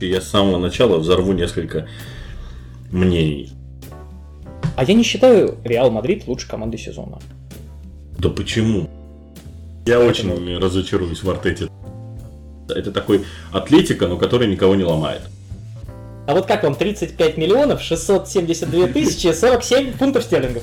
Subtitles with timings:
[0.00, 1.88] Я с самого начала взорву несколько
[2.90, 3.52] мнений.
[4.76, 7.18] А я не считаю Реал Мадрид лучшей командой сезона.
[8.18, 8.88] Да почему?
[9.86, 11.68] Я очень разочаруюсь в Артете.
[12.68, 15.22] Это такой атлетика, но который никого не ломает.
[16.26, 20.62] А вот как вам 35 миллионов 672 тысячи 47 фунтов стерлингов?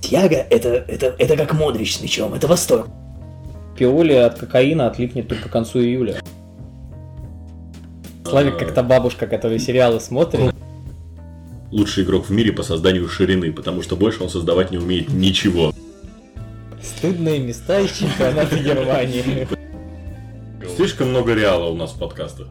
[0.00, 2.88] Тяга это, это, это как Модрич с мячом, это восторг.
[3.78, 6.20] Пиоли от кокаина отлипнет только к концу июля.
[8.28, 10.52] Славик как-то бабушка, которая сериалы смотрит.
[11.70, 15.72] Лучший игрок в мире по созданию ширины, потому что больше он создавать не умеет ничего.
[16.82, 19.48] Стыдные места из чемпионата Германии.
[20.76, 22.48] Слишком много реала у нас в подкастах.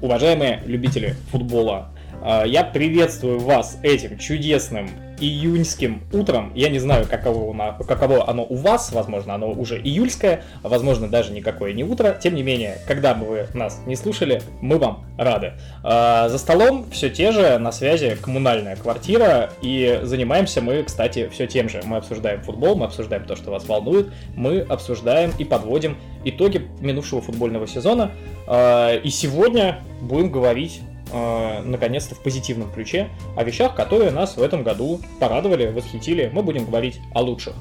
[0.00, 1.88] Уважаемые любители футбола,
[2.22, 6.52] а, я приветствую вас этим чудесным июньским утром.
[6.54, 11.32] Я не знаю, каково, оно, каково оно у вас, возможно, оно уже июльское, возможно, даже
[11.32, 12.18] никакое не утро.
[12.20, 15.52] Тем не менее, когда бы вы нас не слушали, мы вам рады.
[15.82, 21.46] А, за столом все те же, на связи коммунальная квартира, и занимаемся мы, кстати, все
[21.46, 21.82] тем же.
[21.84, 27.20] Мы обсуждаем футбол, мы обсуждаем то, что вас волнует, мы обсуждаем и подводим итоги минувшего
[27.20, 28.10] футбольного сезона.
[28.46, 30.80] А, и сегодня будем говорить
[31.12, 36.30] э, наконец-то в позитивном ключе о вещах, которые нас в этом году порадовали, восхитили.
[36.32, 37.54] Мы будем говорить о лучших.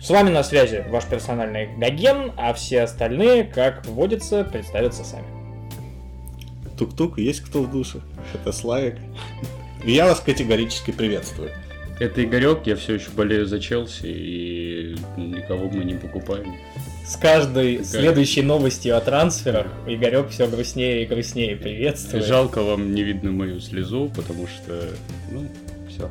[0.00, 5.26] С вами на связи ваш персональный Гоген, а все остальные, как водится, представятся сами.
[6.76, 8.00] Тук-тук, есть кто в душе?
[8.32, 8.96] Это Славик.
[9.84, 11.50] И я вас категорически приветствую.
[11.98, 16.54] Это Игорек, я все еще болею за Челси, и никого мы не покупаем.
[17.08, 22.26] С каждой следующей новостью о трансферах Игорек все грустнее и грустнее приветствует.
[22.26, 24.90] Жалко вам не видно мою слезу, потому что,
[25.30, 25.48] ну,
[25.88, 26.10] все.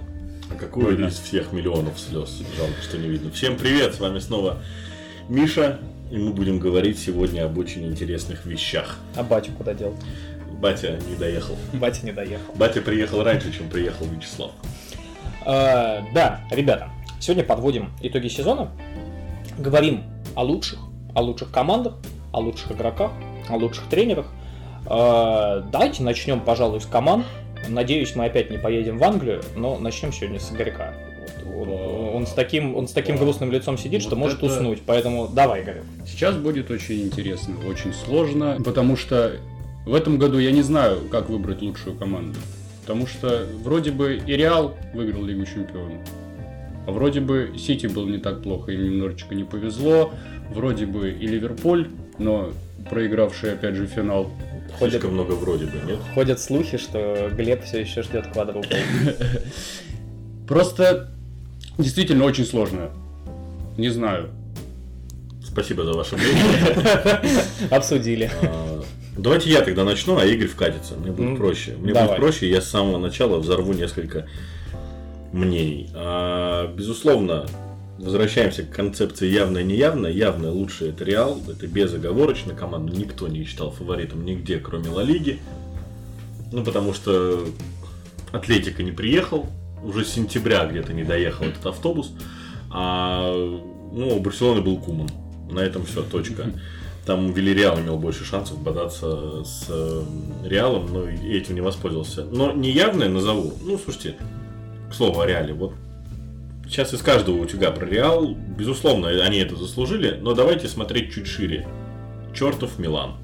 [0.51, 1.05] А какую Больно.
[1.05, 2.41] из всех миллионов слез?
[2.57, 3.29] Жалко, что не видно.
[3.29, 4.57] Всем привет, с вами снова
[5.29, 5.79] Миша,
[6.11, 8.97] и мы будем говорить сегодня об очень интересных вещах.
[9.15, 9.95] А батю куда дел?
[10.59, 11.55] Батя не доехал.
[11.73, 12.55] Батя не доехал.
[12.55, 14.49] Батя приехал раньше, чем приехал Вячеслав.
[15.45, 16.89] А, да, ребята,
[17.19, 18.71] сегодня подводим итоги сезона.
[19.59, 20.03] Говорим
[20.35, 20.86] о лучших,
[21.17, 21.93] о лучших командах,
[22.31, 23.11] о лучших игроках,
[23.49, 24.27] о лучших тренерах.
[24.85, 27.25] Э, давайте начнем, пожалуй, с команд.
[27.67, 30.93] Надеюсь, мы опять не поедем в Англию, но начнем сегодня с Игорька.
[31.43, 34.45] Вот, он, он с таким, он с таким грустным лицом сидит, вот что может это...
[34.45, 34.83] уснуть.
[34.85, 35.81] Поэтому давай, Игорь.
[36.05, 39.37] Сейчас будет очень интересно, очень сложно, потому что
[39.87, 42.37] в этом году я не знаю, как выбрать лучшую команду.
[42.83, 45.97] Потому что вроде бы и Реал выиграл Лигу Чемпионов.
[46.87, 50.13] А вроде бы Сити был не так плохо, им немножечко не повезло.
[50.51, 52.53] Вроде бы и Ливерпуль, но
[52.89, 54.31] проигравший опять же финал.
[54.79, 55.99] Ходят, Слишком много вроде бы, нет?
[56.13, 58.69] Ходят слухи, что Глеб все еще ждет квадрупл.
[60.47, 61.11] Просто
[61.77, 62.91] действительно очень сложно.
[63.77, 64.29] Не знаю.
[65.43, 67.21] Спасибо за ваше мнение.
[67.69, 68.31] Обсудили.
[68.43, 68.81] А,
[69.17, 70.95] давайте я тогда начну, а Игорь вкатится.
[70.95, 71.75] Мне будет проще.
[71.77, 74.25] Мне будет проще, я с самого начала взорву несколько
[75.31, 75.89] мнений.
[75.93, 77.45] А, безусловно,
[77.97, 80.11] возвращаемся к концепции явное-неявное.
[80.11, 82.53] Явное лучшее это Реал, это безоговорочно.
[82.53, 85.39] Команду никто не считал фаворитом нигде, кроме Ла Лиги.
[86.51, 87.45] Ну, потому что
[88.31, 89.47] Атлетика не приехал,
[89.83, 92.11] уже с сентября где-то не доехал этот автобус.
[92.69, 93.31] А
[93.91, 95.09] ну, у Барселоны был Куман.
[95.49, 96.51] На этом все, точка.
[97.05, 100.03] Там Вильяреал имел больше шансов бодаться с э,
[100.43, 102.25] Реалом, но этим не воспользовался.
[102.25, 103.53] Но неявное назову.
[103.63, 104.17] Ну, слушайте,
[104.89, 105.73] к слову о Реале, вот
[106.67, 111.67] сейчас из каждого утюга про Реал, безусловно, они это заслужили, но давайте смотреть чуть шире.
[112.33, 113.15] Чертов Милан.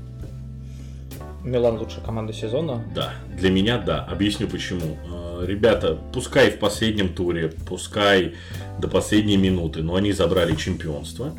[1.44, 2.84] Милан лучшая команда сезона?
[2.96, 4.04] Да, для меня да.
[4.06, 4.98] Объясню почему.
[5.06, 8.36] Э, ребята, пускай в последнем туре, пускай
[8.80, 11.34] до последней минуты, но они забрали чемпионство.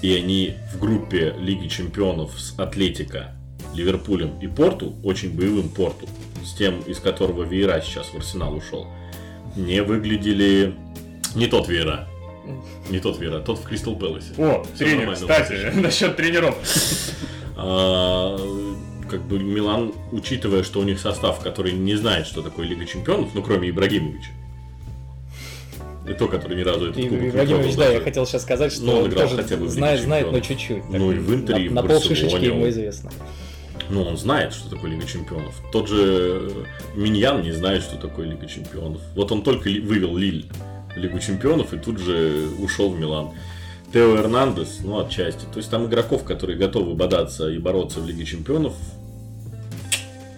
[0.00, 3.32] И они в группе Лиги Чемпионов с Атлетика,
[3.74, 6.08] Ливерпулем и Порту, очень боевым Порту,
[6.44, 8.88] с тем, из которого Вейра сейчас в Арсенал ушел,
[9.56, 10.74] не выглядели...
[11.34, 12.08] Не тот Вера.
[12.90, 14.32] Не тот Вера, тот в Кристал Пэласе.
[14.36, 16.56] О, Все тренер, кстати, насчет тренеров.
[17.56, 18.36] А,
[19.08, 23.30] как бы Милан, учитывая, что у них состав, который не знает, что такое Лига Чемпионов,
[23.34, 24.30] ну, кроме Ибрагимовича.
[26.08, 28.82] И то, который ни разу этот и, кубок Ибрагимович, да, я хотел сейчас сказать, что
[28.82, 30.88] ну, он играл хотя бы знает, знает, но чуть-чуть.
[30.90, 33.10] Ну, и в Интере, и в На полшишечки ему известно.
[33.88, 35.60] Ну, он знает, что такое Лига Чемпионов.
[35.70, 39.00] Тот же Миньян не знает, что такое Лига Чемпионов.
[39.14, 40.46] Вот он только вывел Лиль
[40.94, 43.30] в Лигу Чемпионов и тут же ушел в Милан.
[43.92, 45.44] Тео Эрнандес, ну, отчасти.
[45.52, 48.74] То есть там игроков, которые готовы бодаться и бороться в Лиге Чемпионов,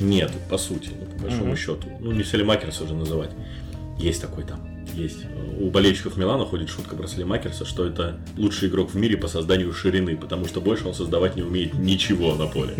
[0.00, 1.56] нет, по сути, ну, по большому mm-hmm.
[1.56, 1.88] счету.
[2.00, 3.30] Ну, не Селемакерса уже называть.
[3.98, 4.60] Есть такой там.
[4.94, 5.18] есть.
[5.58, 9.72] У болельщиков Милана ходит шутка про Салимакерса, что это лучший игрок в мире по созданию
[9.72, 12.74] ширины, потому что больше он создавать не умеет ничего на поле.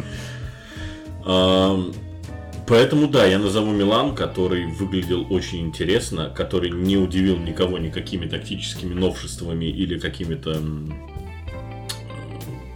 [2.66, 8.94] Поэтому да, я назову Милан, который выглядел очень интересно, который не удивил никого никакими тактическими
[8.94, 10.62] новшествами или какими-то,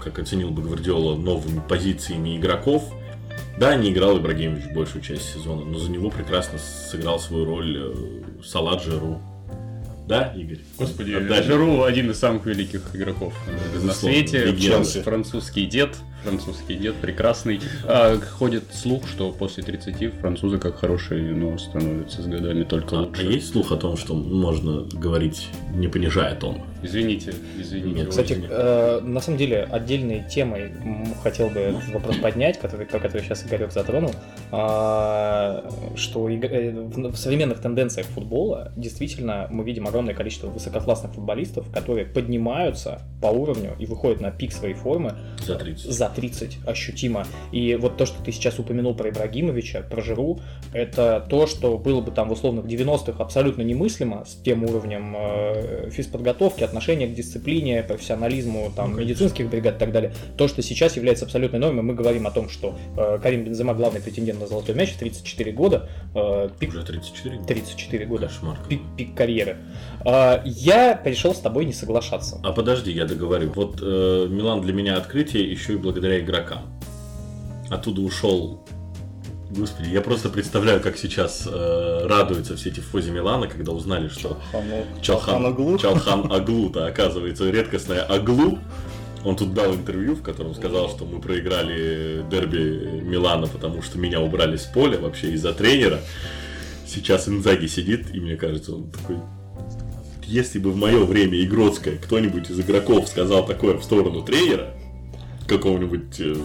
[0.02, 2.84] как оценил бы Гвардиола, новыми позициями игроков.
[3.58, 7.94] Да, не играл Ибрагимович большую часть сезона, но за него прекрасно сыграл свою роль э,
[8.44, 9.20] Салат Жиру.
[10.06, 10.60] Да, Игорь?
[10.78, 11.42] Господи, Отдали.
[11.42, 14.44] Жиру один из самых великих игроков э, на Безусловно, свете.
[14.44, 14.76] легенда.
[14.88, 15.96] Франц- Французский дед.
[16.22, 17.60] Французский дед прекрасный.
[17.84, 23.00] А, ходит слух, что после 30 французы как хорошее вино становятся с годами только А,
[23.02, 23.22] лучше.
[23.22, 26.62] а есть слух о том, что можно говорить, не понижая тон?
[26.82, 28.00] Извините, извините.
[28.00, 30.72] Нет, Кстати, э, на самом деле, отдельной темой
[31.22, 34.12] хотел бы этот вопрос поднять, который, который сейчас Игорек затронул,
[34.52, 41.70] а, что э, в в современных тенденциях футбола действительно мы видим огромное количество высококлассных футболистов,
[41.72, 45.14] которые поднимаются по уровню и выходят на пик своей формы
[45.44, 45.90] За 30.
[45.90, 47.26] за 30 ощутимо.
[47.52, 50.40] И вот то, что ты сейчас упомянул про Ибрагимовича, про Жиру,
[50.72, 55.90] это то, что было бы там в условных 90-х абсолютно немыслимо с тем уровнем э,
[55.90, 60.12] физподготовки, отношения к дисциплине, профессионализму, там, Ну, медицинских бригад и так далее.
[60.36, 64.00] То, что сейчас является абсолютной нормой, мы говорим о том, что э, Карим Бензема главный
[64.00, 67.38] претендент на золотой мяч, 34 года, э, пик Уже 34?
[67.44, 68.58] 34 года, Кошмар.
[68.68, 69.56] пик, пик карьеры.
[70.04, 72.40] А, я решил с тобой не соглашаться.
[72.44, 73.50] А подожди, я договорю.
[73.54, 76.60] Вот э, Милан для меня открытие еще и благодаря игрокам.
[77.70, 78.64] Оттуда ушел.
[79.50, 84.38] Господи, я просто представляю, как сейчас э, радуются все тифози Милана, когда узнали, что
[85.00, 85.78] Чалхан Аглу.
[85.78, 88.58] Чалхан Аглу, то оказывается редкостная Аглу.
[89.24, 94.20] Он тут дал интервью, в котором сказал, что мы проиграли дерби Милана, потому что меня
[94.20, 96.00] убрали с поля вообще из-за тренера.
[96.86, 99.16] Сейчас Инзаги сидит, и мне кажется, он такой...
[100.24, 104.74] Если бы в мое время Игротская кто-нибудь из игроков сказал такое в сторону тренера,
[105.46, 106.36] какого-нибудь, э,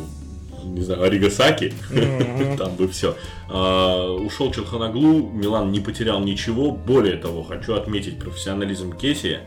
[0.64, 1.74] не знаю, Оригасаки,
[2.58, 3.16] там бы все.
[3.50, 6.72] ушел Челханаглу, Милан не потерял ничего.
[6.72, 9.42] Более того, хочу отметить профессионализм Кесия,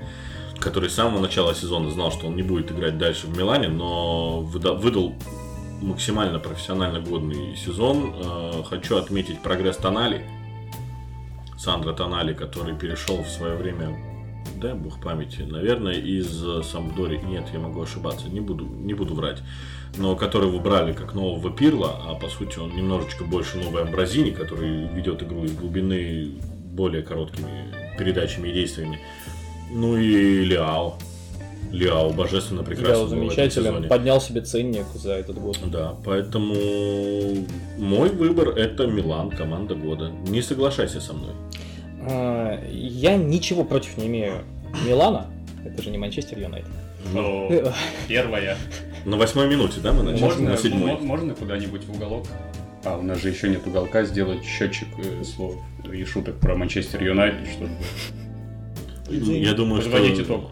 [0.59, 4.41] который с самого начала сезона знал, что он не будет играть дальше в Милане, но
[4.41, 5.15] выда- выдал
[5.83, 8.15] максимально профессионально годный сезон.
[8.17, 10.23] Э, Хочу отметить прогресс Тонали,
[11.59, 13.97] Сандро Тонали, который перешел в свое время,
[14.57, 16.29] дай бог памяти, наверное, из
[16.67, 17.19] Самдори.
[17.19, 19.43] Нет, я могу ошибаться, не буду, не буду врать.
[19.99, 24.87] Но которого брали как нового Пирла, а по сути он немножечко больше новый Амбразини, который
[24.89, 26.33] ведет игру из глубины
[26.73, 29.01] более короткими передачами и действиями.
[29.71, 30.99] Ну и Лиао.
[31.73, 35.59] Лиао божественно прекрасно этом замечателен, поднял себе ценник за этот год.
[35.67, 36.55] Да, поэтому
[37.77, 40.11] мой выбор это Милан, команда года.
[40.29, 41.33] Не соглашайся со мной.
[42.09, 44.45] А, Я ничего против не имею
[44.87, 45.27] Милана.
[45.65, 46.71] Это же не Манчестер Юнайтед.
[47.15, 47.73] Э,
[48.09, 48.57] Первая.
[49.07, 50.21] На восьмой минуте, да, мы начали?
[50.21, 50.93] Можно, На седьмой.
[50.95, 52.27] мо- можно куда-нибудь в уголок?
[52.85, 55.55] А, у нас же еще нет уголка, сделать счетчик э, слов
[55.93, 57.71] и шуток про Манчестер Юнайтед, чтобы...
[59.09, 59.91] Я думаю, что...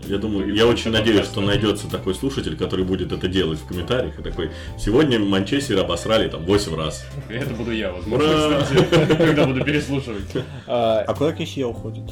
[0.06, 4.18] Я думаю, я очень надеюсь, что найдется такой слушатель, который будет это делать в комментариях
[4.18, 7.04] и такой, сегодня Манчестер обосрали там 8 раз.
[7.28, 10.24] Это буду я, возможно, кстати, когда буду переслушивать.
[10.66, 12.04] а, А куда Кисия уходит?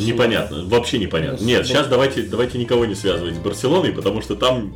[0.00, 1.44] Непонятно, вообще непонятно.
[1.44, 4.72] Нет, сейчас давайте, давайте никого не связывать с Барселоной, потому что там...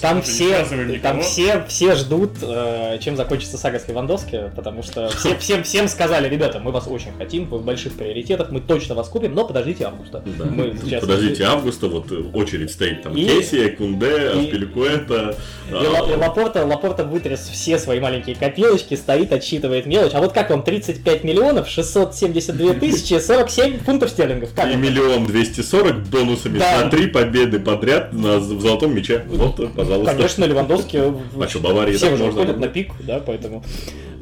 [0.00, 0.64] Там все,
[1.02, 5.88] там все, все ждут, э, чем закончится сага с Левандовски, потому что все, всем, всем
[5.88, 9.46] сказали, ребята, мы вас очень хотим, вы в больших приоритетах, мы точно вас купим, но
[9.46, 10.22] подождите августа.
[10.38, 10.45] Да.
[10.50, 15.36] Мы сейчас- Подождите, августа, вот э, очередь стоит там И- Кесия, Кунде, и- Аспиликуэта.
[15.70, 20.12] И Ла- и Лапорта, Лапорта вытряс все свои маленькие копилочки, стоит, отсчитывает мелочь.
[20.14, 24.50] А вот как вам 35 миллионов 672 тысячи 47 фунтов стерлингов?
[24.54, 24.82] Как И вам?
[24.82, 26.84] миллион двести сорок бонусами Да.
[26.84, 29.24] на три победы подряд на, в золотом мяче.
[29.28, 30.14] Вот, э, пожалуйста.
[30.14, 32.40] Конечно, Левандовский А что, Баварии все уже можно?
[32.42, 33.64] уходят на пик, да, поэтому...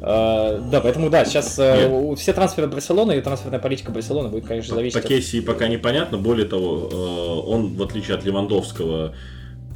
[0.05, 2.19] э, да, поэтому да, сейчас э, Нет.
[2.19, 6.17] все трансферы Барселоны и трансферная политика Барселоны будет, конечно, зависеть по Кессии пока непонятно.
[6.17, 9.13] Более того, э, он, в отличие от Левандовского,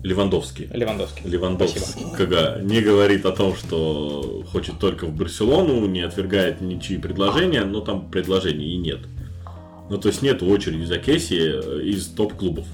[0.03, 1.29] Левандовский, от Левандовский.
[1.29, 7.81] Левандовского не говорит о том, что хочет только в Барселону, не отвергает ничьи предложения, но
[7.81, 8.99] там предложений и нет.
[9.89, 12.65] Ну, то есть нет очереди за Кесси э, из топ-клубов.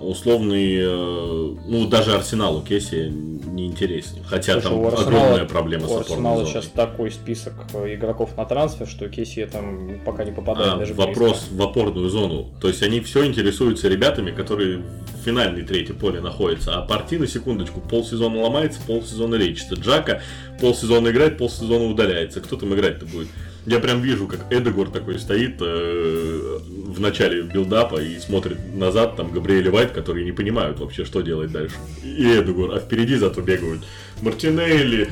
[0.00, 4.16] Условный, э, ну, даже Арсеналу Кесси не интересен.
[4.24, 6.50] Хотя Слушай, там Арсенала- огромная проблема с опорной Арсенала зоной.
[6.50, 10.94] сейчас такой список э, игроков на трансфер, что Кессия там пока не попадает А, даже
[10.94, 12.48] вопрос в опорную зону.
[12.60, 16.76] То есть они все интересуются ребятами, которые в финальной третьей поле находятся.
[16.78, 19.74] А парти на секундочку, полсезона ломается, полсезона лечится.
[19.74, 20.22] Джака
[20.60, 22.40] полсезона играет, полсезона удаляется.
[22.40, 23.28] Кто там играть-то будет?
[23.66, 26.58] Я прям вижу, как Эдегор такой стоит э,
[26.90, 31.52] в начале билдапа и смотрит назад, там Габриэль Вайт, которые не понимают вообще, что делать
[31.52, 31.76] дальше.
[32.04, 33.82] И Эдугар, а впереди зато бегают
[34.20, 35.10] Мартинелли,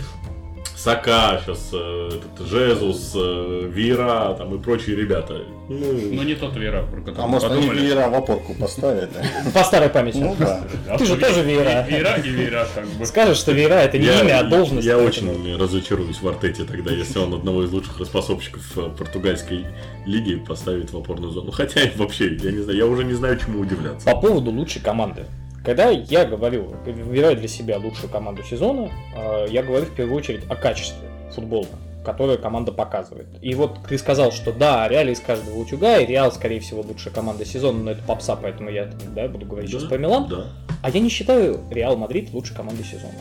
[0.78, 5.42] Сака, сейчас э, этот, Жезус, э, Вира там и прочие ребята.
[5.68, 9.10] Ну, ну не тот Вира, про который А может они Вира в опорку поставят?
[9.54, 10.18] По старой памяти.
[10.18, 10.62] Ну да.
[10.96, 11.82] Ты же тоже Вира.
[11.82, 13.04] Вира и Вира как бы.
[13.06, 14.86] Скажешь, что Вира это не имя, а должность.
[14.86, 19.66] Я очень разочаруюсь в Артете тогда, если он одного из лучших распасовщиков э, португальской
[20.06, 21.50] лиги поставит в опорную зону.
[21.50, 24.06] Хотя вообще, я не знаю, я уже не знаю, чему удивляться.
[24.06, 25.26] По поводу лучшей команды.
[25.68, 30.44] Когда я говорю, выбираю для себя лучшую команду сезона, э, я говорю в первую очередь
[30.48, 31.66] о качестве футбола,
[32.06, 33.26] которое команда показывает.
[33.42, 37.12] И вот ты сказал, что да, Реал из каждого утюга, и Реал, скорее всего, лучшая
[37.12, 40.28] команда сезона, но это попса, поэтому я да, буду говорить да, сейчас про Милан.
[40.28, 40.46] Да.
[40.80, 43.12] А я не считаю Реал Мадрид лучшей командой сезона.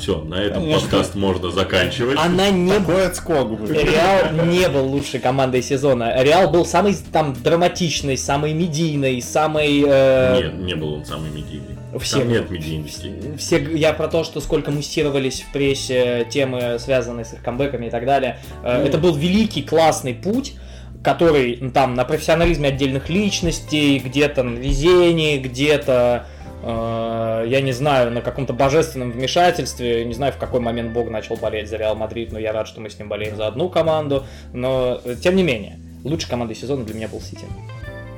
[0.00, 0.88] Все, на этом Конечно.
[0.88, 2.18] подкаст можно заканчивать.
[2.18, 6.22] Она не Такой отскок Реал не был лучшей командой сезона.
[6.22, 9.84] Реал был самый там драматичный, самый медийный, самый...
[9.86, 10.40] Э...
[10.42, 11.76] Нет, не был он самый медийный.
[12.00, 13.12] Все, Там нет медийности.
[13.36, 17.90] Все, я про то, что сколько муссировались в прессе темы, связанные с их камбэками и
[17.90, 18.38] так далее.
[18.62, 18.86] Э, ну.
[18.86, 20.54] Это был великий, классный путь
[21.02, 26.26] который там на профессионализме отдельных личностей, где-то на везении, где-то
[26.62, 31.68] я не знаю, на каком-то божественном вмешательстве, не знаю, в какой момент Бог начал болеть
[31.68, 35.00] за Реал Мадрид, но я рад, что мы с ним болеем за одну команду, но
[35.04, 37.46] э, тем не менее, лучшей командой сезона для меня был Сити.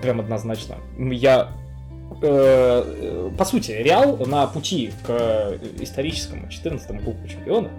[0.02, 0.76] Прям однозначно.
[0.98, 1.50] Я
[2.20, 7.70] э, по сути, Реал на пути к историческому 14-му Кубку Чемпионов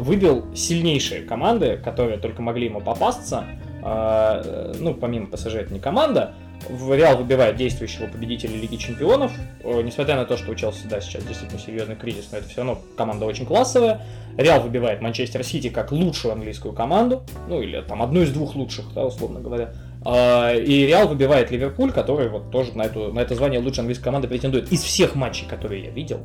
[0.00, 3.44] выбил сильнейшие команды, которые только могли ему попасться.
[3.82, 6.34] Ну, помимо ПСЖ, это не команда,
[6.68, 9.32] Реал выбивает действующего победителя Лиги Чемпионов.
[9.62, 12.58] Э, несмотря на то, что у Челси, да, сейчас действительно серьезный кризис, но это все
[12.58, 14.02] равно команда очень классовая.
[14.36, 18.92] Реал выбивает Манчестер Сити как лучшую английскую команду, ну или там одну из двух лучших,
[18.94, 19.72] да, условно говоря.
[20.04, 24.04] А, и Реал выбивает Ливерпуль, который вот тоже на, эту, на это звание лучшей английской
[24.04, 24.70] команды претендует.
[24.72, 26.20] Из всех матчей, которые я видел,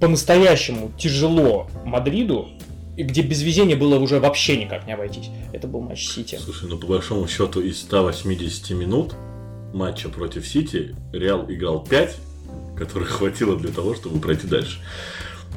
[0.00, 2.48] по-настоящему тяжело Мадриду
[3.02, 5.30] где без везения было уже вообще никак не обойтись.
[5.52, 6.38] Это был матч Сити.
[6.42, 9.14] Слушай, ну по большому счету из 180 минут
[9.72, 12.16] матча против Сити Реал играл 5,
[12.76, 14.80] которых хватило для того, чтобы пройти дальше.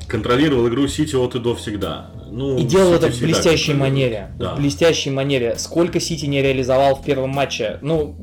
[0.07, 2.11] Контролировал игру Сити от и до всегда.
[2.31, 4.31] Ну, и делал это в блестящей манере.
[4.39, 4.55] Да.
[4.55, 5.55] В блестящей манере.
[5.57, 7.77] Сколько Сити не реализовал в первом матче.
[7.81, 8.15] Ну,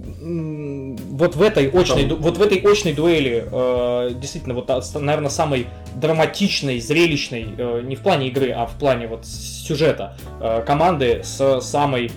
[1.11, 2.18] вот в этой очной, Там...
[2.18, 5.66] вот в этой очной дуэли, э, действительно, вот, наверное, самой
[5.97, 11.61] драматичной, зрелищной, э, не в плане игры, а в плане вот сюжета, э, команды с
[11.61, 12.11] самой э,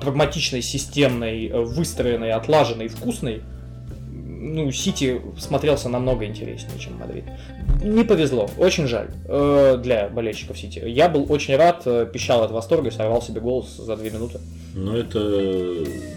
[0.00, 3.42] прагматичной, системной, э, выстроенной, отлаженной, вкусной,
[4.40, 7.24] ну, Сити смотрелся намного интереснее, чем Мадрид.
[7.82, 10.82] Не повезло, очень жаль э, для болельщиков Сити.
[10.84, 14.40] Я был очень рад, э, пищал от восторга и сорвал себе голос за две минуты.
[14.74, 15.20] Ну, это,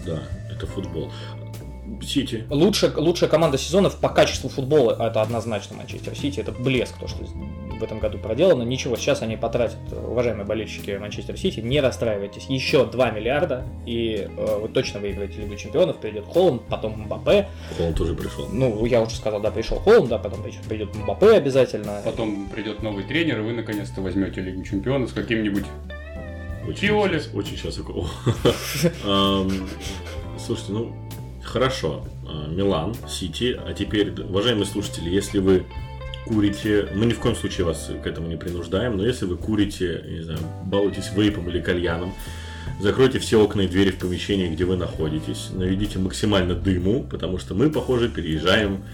[0.06, 1.10] да, это футбол.
[2.02, 2.44] Сити.
[2.48, 6.40] Лучшая, лучшая команда сезонов по качеству футбола это однозначно Манчестер Сити.
[6.40, 7.24] Это блеск, то, что
[7.74, 8.62] в этом году проделано.
[8.62, 12.46] Ничего, сейчас они потратят, уважаемые болельщики Манчестер Сити, не расстраивайтесь.
[12.48, 15.98] Еще 2 миллиарда, и э, вы точно выиграете Лигу Чемпионов.
[15.98, 17.48] Придет Холланд, потом Мбаппе.
[17.76, 18.48] Холланд уже пришел.
[18.50, 22.00] Ну, я уже сказал, да, пришел Холланд, да, потом придет Мбаппе обязательно.
[22.04, 25.64] Потом придет новый тренер, и вы наконец-то возьмете Лигу Чемпионов с каким-нибудь
[26.66, 27.18] очень Пиоли.
[27.18, 27.74] Сейчас, очень сейчас.
[30.38, 30.94] Слушайте, ну,
[31.44, 32.04] Хорошо.
[32.26, 33.58] А, Милан, Сити.
[33.64, 35.64] А теперь, уважаемые слушатели, если вы
[36.26, 40.04] курите, мы ни в коем случае вас к этому не принуждаем, но если вы курите,
[40.08, 42.14] не знаю, балуетесь вейпом или кальяном,
[42.80, 47.54] закройте все окна и двери в помещении, где вы находитесь, наведите максимально дыму, потому что
[47.54, 48.84] мы, похоже, переезжаем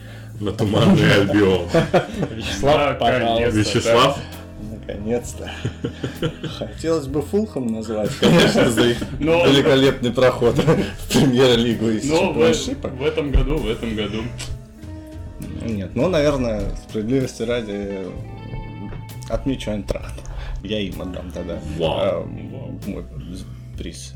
[0.40, 1.66] на туманный Альбион.
[2.34, 3.50] Вячеслав, пожалуйста.
[3.50, 4.18] Вячеслав,
[4.90, 5.50] Наконец-то.
[6.58, 13.30] Хотелось бы Фулхам назвать, конечно, за их великолепный проход в премьер-лигу из Но в этом
[13.30, 14.22] году, в этом году.
[15.62, 18.06] Нет, ну, наверное, справедливости ради
[19.28, 20.20] отмечу Антрахт.
[20.62, 21.58] Я им отдам тогда.
[21.78, 22.26] Вау.
[22.26, 23.04] Мой
[23.78, 24.14] приз.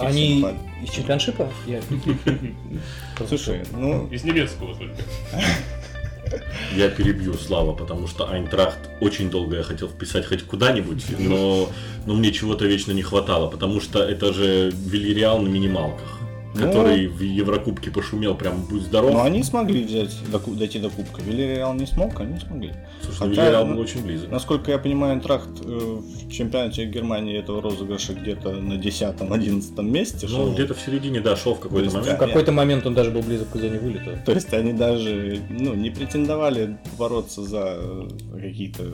[0.00, 0.44] Они
[0.82, 1.48] из чемпионшипа?
[3.28, 4.08] Слушай, ну...
[4.08, 4.96] Из немецкого только.
[6.74, 11.68] Я перебью Слава, потому что Айнтрахт очень долго я хотел вписать хоть куда-нибудь, но,
[12.06, 16.23] но мне чего-то вечно не хватало, потому что это же Вильяреал на минималках
[16.54, 19.12] ну, который в Еврокубке пошумел, прям будь здоров.
[19.12, 21.20] Но они смогли взять, дойти до Кубка.
[21.22, 22.72] Вильяреал не смог, они смогли.
[23.02, 24.30] Слушай, Хотя, Вильяреал был очень близок.
[24.30, 30.52] Насколько я понимаю, Трахт э, в чемпионате Германии этого розыгрыша где-то на 10-11 месте Ну,
[30.54, 32.16] где-то в середине, да, шел в какой-то момент.
[32.16, 34.22] В какой-то момент он даже был близок к зоне вылета.
[34.24, 37.78] То есть они даже ну, не претендовали бороться за
[38.32, 38.84] какие-то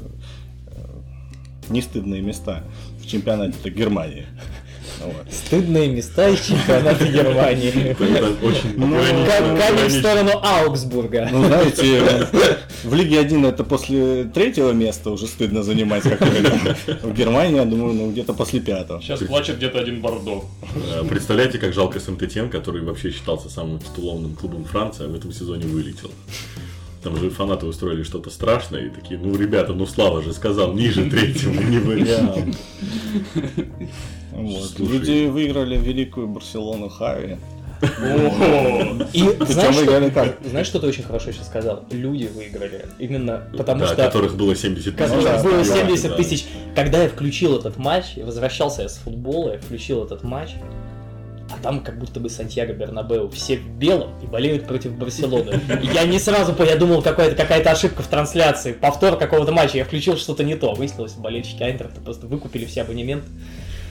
[1.71, 2.65] не стыдные места
[3.03, 4.27] в чемпионате Германии.
[5.03, 5.33] Вот.
[5.33, 7.97] Стыдные места из чемпионата Германии.
[8.77, 8.97] Ну,
[9.57, 11.29] Камень в сторону Аугсбурга.
[11.33, 12.03] Ну, знаете,
[12.85, 17.95] в Лиге 1 это после третьего места уже стыдно занимать, как В Германии, я думаю,
[17.95, 19.01] ну где-то после пятого.
[19.01, 20.45] Сейчас плачет где-то один Бордо.
[21.09, 25.67] Представляете, как жалко Сент-Этьен, который вообще считался самым титулованным клубом Франции, а в этом сезоне
[25.67, 26.11] вылетел.
[27.03, 31.09] Там же фанаты устроили что-то страшное и такие, ну, ребята, ну, Слава же сказал, ниже
[31.11, 32.57] третьего не вариант.
[34.33, 34.79] Вот.
[34.79, 37.37] Люди выиграли великую Барселону Хави.
[37.83, 40.39] И знаешь, что, как?
[40.45, 41.85] знаешь, что ты очень хорошо сейчас сказал?
[41.91, 42.87] Люди выиграли.
[42.99, 43.97] Именно потому да, что...
[43.97, 45.09] которых было 70 тысяч.
[45.09, 46.47] Которых было 70 тысяч.
[46.75, 50.51] Когда я включил этот матч, возвращался я с футбола, я включил этот матч,
[51.51, 55.61] а там как будто бы Сантьяго Бернабеу все в белом и болеют против Барселоны.
[55.83, 60.17] Я не сразу я думал, какая-то какая ошибка в трансляции, повтор какого-то матча, я включил
[60.17, 60.75] что-то не то.
[60.75, 63.25] Выяснилось, болельщики Айнтрахта просто выкупили все абонемент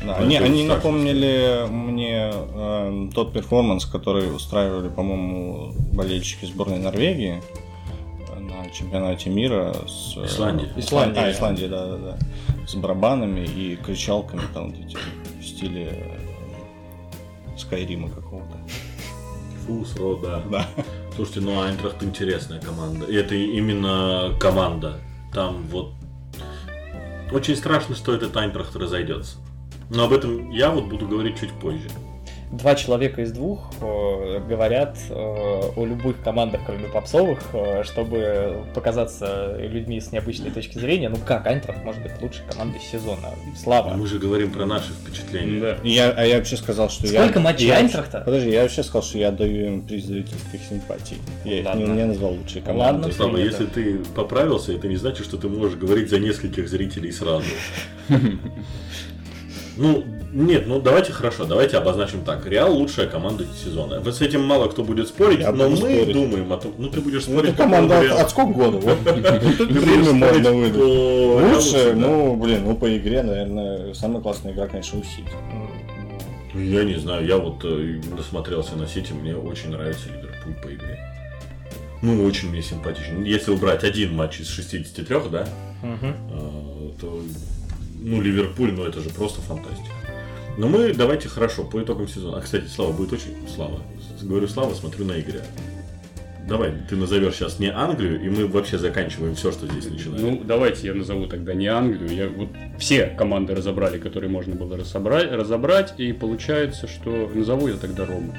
[0.05, 7.41] да, они, они напомнили мне э, тот перформанс, который устраивали, по-моему, болельщики сборной Норвегии
[8.37, 10.69] на чемпионате мира с э, Исландии.
[10.77, 11.19] Исландия.
[11.19, 12.17] А, Исландия, да, да, да.
[12.65, 14.97] С барабанами и кричалками там вот эти
[15.39, 15.91] в стиле
[17.59, 18.57] Скайрима какого-то.
[19.65, 20.41] Фус, Ро, да.
[20.49, 20.67] да.
[21.15, 23.05] Слушайте, ну Айнтрахт интересная команда.
[23.05, 24.99] И это именно команда.
[25.33, 25.93] Там вот
[27.31, 29.37] очень страшно, что этот Айнтрахт разойдется.
[29.89, 31.89] Но об этом я вот буду говорить чуть позже
[32.51, 39.55] два человека из двух э, говорят э, о любых командах, кроме попсовых, э, чтобы показаться
[39.59, 41.09] людьми с необычной точки зрения.
[41.09, 43.29] Ну как, Айнтрахт может быть лучшей командой сезона.
[43.55, 43.93] Слава.
[43.93, 45.59] Мы же говорим про наши впечатления.
[45.59, 45.77] Да.
[45.83, 47.23] Я, а я вообще сказал, что Сколько я...
[47.23, 48.21] Сколько матчей я, Айнтрахта?
[48.25, 51.17] Подожди, я вообще сказал, что я даю им приз зрительских симпатий.
[51.45, 53.01] Я их не, не назвал лучшей командой.
[53.01, 57.11] Ладно, Слава, если ты поправился, это не значит, что ты можешь говорить за нескольких зрителей
[57.11, 57.45] сразу.
[59.81, 62.45] Ну, нет, ну давайте хорошо, давайте обозначим так.
[62.45, 63.99] Реал лучшая команда сезона.
[63.99, 66.13] Вот с этим мало кто будет спорить, Я но мы спорить.
[66.13, 67.43] думаем о том, ну ты будешь спорить.
[67.43, 68.77] Ну, это команда от, от сколько года?
[68.77, 71.55] Вот премию можно выдать.
[71.55, 75.31] Лучше, ну, блин, ну по игре, наверное, самая классная игра, конечно, у Сити.
[76.53, 80.73] Ну, я не знаю, я вот э, насмотрелся на Сити, мне очень нравится Ливерпуль по
[80.73, 80.99] игре.
[82.01, 83.23] Ну, очень мне симпатичен.
[83.23, 85.47] Если убрать один матч из 63, да,
[85.83, 86.93] угу.
[87.01, 87.21] то
[88.01, 89.98] ну, Ливерпуль, ну это же просто фантастика.
[90.59, 92.39] Но мы давайте хорошо, по итогам сезона.
[92.39, 93.33] А, кстати, Слава будет очень...
[93.55, 93.79] Слава.
[94.21, 95.41] Говорю Слава, смотрю на Игоря.
[96.49, 100.21] Давай, ты назовешь сейчас не Англию, и мы вообще заканчиваем все, что здесь начинаем.
[100.21, 102.13] Ну, давайте я назову тогда не Англию.
[102.13, 107.77] Я вот все команды разобрали, которые можно было разобрать, разобрать и получается, что назову я
[107.77, 108.35] тогда Рому.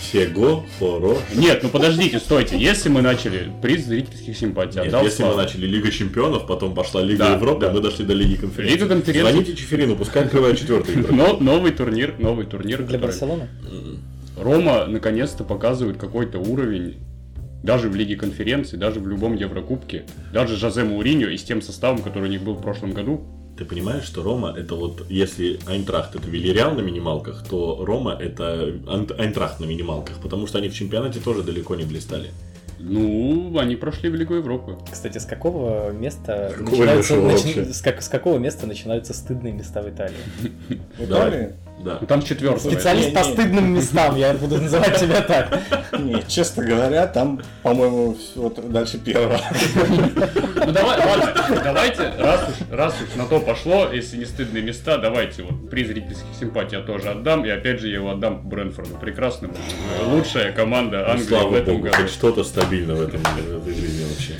[0.00, 1.18] Всего хорошо.
[1.34, 2.58] Нет, ну подождите, стойте.
[2.58, 5.36] Если мы начали приз зрительских симпатий, Нет, если славу.
[5.36, 7.72] мы начали Лига Чемпионов, потом пошла Лига да, Европы, да.
[7.72, 8.74] мы дошли до Лиги Конференции.
[8.74, 9.32] Лига Конференции.
[9.32, 10.96] Звоните Чеферину, пускай открывает четвертый.
[10.96, 12.82] Но новый турнир, новый турнир.
[12.82, 13.48] Для Барселоны?
[14.36, 16.96] Рома наконец-то показывает какой-то уровень
[17.62, 22.02] даже в Лиге конференции, даже в любом Еврокубке, даже Жозе Мауриньо и с тем составом,
[22.02, 23.26] который у них был в прошлом году,
[23.56, 28.74] ты понимаешь, что Рома это вот, если Айнтрахт это Вильяреал на минималках, то Рома это
[29.18, 32.30] Айнтрахт на минималках, потому что они в чемпионате тоже далеко не блистали.
[32.78, 34.76] Ну, они прошли в Лигу Европы.
[34.90, 37.72] Кстати, с какого места какого начинаются, начи...
[37.72, 40.16] с, как, с какого места начинаются стыдные места в Италии?
[40.98, 41.54] В Италии?
[41.78, 41.98] Да.
[42.00, 42.70] Ну, там четвертый.
[42.70, 45.60] Специалист по стыдным местам, я буду называть тебя так.
[45.98, 49.38] Не, честно говоря, там, по-моему, вот дальше первого.
[50.66, 51.32] Ну давай, ладно,
[51.62, 55.88] давайте, раз уж, раз уж на то пошло, если не стыдные места, давайте вот приз
[55.88, 59.54] зрительских симпатий я тоже отдам, и опять же я его отдам Брэнфорду, прекрасному.
[60.06, 61.96] Лучшая команда Англии Слава в этом Богу, году.
[61.96, 64.34] хоть что-то стабильно в, этом, в этой жизни вообще.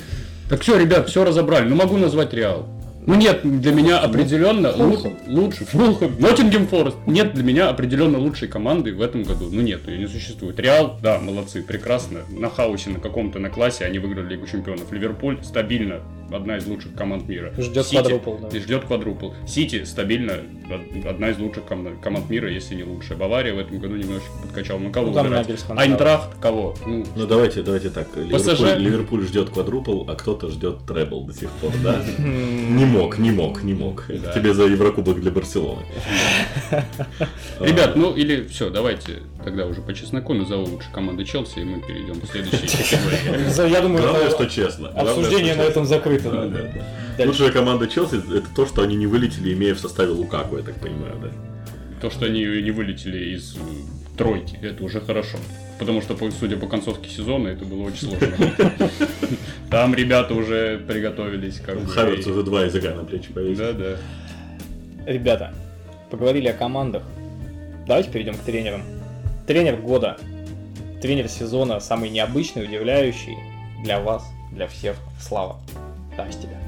[0.49, 1.69] Так все, ребят, все разобрали.
[1.69, 2.69] Ну могу назвать Реал.
[3.07, 5.17] Ну нет, для меня определенно Фулхэм.
[5.27, 5.65] лучше.
[5.67, 6.97] Фулхэм, Ноттингем Форест.
[7.07, 9.49] Нет для меня определенно лучшей команды в этом году.
[9.51, 10.59] Ну нет, ее не существует.
[10.59, 12.21] Реал, да, молодцы, прекрасно.
[12.31, 14.91] На хаусе, на каком-то, на классе они выиграли Лигу Чемпионов.
[14.91, 16.01] Ливерпуль стабильно
[16.33, 17.53] одна из лучших команд мира.
[17.59, 18.59] Ждет Сити, квадрупл, да.
[18.59, 19.31] Ждет квадрупл.
[19.47, 20.35] Сити стабильно
[21.09, 23.19] одна из лучших команд мира, если не лучшая.
[23.19, 24.79] Бавария в этом году немножечко подкачал.
[24.79, 26.75] Ну кого ну, Айнтрахт кого?
[26.87, 28.09] Ну, ну давайте, давайте так.
[28.17, 32.03] Ливерпуль, Ливерпуль ждет квадрупл, а кто-то ждет требл до сих пор, да?
[32.19, 34.07] Не мог, не мог, не мог.
[34.35, 35.83] Тебе за Еврокубок для Барселоны.
[37.61, 41.81] Ребят, ну или все, давайте тогда уже по чесноку назову лучше команды Челси, и мы
[41.81, 43.69] перейдем к следующей.
[43.71, 44.89] Я думаю, Главное, что честно.
[44.89, 46.14] Обсуждение на этом закрыто.
[47.19, 50.77] Лучшая команда Челси это то, что они не вылетели, имея в составе Лукаку, я так
[50.77, 51.31] понимаю, да?
[52.01, 53.57] То, что они не вылетели из
[54.17, 54.59] тройки.
[54.63, 55.39] Это уже хорошо.
[55.79, 58.53] Потому что, судя по концовке сезона, это было очень сложно.
[59.71, 61.59] Там ребята уже приготовились.
[61.61, 63.65] Как бы, Хаверц уже два языка на плечи повесил.
[63.65, 63.97] Да, да.
[65.07, 65.55] Ребята,
[66.11, 67.03] поговорили о командах.
[67.87, 68.83] Давайте перейдем к тренерам.
[69.47, 70.17] Тренер года.
[71.03, 73.37] Тренер сезона самый необычный, удивляющий
[73.83, 74.97] для вас, для всех.
[75.21, 75.61] Слава.
[76.17, 76.59] Там с тебя.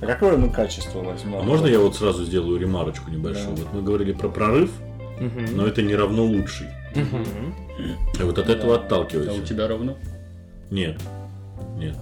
[0.00, 1.36] А какое мы качество возьмем?
[1.36, 3.56] А можно я вот сразу сделаю ремарочку небольшую?
[3.56, 3.62] Да.
[3.62, 4.70] Вот мы говорили про прорыв,
[5.54, 6.68] но это не равно лучший.
[6.94, 9.42] И вот от этого А у отталкивайся.
[9.42, 9.96] тебя равно?
[10.70, 11.00] Нет.
[11.76, 11.96] Нет.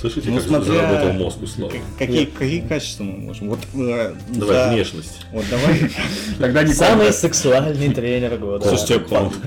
[0.00, 1.78] Слышите, Ну, как смотря- заработал мозг у Славы?
[1.78, 3.50] К- Какие, какие качества мы можем?
[3.50, 5.26] Вот, э, Давай, за- внешность.
[5.32, 5.90] Вот давай.
[6.38, 8.66] Тогда не Самый сексуальный тренер года.
[8.66, 9.32] Слушайте, он-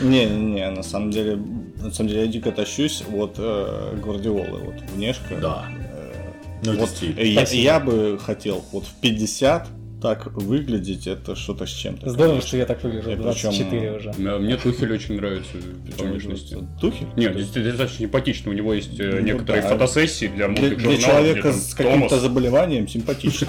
[0.00, 1.38] Не, не, на самом деле,
[1.80, 5.36] на самом деле я дико тащусь от э, Гвардиолы, вот внешка.
[5.40, 5.64] Да.
[5.92, 6.12] Э,
[6.64, 7.20] Ну, это вот, стиль.
[7.20, 9.66] я, я бы хотел вот в 50
[10.00, 12.10] так выглядеть, это что-то с чем-то.
[12.10, 13.10] Здорово, что я так выгляжу.
[13.10, 14.14] И в причем, 24 уже.
[14.18, 15.50] Да, Мне Тухель очень нравится
[15.96, 16.56] по внешности.
[16.80, 17.06] Тухель?
[17.16, 18.50] Нет, действительно, достаточно симпатично.
[18.50, 19.68] У него есть э, Ну некоторые да.
[19.70, 21.04] фотосессии для Для, модных для журналов.
[21.04, 23.46] человека где там с каким-то заболеванием симпатично.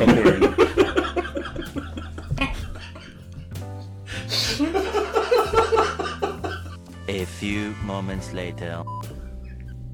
[7.07, 8.85] A few moments later.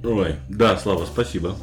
[0.03, 1.55] Ой, да, Слава, спасибо.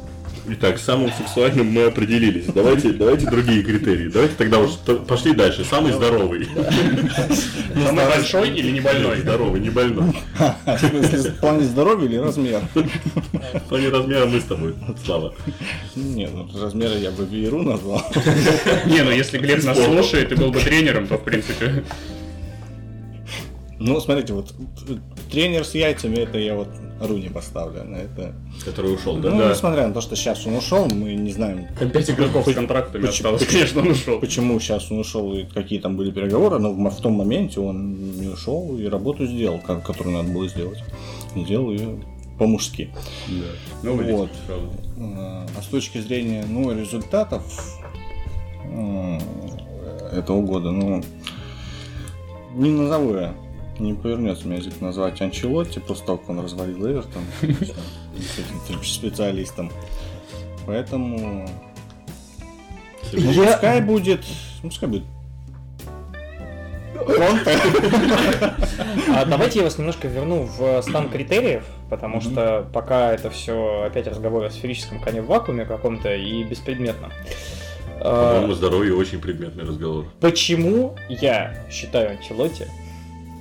[0.45, 2.45] Итак, с самым сексуальным мы определились.
[2.47, 4.09] Давайте, давайте другие критерии.
[4.09, 4.71] Давайте тогда уж
[5.07, 5.63] пошли дальше.
[5.63, 6.47] Самый здоровый.
[7.73, 9.21] Самый большой или не больной?
[9.21, 10.13] Здоровый, не больной.
[10.65, 12.61] В смысле, в плане здоровья или размер?
[12.73, 14.75] В плане размера мы с тобой,
[15.05, 15.33] Слава.
[15.95, 18.03] Нет, ну размеры я бы Вееру назвал.
[18.85, 21.83] Не, ну если Глеб нас слушает и был бы тренером, то в принципе...
[23.85, 26.69] Ну, смотрите, вот т- тренер с яйцами, это я вот
[27.01, 28.33] Руни поставлю на это.
[28.63, 29.29] Который ушел, да?
[29.31, 29.49] Ну, Да.
[29.49, 33.01] несмотря на то, что сейчас он ушел, мы не знаем, Там 5 игроков с контрактами
[33.05, 34.19] Почему- осталось, конечно, он ушел.
[34.21, 38.19] почему сейчас он ушел и какие там были переговоры, но в, в том моменте он
[38.21, 40.81] не ушел и работу сделал, которую надо было сделать.
[41.35, 41.97] Сделал ее
[42.39, 42.89] по-мужски.
[43.27, 43.45] Да.
[43.83, 44.29] Ну, вылетел, Вот.
[44.47, 44.67] правда.
[45.17, 47.43] А а с точки зрения ну, результатов
[50.13, 51.03] этого года, ну,
[52.55, 53.33] не назову я.
[53.79, 58.83] Не повернется мне язык назвать Анчелотти после того, как он развалил Эвертон с этим тем
[58.83, 59.71] специалистом.
[60.65, 61.49] Поэтому
[63.11, 64.21] ну, пускай будет.
[64.61, 65.03] ну, Пускай будет.
[69.15, 74.07] А давайте я вас немножко верну в стан критериев, потому что пока это все опять
[74.07, 77.09] разговоры о сферическом коне в вакууме каком-то и беспредметно.
[77.99, 80.05] А, По-моему, здоровье очень предметный разговор.
[80.19, 82.67] Почему я считаю Анчелотти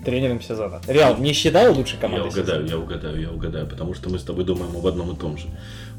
[0.04, 0.80] тренером сезона?
[0.86, 2.70] Реал не считаю лучшей Я командой угадаю, сезона?
[2.70, 5.46] я угадаю, я угадаю, потому что мы с тобой думаем об одном и том же.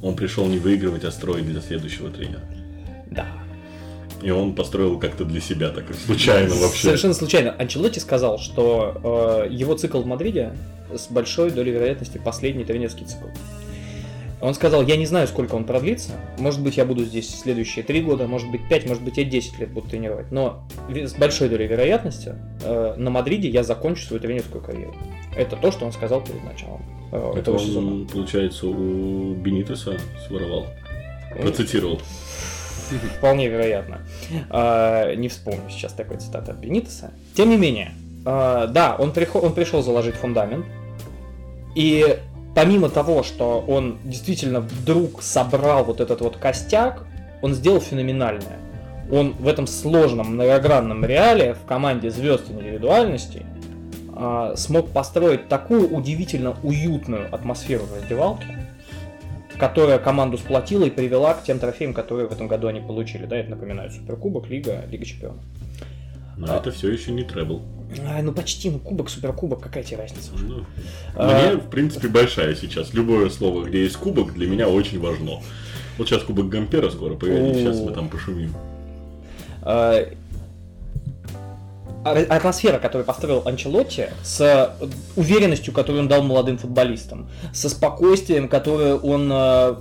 [0.02, 2.42] Он пришел не выигрывать, а строить для следующего тренера.
[3.10, 3.28] Да.
[4.22, 6.84] И он построил как-то для себя, так случайно вообще.
[6.84, 7.52] Совершенно случайно.
[7.52, 10.54] Анчелотти сказал, что э, его цикл в Мадриде
[10.96, 13.28] с большой долей вероятности последний тренерский цикл.
[14.44, 16.12] Он сказал, я не знаю, сколько он продлится.
[16.38, 19.58] Может быть, я буду здесь следующие три года, может быть, пять, может быть, я 10
[19.60, 20.32] лет буду тренировать.
[20.34, 24.94] Но с большой долей вероятности э, на Мадриде я закончу свою тренерскую карьеру.
[25.38, 26.82] Это то, что он сказал перед началом
[27.14, 27.88] э, Это этого сезона.
[27.94, 30.68] он, получается, у Бенитеса своровал.
[31.42, 32.02] Процитировал.
[33.18, 34.02] Вполне вероятно.
[34.50, 37.12] А, Не вспомню сейчас такой цитаты от Бенитеса.
[37.34, 37.94] Тем не менее,
[38.26, 40.66] а, да, он, прихо- он пришел заложить фундамент.
[41.76, 42.18] И
[42.56, 47.06] помимо того, что он действительно вдруг собрал вот этот вот костяк,
[47.42, 48.60] он сделал феноменальное.
[49.12, 53.46] Он в этом сложном, многогранном реале в команде звезд индивидуальностей
[54.16, 58.46] а, смог построить такую удивительно уютную атмосферу в раздевалке,
[59.58, 63.26] которая команду сплотила и привела к тем трофеям, которые в этом году они получили.
[63.26, 65.42] Да, это напоминаю, Суперкубок, Лига, Лига Чемпионов.
[66.38, 66.58] Но А.
[66.58, 67.62] это все еще не требл.
[68.08, 70.46] Ай, ну почти, ну кубок, суперкубок, какая тебе разница уже?
[70.46, 70.66] Ну,
[71.16, 71.48] А.
[71.52, 72.94] Мне, в принципе, большая сейчас.
[72.94, 75.42] Любое слово, где есть кубок, для меня очень важно.
[75.98, 78.54] Вот сейчас кубок Гампера скоро появится, сейчас мы там пошумим.
[79.62, 80.06] А,
[82.04, 84.76] а- атмосфера, которую построил Анчелотти, с
[85.16, 89.30] уверенностью, которую он дал молодым футболистам, со спокойствием, которое он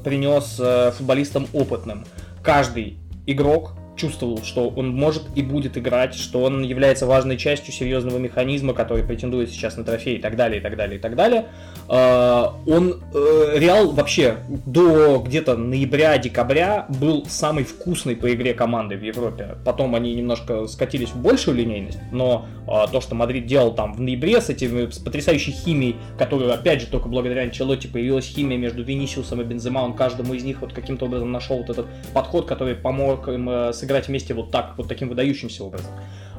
[0.02, 0.60] принес
[0.96, 2.04] футболистам опытным.
[2.42, 8.18] Каждый игрок чувствовал, что он может и будет играть, что он является важной частью серьезного
[8.18, 11.46] механизма, который претендует сейчас на трофей и так далее, и так далее, и так далее.
[11.88, 19.02] А, он, э, Реал вообще до где-то ноября-декабря был самый вкусный по игре команды в
[19.02, 19.56] Европе.
[19.64, 24.00] Потом они немножко скатились в большую линейность, но а, то, что Мадрид делал там в
[24.00, 28.82] ноябре с этими с потрясающей химией, которую, опять же, только благодаря Анчелотти появилась химия между
[28.82, 32.74] Винисиусом и Бензема, он каждому из них вот каким-то образом нашел вот этот подход, который
[32.74, 35.90] помог им э, сыграть вместе вот так, вот таким выдающимся образом.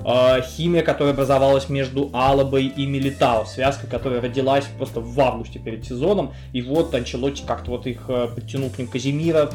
[0.06, 5.86] Э, химия, которая образовалась между Алабой и Милитао, связка, которая родилась просто в августе перед
[5.86, 9.50] сезоном, и вот Анчелотти как-то вот их э, подтянул к ним Казимира,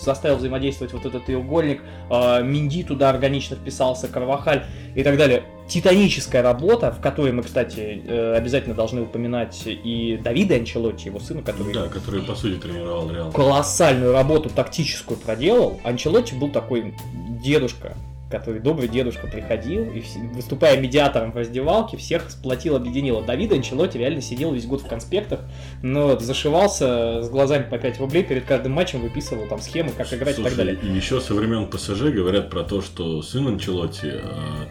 [0.00, 5.44] заставил взаимодействовать вот этот треугольник, э, Минди туда органично вписался, Карвахаль и так далее.
[5.68, 11.42] Титаническая работа, в которой мы, кстати, э, обязательно должны упоминать и Давида Анчелотти, его сына,
[11.42, 11.72] который...
[11.72, 13.32] Да, который, по сути, тренировал Реал.
[13.32, 15.80] Колоссальную работу тактическую проделал.
[15.82, 16.94] Анчелотти был такой
[17.42, 17.96] дедушка,
[18.30, 20.02] который добрый дедушка приходил и
[20.34, 23.20] выступая медиатором в раздевалке, всех сплотил, объединил.
[23.20, 25.40] Давид Анчелоти реально сидел весь год в конспектах,
[25.82, 30.34] но зашивался с глазами по 5 рублей перед каждым матчем, выписывал там схемы, как играть
[30.34, 30.78] Слушай, и так далее.
[30.82, 34.20] И еще со времен ПСЖ говорят про то, что сын Анчелоти э,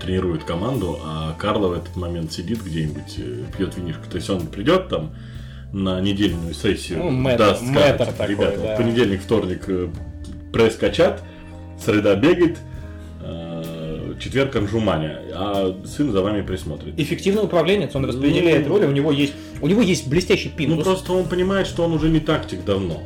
[0.02, 4.10] тренирует команду, а Карло в этот момент сидит где-нибудь, э, пьет винишко.
[4.10, 5.14] То есть он придет там
[5.72, 8.76] на недельную сессию, ну, мэтр, даст, мэтр скажет, такой, ребята, да.
[8.76, 9.90] понедельник, вторник э,
[10.52, 11.22] пресс качат,
[11.84, 12.58] среда бегает,
[14.20, 16.94] четверг Анжуманя, а сын за вами присмотрит.
[16.98, 20.78] Эффективное управление, он распределяет Ну, роли, у него есть, у него есть блестящий пинтус.
[20.78, 23.02] Ну просто он понимает, что он уже не тактик давно.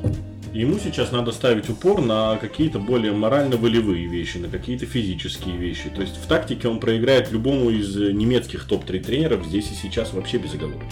[0.54, 5.90] Ему сейчас надо ставить упор на какие-то более морально-волевые вещи, на какие-то физические вещи.
[5.90, 10.12] То есть в тактике он проиграет любому из э, немецких топ-3 тренеров здесь и сейчас
[10.12, 10.90] вообще безоговорочно.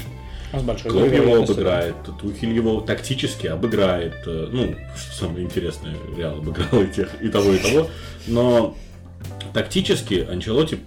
[0.53, 4.13] Он с большой Клоп его обыграет, Тухель его тактически обыграет.
[4.27, 7.89] э, Ну, что самое интересное, Реал обыграл и тех, и того, и того.
[8.27, 8.75] Но
[9.57, 10.77] тактически Анчелоти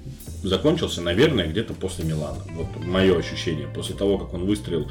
[0.45, 2.39] закончился, наверное, где-то после Милана.
[2.53, 3.67] Вот мое ощущение.
[3.67, 4.89] После того, как он выстрелил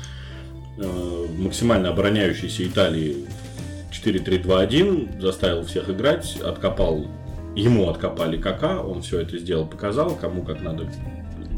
[0.78, 3.26] э, максимально обороняющейся Италии
[3.94, 7.08] 4-3-2-1, заставил всех играть, откопал,
[7.56, 10.92] ему откопали Кака, он все это сделал, показал, кому как надо,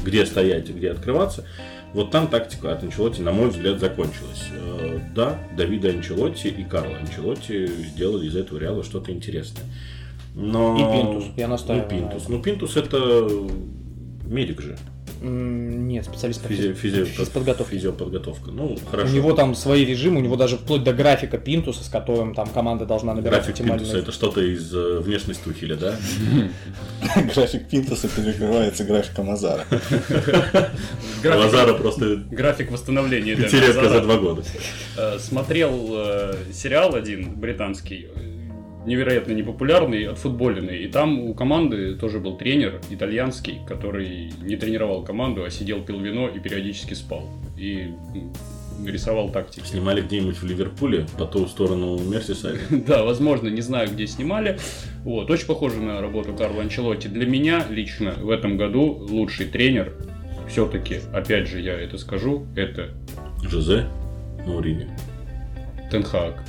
[0.04, 1.44] где стоять и где открываться.
[1.92, 4.44] Вот там тактика от Анчелотти, на мой взгляд, закончилась.
[4.52, 9.64] Э, Да, Давида Анчелотти и Карла Анчелотти сделали из этого Реала что-то интересное.
[10.34, 10.76] Но...
[10.76, 12.28] И Пинтус, я настаиваю И Пинтус.
[12.28, 13.28] Ну, Пинтус это
[14.24, 14.76] медик же.
[15.24, 17.76] Нет, специалист по Физи- физи- физподготовке.
[17.76, 18.50] Физиоподготовка.
[18.50, 19.14] Ну, У хорошо.
[19.14, 22.86] него там свои режимы, у него даже вплоть до графика Пинтуса, с которым там команда
[22.86, 23.84] должна набирать График оптимальный...
[23.84, 25.94] Пинтуса это что-то из э, внешности Тухеля, да?
[27.34, 29.64] График Пинтуса перекрывается графиком Азара.
[31.22, 33.36] График, Лазара просто график восстановления.
[33.36, 33.88] Пятилетка Азара.
[33.90, 34.42] за два года.
[34.96, 38.08] Э, Смотрел э, сериал один британский,
[38.86, 40.84] невероятно непопулярный, отфутболенный.
[40.84, 46.00] И там у команды тоже был тренер итальянский, который не тренировал команду, а сидел, пил
[46.00, 47.28] вино и периодически спал.
[47.56, 47.88] И
[48.84, 49.64] рисовал тактики.
[49.66, 52.58] Снимали где-нибудь в Ливерпуле по ту сторону Мерсисайда.
[52.86, 54.58] Да, возможно, не знаю, где снимали.
[55.04, 57.08] Вот, очень похоже на работу Карла Анчелотти.
[57.08, 59.94] Для меня лично в этом году лучший тренер,
[60.48, 62.90] все-таки, опять же, я это скажу, это
[63.42, 63.86] Жозе
[64.46, 64.88] Маурини.
[65.90, 66.42] Тенхак.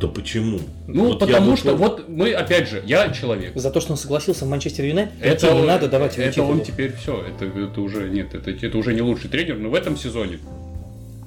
[0.00, 0.60] Да почему?
[0.86, 3.52] Ну, Вот потому что, вот мы, опять же, я человек.
[3.56, 6.52] За то, что он согласился в Манчестер Юнайтед, Это не надо давать ему это титулы.
[6.52, 9.74] он теперь все, это, это уже нет, это, это уже не лучший тренер, но в
[9.74, 10.38] этом сезоне,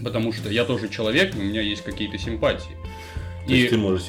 [0.02, 2.72] потому что я тоже человек, у меня есть какие-то симпатии.
[3.46, 4.06] То есть И ты можешь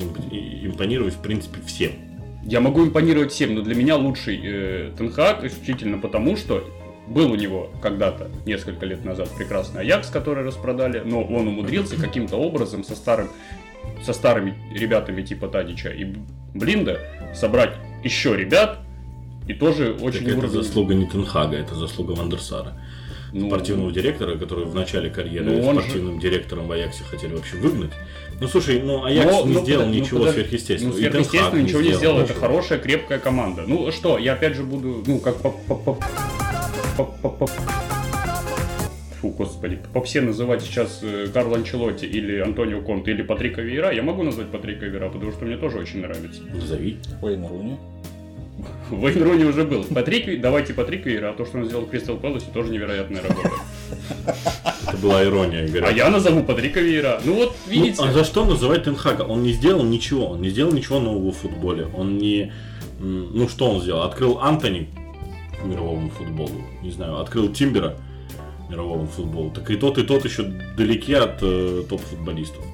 [0.63, 1.93] импонировать, в принципе, всем.
[2.45, 6.63] я могу импонировать всем, но для меня лучший э, Тенхак исключительно потому, что
[7.09, 12.37] был у него когда-то, несколько лет назад, прекрасный Аякс, который распродали, но он умудрился каким-то
[12.37, 13.29] образом со старым
[14.05, 16.07] со старыми ребятами типа Тадича и
[16.55, 16.99] Блинда
[17.35, 18.81] собрать еще ребят
[19.47, 22.75] и тоже очень Так это уровень- заслуга не Тенхага, это заслуга Вандерсара.
[23.35, 27.33] Ну, спортивного директора, который в начале карьеры Ну, он же- спортивным директором в Аяксе хотели
[27.35, 27.93] вообще выгнать.
[28.41, 30.41] Ну слушай, ну Аякс Но- не ну, сделал подожди, ну, ничего подожди.
[30.41, 30.95] сверхъестественного.
[30.95, 32.19] Ну, сверхъестественно ничего не сделал.
[32.21, 33.65] Это хорошая, крепкая команда.
[33.67, 35.51] Ну что, я опять же буду, ну, как по...
[35.51, 35.99] по- по-
[36.97, 37.51] по- по- по-
[39.23, 43.93] Фу, господи, по все называть сейчас э, Карло Анчелотти или Антонио Конте или Патрика Вейра,
[43.93, 46.43] я могу назвать Патрика Вейра, потому что мне тоже очень нравится.
[46.53, 46.99] Назови.
[47.23, 47.77] Уэйн Руни.
[48.91, 49.85] Вейн Руни уже был.
[49.85, 53.51] Патрик, давайте Патрик Вейра, а то, что он сделал в Кристал Пэласе, тоже невероятная работа.
[54.89, 55.91] Это была ирония, говорят.
[55.91, 57.21] А я назову Патрика Вейра.
[57.25, 59.23] Ну вот, Ну, видите, а за что называть Тенхага?
[59.23, 61.87] Он не сделал ничего, он не сделал ничего нового в футболе.
[61.97, 62.53] Он не...
[62.99, 64.03] Ну, что он сделал?
[64.03, 64.89] Открыл Антони
[65.65, 67.97] мировому футболу, не знаю, открыл Тимбера
[68.73, 69.51] мировому футболу.
[69.51, 70.43] Так и тот, и тот еще
[70.77, 72.65] далеки от э, топ-футболистов.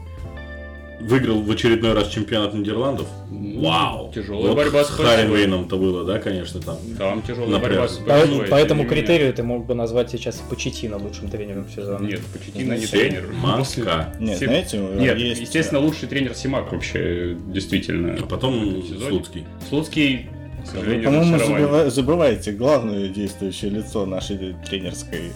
[1.01, 3.07] выиграл в очередной раз чемпионат Нидерландов.
[3.31, 4.13] Вау!
[4.15, 4.89] Тяжелая Вот борьба с.
[4.89, 6.77] Харинвейном-то было, да, конечно, там.
[6.97, 7.71] Там тяжелая Напряг.
[7.71, 11.67] борьба с По, ПСВ, по этому критерию ты мог бы назвать сейчас Почетина лучшим тренером
[11.69, 12.05] сезона.
[12.05, 13.29] Нет, Почетина не тренер.
[13.33, 14.15] Маска.
[14.21, 15.41] Нет, Сим- знаете, Нет, есть...
[15.41, 18.17] естественно, лучший тренер Симак вообще, действительно.
[18.21, 18.83] А потом.
[19.09, 19.45] Слуцкий.
[19.69, 20.29] Слуцкий,
[20.65, 25.33] к Вы, сожалению, по-моему, забываете главное действующее лицо нашей тренерской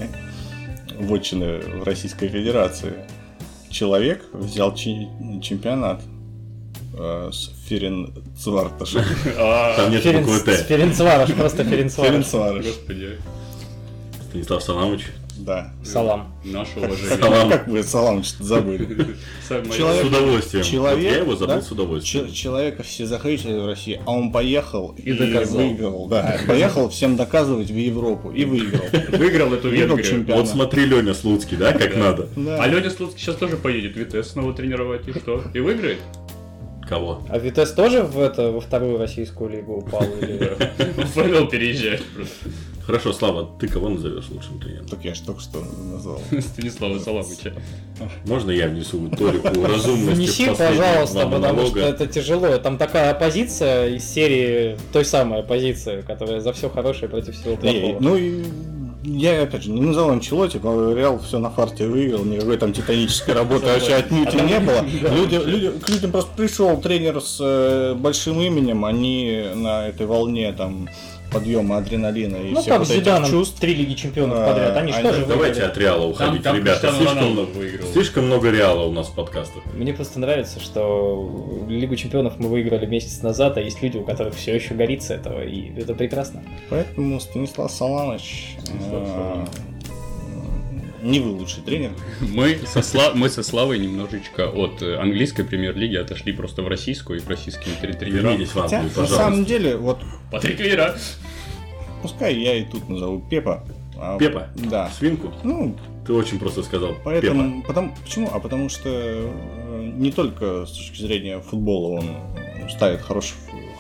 [1.06, 2.94] вотчины в Российской Федерации.
[3.70, 5.08] Человек взял чи-
[5.42, 6.02] чемпионат
[6.98, 9.02] э, с Ферен Цварташем.
[9.38, 10.56] А, Там нет буквы Т.
[10.64, 12.10] Ференцвараш, просто Ференцвараш.
[12.12, 13.18] Ференцвараш, Господи,
[14.28, 15.06] Станислав Саламович.
[15.44, 15.72] Да.
[15.85, 16.33] Салам.
[16.44, 17.18] наше уважение.
[17.18, 17.50] Салам.
[17.50, 18.87] как вы Салам что-то забыли?
[19.48, 20.64] Человек- С удовольствием.
[20.64, 21.62] человек, Вот я его забыл да?
[21.62, 22.26] с удовольствием.
[22.28, 25.59] Ч- человека все захейтили в России, а он поехал и, доказал.
[25.59, 26.07] выиграл.
[26.09, 28.85] Да, поехал всем доказывать в Европу и выиграл.
[29.18, 30.02] Выиграл эту Венгрию.
[30.05, 30.44] чемпионат.
[30.46, 32.28] Вот смотри, Леня Слуцкий, да, как надо.
[32.37, 32.62] Да.
[32.62, 35.42] А Леня Слуцкий сейчас тоже поедет Витес снова тренировать, и что?
[35.55, 35.98] И выиграет?
[36.88, 37.22] Кого?
[37.31, 40.02] А Витес тоже в это, во вторую российскую лигу упал?
[40.20, 40.57] Или...
[41.14, 42.50] ФНЛ переезжает просто.
[42.86, 44.86] Хорошо, Слава, ты кого назовешь лучшим тренером?
[44.88, 46.20] Так я же только что назвал.
[46.40, 47.52] Станислава Саламыча.
[48.26, 52.58] Можно я внесу толику разумности Внеси, пожалуйста, потому что это тяжело.
[52.58, 57.98] Там такая оппозиция из серии, той самой оппозиции, которая за все хорошее против всего плохого.
[58.00, 58.44] ну и
[59.04, 63.34] я опять же не назову Анчелоти, но Реал все на фарте выиграл, никакой там титанической
[63.34, 64.84] работы вообще отнюдь не было.
[65.14, 70.52] Люди, люди, к людям просто пришел тренер с э, большим именем, они на этой волне
[70.52, 70.88] там
[71.32, 73.60] подъема адреналина и Ну всех там вот с этих Зиданом чувств.
[73.60, 74.76] три лиги чемпионов А, подряд.
[74.76, 75.70] Они что же Давайте выиграли?
[75.70, 76.80] от Реала уходить, там ребята.
[76.88, 79.62] Криштиану Слишком много, слишком много Реала у нас в подкастах.
[79.74, 84.34] Мне просто нравится, что Лигу чемпионов мы выиграли месяц назад, а есть люди, у которых
[84.34, 86.42] все еще горит с этого, и это прекрасно.
[86.70, 89.44] Поэтому Станислав Саламович э,
[91.02, 91.90] не вы лучший тренер.
[92.20, 97.18] Мы со, Сла- мы со Славой немножечко от э, английской премьер-лиги отошли просто в российскую
[97.18, 98.32] и к российским тре- тренерам.
[98.32, 99.48] Вернитесь в Хотя, Англию, на самом пожалуйста.
[99.48, 99.98] деле, вот
[100.30, 100.96] Патрик Вейра.
[102.02, 103.64] пускай я и тут назову Пепа.
[103.98, 104.48] а, Пепа?
[104.54, 104.90] Да.
[104.90, 105.32] Свинку?
[105.44, 106.90] Ну, Ты очень просто сказал.
[106.90, 107.00] Пепа.
[107.04, 108.30] Поэтому, потому, почему?
[108.32, 113.34] А потому что э, не только с точки зрения футбола он ставит хороший,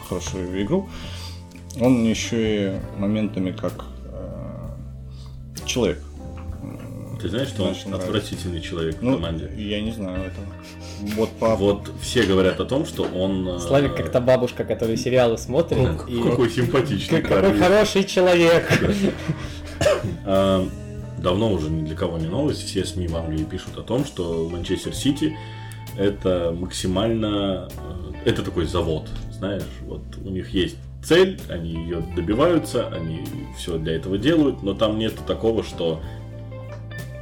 [0.08, 0.88] хорошую игру,
[1.80, 6.02] он еще и моментами как э, человек.
[7.22, 7.94] Ты знаешь, что он нравится.
[7.96, 9.50] отвратительный человек в Ну, команде?
[9.56, 10.46] я не знаю этого.
[11.16, 11.54] Вот по...
[11.56, 13.48] Вот все говорят о том, что он...
[13.48, 15.78] э, Славик как-то бабушка, которая сериалы смотрит.
[15.78, 16.22] ну, и...
[16.30, 18.68] Какой симпатичный Как- Какой хороший человек.
[20.24, 20.66] А,
[21.18, 22.66] Давно уже ни для кого не новость.
[22.66, 25.36] Все СМИ в Англии пишут о том, что Манчестер Сити
[25.96, 27.68] это максимально...
[28.24, 29.62] э, Это такой завод, знаешь.
[29.82, 33.24] Вот у них есть цель, они ее добиваются, они
[33.56, 36.00] все для этого делают, но там нет такого, что...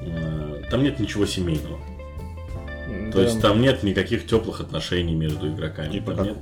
[0.02, 1.78] э, Там нет ничего семейного.
[3.12, 5.92] То есть там нет никаких теплых отношений между игроками.
[5.92, 6.36] Типа Там как нет-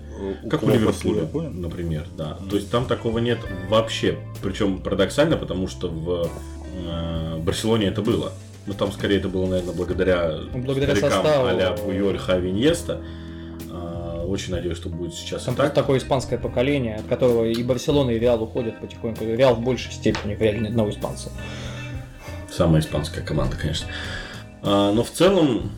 [0.45, 2.39] у как Ливерпуля, например, да.
[2.51, 4.19] То есть там такого нет вообще.
[4.43, 6.31] Причем парадоксально, потому что в
[6.87, 8.33] э, Барселоне это было.
[8.67, 11.47] Но там скорее это было, наверное, благодаря, Ну, благодаря старикам составу.
[11.49, 13.01] а-ля Пуйоль, Хави, Иньеста.
[13.71, 15.73] А, Очень надеюсь, что будет сейчас Там и так.
[15.73, 19.25] такое испанское поколение, от которого и Барселона, и Реал уходят потихоньку.
[19.25, 21.31] Реал в большей степени, в Реале ни одного испанца.
[22.51, 23.89] Самая испанская команда, конечно.
[24.63, 25.71] А, но в целом,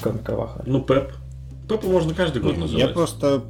[0.00, 0.62] Кроме Карваха.
[0.66, 1.12] ну, Пеп.
[1.68, 2.86] Пепа можно каждый год называть.
[2.86, 3.42] Я просто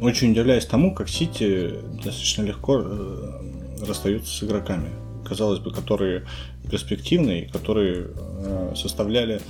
[0.00, 4.90] очень удивляюсь тому, как Сити достаточно легко э, расстаются с игроками.
[5.24, 6.26] Казалось бы, которые
[6.70, 9.40] перспективные, которые э, составляли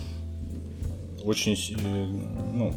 [1.25, 2.07] очень э,
[2.55, 2.75] ну,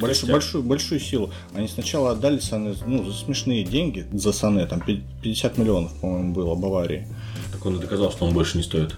[0.00, 0.30] большую, Костяк.
[0.30, 1.30] большую, большую силу.
[1.54, 6.32] Они сначала отдали Сане ну, за смешные деньги за Сане, там пи- 50 миллионов, по-моему,
[6.32, 7.06] было Баварии.
[7.52, 8.94] Так он и доказал, что он больше не стоит.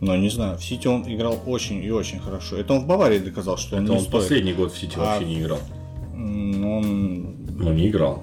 [0.00, 2.56] Но не знаю, в Сити он играл очень и очень хорошо.
[2.56, 4.22] Это он в Баварии доказал, что он Это не он стоит.
[4.22, 5.60] последний год в Сити А- вообще не играл.
[6.14, 8.22] Он, Ну, не играл.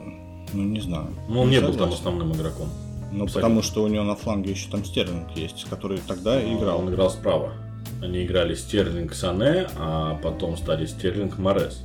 [0.53, 1.07] ну не знаю.
[1.29, 2.69] Ну, он не был там основным игроком.
[3.11, 3.41] Ну, Абсолютно.
[3.41, 6.79] потому что у него на фланге еще там Стерлинг есть, который тогда играл.
[6.79, 7.53] Он играл справа.
[8.01, 11.81] Они играли Стерлинг Сане, а потом стали Стерлинг Морес.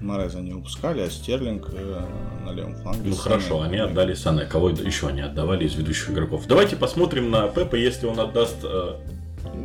[0.00, 2.00] Мореза не выпускали, а Стерлинг э,
[2.44, 3.08] на левом фланге.
[3.10, 3.22] Ну Сане.
[3.22, 4.44] хорошо, они отдали Сане.
[4.44, 6.46] Кого еще они отдавали из ведущих игроков?
[6.46, 8.94] Давайте посмотрим на Пепа, если он отдаст э,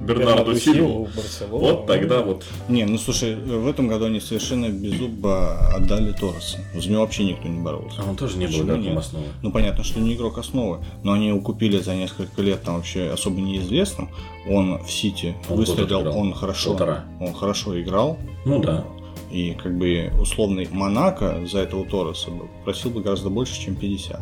[0.02, 1.08] Бернарду Барселону.
[1.50, 2.43] Вот тогда вот.
[2.67, 6.58] Не, ну слушай, в этом году они совершенно беззубо отдали Торреса.
[6.74, 8.02] За него вообще никто не боролся.
[8.02, 8.98] А он тоже не был Почему игроком нет?
[8.98, 9.26] основы.
[9.41, 13.10] Ну понятно, что не игрок основы, но они его купили за несколько лет там вообще
[13.12, 14.10] особо неизвестным.
[14.50, 17.06] Он в Сити Он выстрелил, он хорошо, Полтора.
[17.22, 18.17] он хорошо играл.
[18.46, 18.86] Ну да.
[19.34, 24.19] И как бы условный Монако за этого Торреса бы просил бы гораздо больше, чем 50.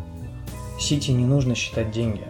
[0.80, 2.22] Сити не нужно считать деньги.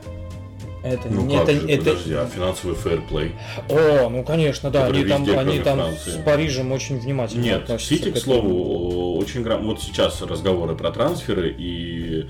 [0.82, 3.32] Это Ну не это, же, это- подожди, а финансовый фэрплей?
[3.68, 6.10] О, ну конечно, да, они там, везде, они там Франции.
[6.10, 8.20] с Парижем очень внимательно Нет, относятся Сити, к этому.
[8.42, 9.64] слову, очень грам...
[9.64, 12.26] Вот сейчас разговоры про трансферы, и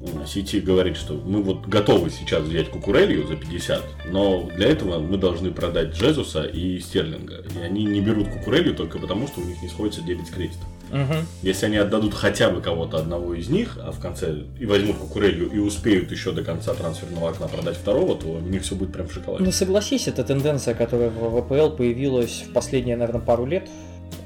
[0.00, 4.98] м, Сити говорит, что мы вот готовы сейчас взять Кукурелью за 50, но для этого
[4.98, 7.44] мы должны продать Джезуса и Стерлинга.
[7.56, 10.68] И они не берут Кукурелью только потому, что у них не сходится дебет с кредитом.
[10.90, 11.26] Мгм.
[11.42, 15.50] Если они отдадут хотя бы кого-то одного из них, а в конце и возьмут Кукурелью
[15.50, 19.08] и успеют еще до конца трансферного окна продать второго, то у них все будет прям
[19.08, 19.44] в шоколаде.
[19.44, 23.68] Ну согласись, это тенденция, которая в ВПЛ появилась в последние, наверное, пару лет.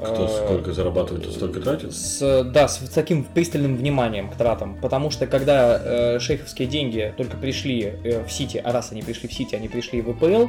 [0.03, 1.95] Кто Э, сколько зарабатывает, тот столько тратит.
[1.95, 4.79] С, да, с таким пристальным вниманием к тратам.
[4.81, 9.29] Потому что когда э, шейховские деньги только пришли э, в Сити, а раз они пришли
[9.29, 10.47] в Сити, они пришли в ВПЛ,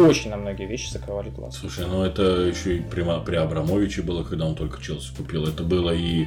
[0.00, 1.56] очень на многие вещи закрывали глаз.
[1.56, 5.46] Слушай, ну это еще и при, при Абрамовиче было, когда он только Челси купил.
[5.46, 6.26] Это было и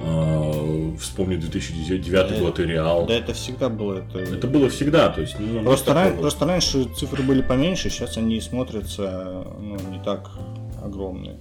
[0.00, 3.06] э, вспомни 2009 Да, год и Реал.
[3.06, 3.98] Да, это всегда было.
[3.98, 4.18] Это...
[4.18, 5.36] Это было всегда, то есть.
[5.38, 6.20] Ну, Просто, нет ран- такого.
[6.22, 10.30] просто раньше цифры были поменьше, сейчас они смотрятся ну, не так
[10.82, 11.36] огромные.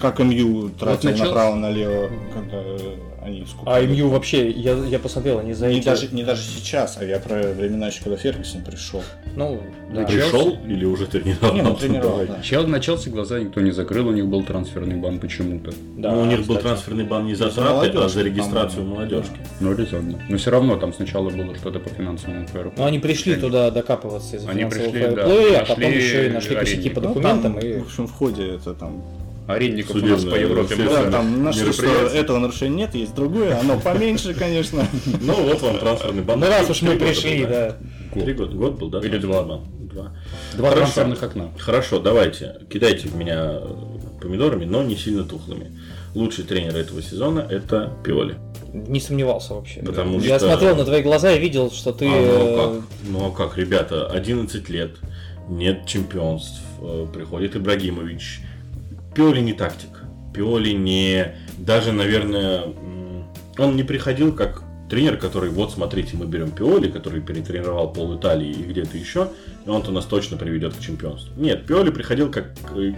[0.00, 2.78] Как МЮ тратил начал- направо-налево, когда э,
[3.22, 3.84] они скупали.
[3.84, 7.04] А МЮ вообще, я, я посмотрел, они за Не эти- даже, не даже сейчас, а
[7.04, 9.02] я про времена еще, когда Фергюсон пришел.
[9.36, 9.60] Ну,
[9.92, 10.04] да.
[10.04, 11.54] Пришел или уже тренировал?
[11.54, 12.40] Не, ну тренировал, да.
[12.42, 15.70] Чел, на Челси глаза никто не закрыл, у них был трансферный бан почему-то.
[15.98, 16.62] Да, ну, у них был кстати.
[16.62, 18.94] трансферный бан не за За траты, а за регистрацию по-моему.
[18.96, 19.36] молодежки.
[19.60, 20.18] Ну, резонно.
[20.30, 22.72] Но все равно там сначала было что-то по финансовому фэру.
[22.76, 26.56] Ну, они пришли туда докапываться из-за Они финансового пришли, да, а потом еще и нашли
[26.56, 27.52] косяки по документам.
[27.54, 27.78] Ну, там, и...
[27.78, 29.04] В общем, в ходе это там...
[29.48, 30.76] Арендников у нас по Европе.
[30.76, 34.86] Да, там нашли, что этого нарушения нет, есть другое, оно поменьше, конечно.
[35.22, 36.38] Ну, вот вам трансферный бан.
[36.38, 37.76] Ну, раз уж мы пришли, да.
[38.12, 38.54] Три года.
[38.54, 39.00] Год был, да?
[39.00, 39.42] Или два.
[39.42, 40.12] Два.
[40.54, 41.48] Два трансферных окна.
[41.58, 42.56] Хорошо, давайте.
[42.70, 43.60] Кидайте в меня
[44.20, 45.72] помидорами, но не сильно тухлыми.
[46.14, 48.36] Лучший тренер этого сезона это Пиоли.
[48.72, 49.80] Не сомневался вообще.
[49.80, 52.06] Потому я что- смотрел на твои глаза и видел, что ты...
[52.06, 52.82] А, ну а как?
[53.08, 54.96] Ну а как, ребята, 11 лет,
[55.48, 58.40] нет чемпионств, э, приходит Ибрагимович.
[59.18, 59.88] Пиоли не тактик.
[60.32, 61.34] Пиоли не...
[61.58, 62.66] Даже, наверное,
[63.58, 68.52] он не приходил как тренер, который, вот смотрите, мы берем Пиоли, который перетренировал пол Италии
[68.52, 69.30] и где-то еще,
[69.66, 71.32] и он-то нас точно приведет к чемпионству.
[71.36, 72.92] Нет, Пиоли приходил как э,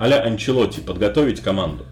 [0.00, 1.84] а-ля Анчелотти, подготовить команду.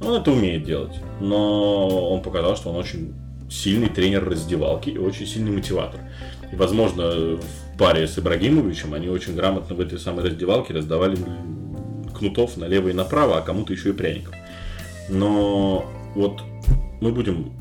[0.00, 3.12] Он это умеет делать, но он показал, что он очень
[3.50, 6.00] сильный тренер раздевалки и очень сильный мотиватор.
[6.50, 11.18] И, возможно, в паре с Ибрагимовичем они очень грамотно в этой самой раздевалке раздавали
[12.18, 14.34] кнутов налево и направо, а кому-то еще и пряников.
[15.08, 16.42] Но вот
[17.00, 17.52] мы будем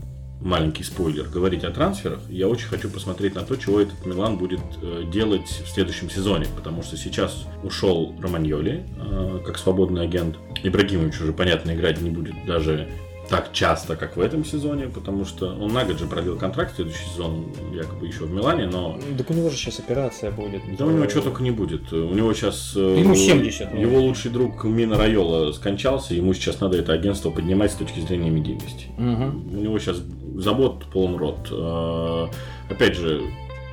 [0.42, 2.20] маленький спойлер говорить о трансферах.
[2.30, 6.46] Я очень хочу посмотреть на то, чего этот Милан будет э, делать в следующем сезоне,
[6.56, 10.38] потому что сейчас ушел Романьоли э, как свободный агент.
[10.64, 12.88] Ибрагимович уже, понятно, играть не будет даже
[13.30, 17.06] так часто, как в этом сезоне, потому что он на год же продлил контракт, следующий
[17.14, 20.62] сезон якобы еще в Милане, но Так у него же сейчас операция будет.
[20.78, 21.92] да у него что только не будет.
[21.92, 22.74] У него сейчас...
[22.76, 23.80] э, Ему 70, ну.
[23.82, 28.30] Его лучший друг Мина Райола скончался, ему сейчас надо это агентство поднимать с точки зрения
[28.30, 28.88] медийности.
[28.98, 29.58] Мгм.
[29.58, 30.02] У него сейчас
[30.38, 31.48] забот полон рот.
[31.52, 32.28] Э,
[32.70, 33.22] Опять же,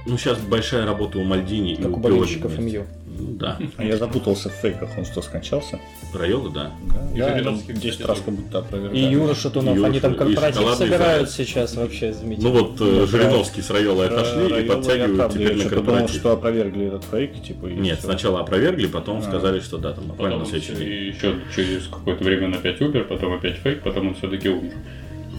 [0.07, 2.59] ну сейчас большая работа у Мальдини и Как у у Пиоли болельщиков.
[2.59, 2.85] МЮ.
[3.19, 5.79] Ну Да, А я запутался в фейках, он что, скончался?
[6.15, 6.71] Райола, да.
[7.15, 8.99] И Да, там 10 кстати, раз как будто опровергали.
[8.99, 12.51] И Юра Шатунов, Юра они там корпоратив собирают сейчас вообще замечательно.
[12.51, 16.17] Ну вот э, Да, Жириновский с Райолой отошли и подтягивают теперь на корпоратив.
[16.17, 19.23] что опровергли этот фейк, типа, и Нет, сначала опровергли, потом А.
[19.23, 21.15] сказали, что да, там буквально Потом на следующий день.
[21.15, 24.73] еще через какое-то время опять умер, потом опять фейк, потом он все-таки умер.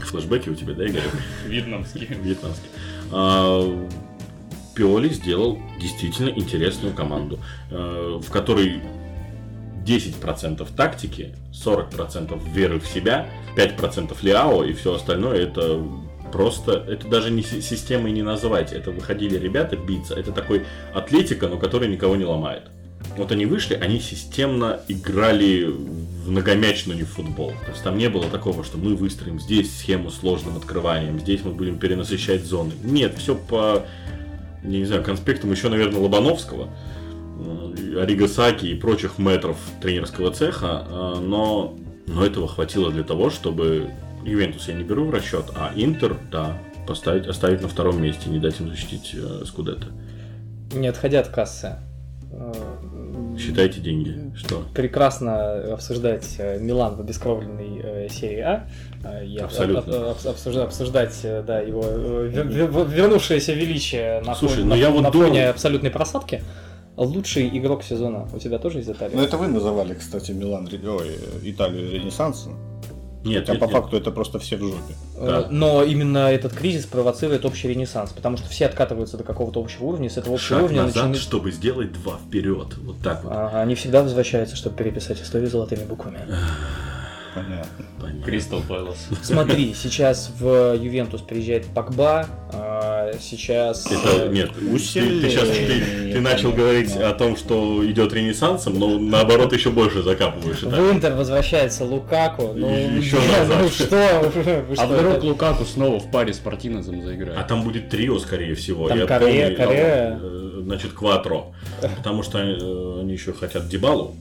[0.03, 1.01] Флэшбэки у тебя, да, Игорь?
[1.47, 2.07] Вьетнамский.
[2.21, 2.67] Вьетнамский.
[4.73, 8.81] Пиоли сделал действительно интересную команду, э, в которой
[9.85, 15.83] 10% тактики, 40% веры в себя, 5% ляо и все остальное это
[16.31, 21.47] просто, это даже не си- системой не называть, это выходили ребята биться, это такой атлетика,
[21.47, 22.63] но который никого не ломает.
[23.17, 27.49] Вот они вышли, они системно играли в многомячный футбол.
[27.65, 31.51] То есть там не было такого, что мы выстроим здесь схему сложным открыванием, здесь мы
[31.51, 32.71] будем перенасыщать зоны.
[32.81, 33.85] Нет, все по,
[34.63, 36.69] я не знаю, конспектам еще, наверное, Лобановского,
[37.39, 41.75] э, Оригасаки и прочих метров тренерского цеха, э, но,
[42.07, 43.89] но этого хватило для того, чтобы
[44.23, 46.57] Ювентус я не беру в расчет, а Интер, да,
[46.87, 49.87] поставить, оставить на втором месте, не дать им защитить э, Скудетто.
[50.73, 51.75] Не отходя от кассы.
[52.31, 52.53] э,
[53.37, 54.31] Считайте деньги.
[54.35, 54.63] Что?
[54.73, 58.67] прекрасно обсуждать э, Милан в обескровленной э, серии А.
[59.25, 59.95] И об- Абсолютно.
[60.11, 64.63] об- об- обсужда- обсуждать, э, да, его э, вер- вер- вернувшееся величие на, Слушай, фоне,
[64.65, 66.41] ну на- я вот на думал- фоне абсолютной просадки.
[66.95, 69.15] Лучший игрок сезона у тебя тоже из Италии?
[69.15, 71.11] Ну это вы называли, кстати, Милан, ой,
[71.43, 72.55] Италию Ренессансом.
[73.25, 73.73] Нет, А нет, по нет.
[73.73, 74.93] факту это просто все в жопе.
[75.17, 79.85] Э, Но именно этот кризис провоцирует общий ренессанс, потому что все откатываются до какого-то общего
[79.85, 82.77] уровня, с этого общего Шаг уровня назад, начинают- чтобы сделать два вперед.
[82.83, 83.31] Вот так вот.
[83.33, 86.19] Ага, они всегда возвращаются, чтобы переписать историю золотыми буквами.
[87.33, 87.85] Понятно.
[87.99, 88.23] Понятно.
[88.23, 89.07] Кристал Пэлас.
[89.21, 93.85] Смотри, сейчас в Ювентус приезжает Пакба, а, сейчас...
[93.87, 95.21] Это, э, нет, ты, Усиление.
[95.21, 100.03] ты сейчас ты, ты начал говорить о том, что идет ренессансом, но наоборот еще больше
[100.03, 100.61] закапываешь.
[100.61, 102.53] В Интер возвращается Лукаку.
[102.55, 103.17] Ну, И еще
[103.47, 103.71] ну назад.
[103.73, 104.31] что?
[104.67, 107.37] вы А что, вдруг это- Лукаку снова в паре с Партинозом заиграет?
[107.37, 108.87] А там будет трио, скорее всего.
[108.89, 110.19] Там Я Корея, помню, Корея.
[110.21, 111.53] э, Значит, Кватро.
[111.97, 114.15] Потому что э, они еще хотят Дебалу.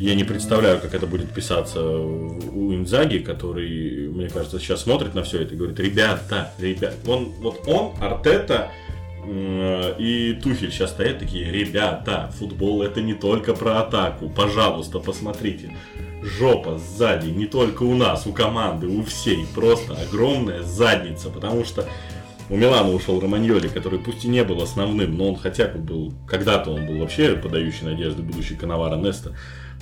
[0.00, 5.22] Я не представляю, как это будет писаться у Инзаги, который, мне кажется, сейчас смотрит на
[5.22, 8.70] все это и говорит, ребята, ребят, он, вот он, Артета
[9.22, 15.76] м, и Тухель сейчас стоят такие, ребята, футбол это не только про атаку, пожалуйста, посмотрите.
[16.22, 21.86] Жопа сзади, не только у нас, у команды, у всей, просто огромная задница, потому что
[22.50, 26.12] у Милана ушел Романьоли, который пусть и не был основным, но он хотя бы был,
[26.26, 29.32] когда-то он был вообще подающий надежды, будущий Коновара Неста,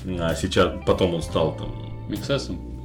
[0.06, 2.78] а сейчас, потом он стал там, Миксесом?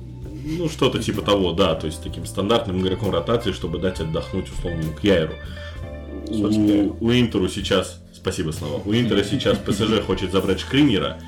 [0.45, 4.93] ну, что-то типа того, да, то есть таким стандартным игроком ротации, чтобы дать отдохнуть условному
[4.93, 5.33] Кьяеру.
[6.29, 11.19] У, у Интеру сейчас, спасибо, Слава, у Интера сейчас ПСЖ хочет забрать Шкринера,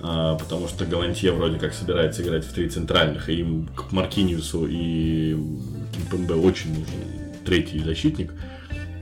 [0.00, 4.66] а, потому что Галантье вроде как собирается играть в три центральных, и им к Маркиниусу
[4.68, 5.36] и
[5.94, 8.32] Кимпембе очень нужен третий защитник.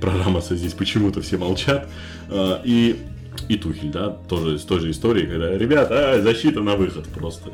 [0.00, 1.88] Про Рамоса здесь почему-то все молчат.
[2.28, 2.96] А, И,
[3.48, 7.50] и Тухель, да, тоже с той же историей, когда, ребята, а, защита на выход просто.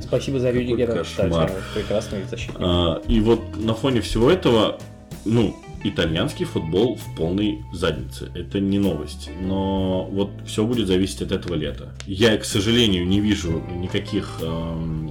[0.00, 1.48] Спасибо за Рюдигера, кошмар.
[1.48, 1.52] кстати.
[1.74, 2.56] Прекрасный защитник.
[2.60, 4.78] А, И вот на фоне всего этого,
[5.24, 8.30] ну, итальянский футбол в полной заднице.
[8.34, 9.30] Это не новость.
[9.40, 11.94] Но вот все будет зависеть от этого лета.
[12.06, 15.10] Я, к сожалению, не вижу никаких эм,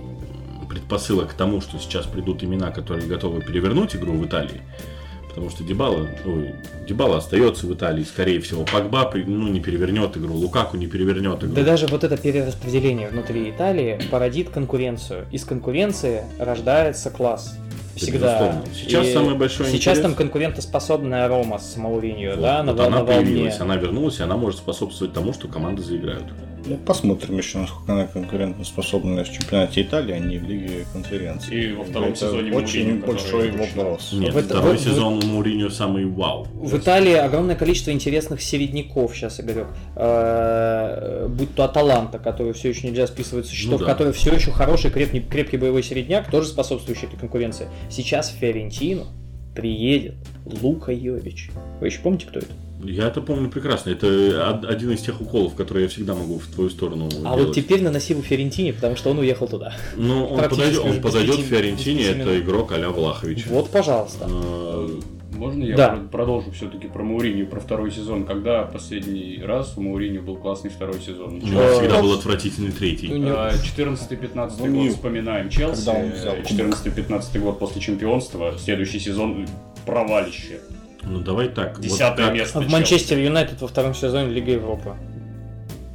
[0.69, 4.61] предпосылок к тому, что сейчас придут имена, которые готовы перевернуть игру в Италии.
[5.27, 6.55] Потому что Дебала, ой,
[6.87, 8.65] Дебала остается в Италии, скорее всего.
[8.65, 11.53] Погба ну, не перевернет игру, Лукаку не перевернет игру.
[11.53, 15.25] Да даже вот это перераспределение внутри Италии породит конкуренцию.
[15.31, 17.55] Из конкуренции рождается класс.
[17.95, 18.17] Всегда.
[18.39, 18.63] безусловно.
[18.73, 22.79] Сейчас И самый большой Сейчас интерес- там конкурентоспособная Рома с Мауриньо, Вот, да, на, вот
[22.79, 23.21] вол- она на волне.
[23.25, 26.25] появилась, она вернулась, и она может способствовать тому, что команды заиграют.
[26.69, 31.63] Ну, Посмотрим еще, насколько она конкурентоспособна в чемпионате Италии, а не в Лиге конференции.
[31.69, 34.11] И во втором Это сезоне очень который большой вопрос.
[34.13, 36.45] Нет, В это- второй в- сезон у Мourinho самый вау.
[36.53, 39.65] В Италии огромное количество интересных середняков, сейчас я говорю.
[39.95, 43.91] Э, Будь то Аталанта, которую все еще нельзя списывать со счетов, Ну да.
[43.93, 47.67] который все еще хороший, крепкий, крепкий боевой середняк, тоже способствующий этой конкуренции.
[47.89, 49.05] Сейчас в Фиорентину
[49.55, 50.15] приедет
[50.45, 51.49] Лука Йович.
[51.81, 52.47] Вы еще помните, кто это?
[52.81, 53.89] Я это помню прекрасно.
[53.89, 54.07] Это
[54.51, 57.47] од- один из тех уколов, которые я всегда могу в твою сторону А делать.
[57.47, 59.73] вот теперь наноси его Фиорентине, потому что он уехал туда.
[59.97, 63.47] Ну, он подойдет, он подойдет пяти это игрок а-ля Влахович.
[63.47, 64.27] Вот, пожалуйста.
[64.29, 64.87] Э,
[65.31, 65.89] Можно я Да.
[65.91, 68.25] про- продолжу все-таки про Мауриню, про второй сезон?
[68.25, 71.35] Когда последний раз у Мауриню был классный второй сезон?
[71.41, 73.13] У него Э, всегда ну, был отвратительный третий.
[73.13, 75.85] у него- А, 14-15 Ну, год вспоминаем Челси.
[75.85, 76.47] когда он взял кубок.
[76.49, 78.53] 14-15 год после чемпионства.
[78.57, 79.47] Следующий сезон
[79.85, 80.59] провалище.
[81.09, 81.75] Ну, давай так.
[81.77, 82.61] вот Десятое как- место.
[82.61, 82.69] В.
[82.71, 84.93] Манчестер Юнайтед во втором сезоне Лиги Европы.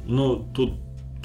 [0.05, 0.73] Ну, тут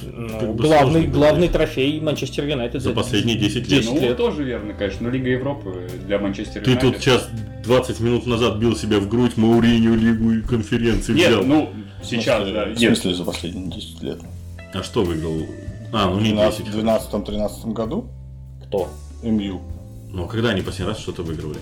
[0.03, 3.83] Ну, Как бы главный, главный трофей Манчестер Юнайтед за последние 10 лет.
[3.83, 4.17] 10 Ну, лет.
[4.17, 5.07] тоже верно, конечно.
[5.07, 6.93] Но Лига Европы для Манчестер Ты Юнайтед.
[6.95, 7.29] тут сейчас
[7.65, 11.45] 20 минут назад бил себя в грудь, Мауриню Лигу и конференции Нет, взял.
[11.45, 11.69] ну,
[12.03, 12.65] сейчас, В да.
[12.65, 14.19] смысле, Нет, В смысле за последние 10 лет?
[14.73, 15.37] А что выиграл?
[15.93, 16.65] А, ну не В 10.
[16.65, 18.07] 2012-2013 году
[18.67, 18.89] Кто?
[19.23, 19.61] МЮ,
[20.13, 21.59] Ну, когда они последний раз что-то выигрывали?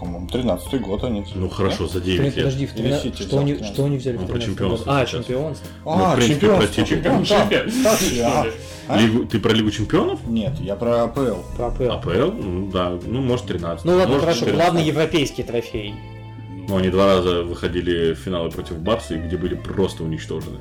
[0.00, 1.24] По-моему, 13 год они.
[1.34, 2.34] Ну, хорошо, за 9 лет.
[2.34, 3.74] Подожди, в Или 13 Сити что, они, 13.
[3.74, 4.98] что они взяли в про 13 чемпионство году?
[5.00, 5.68] А, чемпионство.
[5.84, 6.74] Ну, в А, принципе, чемпионство.
[6.74, 7.48] про типа- Ну, так,
[7.84, 8.46] так ли, а?
[8.88, 8.96] А?
[9.00, 10.18] Лигу- Ты про Лигу чемпионов?
[10.26, 11.36] Нет, я про АПЛ.
[11.56, 11.90] Про АПЛ.
[11.92, 12.32] АПЛ?
[12.32, 13.84] Ну, да, ну, может, 13.
[13.84, 14.56] Ну ладно, может, хорошо, 14.
[14.64, 15.94] главный европейский трофей.
[16.68, 20.58] Ну, они два раза выходили в финалы против Барса, где были просто уничтожены.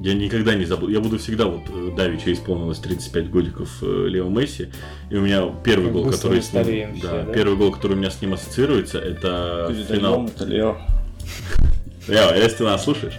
[0.00, 0.88] Я никогда не забыл.
[0.88, 4.68] Я буду всегда, вот э, Давича исполнилось 35 годиков э, Лео Месси,
[5.10, 7.32] и у меня первый гол, который с ним, все, да, да?
[7.32, 10.26] первый гол, который у меня с ним ассоциируется, это финал.
[10.26, 10.76] это Лео.
[12.08, 13.18] Лео, если ты нас слушаешь.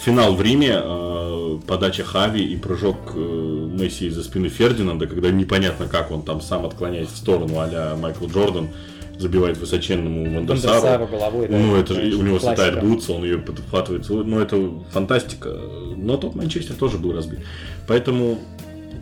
[0.00, 5.88] Финал в Риме, э, подача Хави и прыжок э, Месси из-за спины Фердинанда, когда непонятно
[5.88, 8.68] как он там сам отклоняясь в сторону а Майкл Джордан,
[9.18, 10.72] забивает высоченному Вандерсару.
[10.82, 11.58] Бандерсару головой, да.
[11.58, 12.64] Ну, это же у него классика.
[12.66, 14.08] слетает бутс, он ее подхватывает.
[14.08, 15.58] Ну, это фантастика.
[15.96, 17.40] Но тот Манчестер тоже был разбит.
[17.88, 18.38] Поэтому,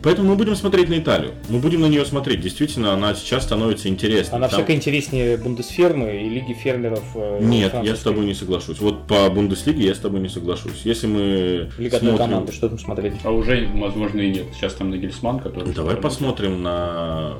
[0.01, 1.33] поэтому мы будем смотреть на Италию.
[1.49, 2.41] Мы будем на нее смотреть.
[2.41, 4.37] Действительно, она сейчас становится интересной.
[4.37, 7.03] Она Там- всяко интереснее Бундесфермы и Лиги фермеров.
[7.13, 8.79] э, Нет, я с тобой не соглашусь.
[8.79, 10.81] Вот по Бундеслиге я с тобой не соглашусь.
[10.83, 13.13] Если мы Лига смотрим- команды, что там смотреть?
[13.23, 14.45] А уже, возможно, и нет.
[14.55, 15.71] Сейчас там Нагельсман, который...
[15.73, 17.33] Давай посмотрим на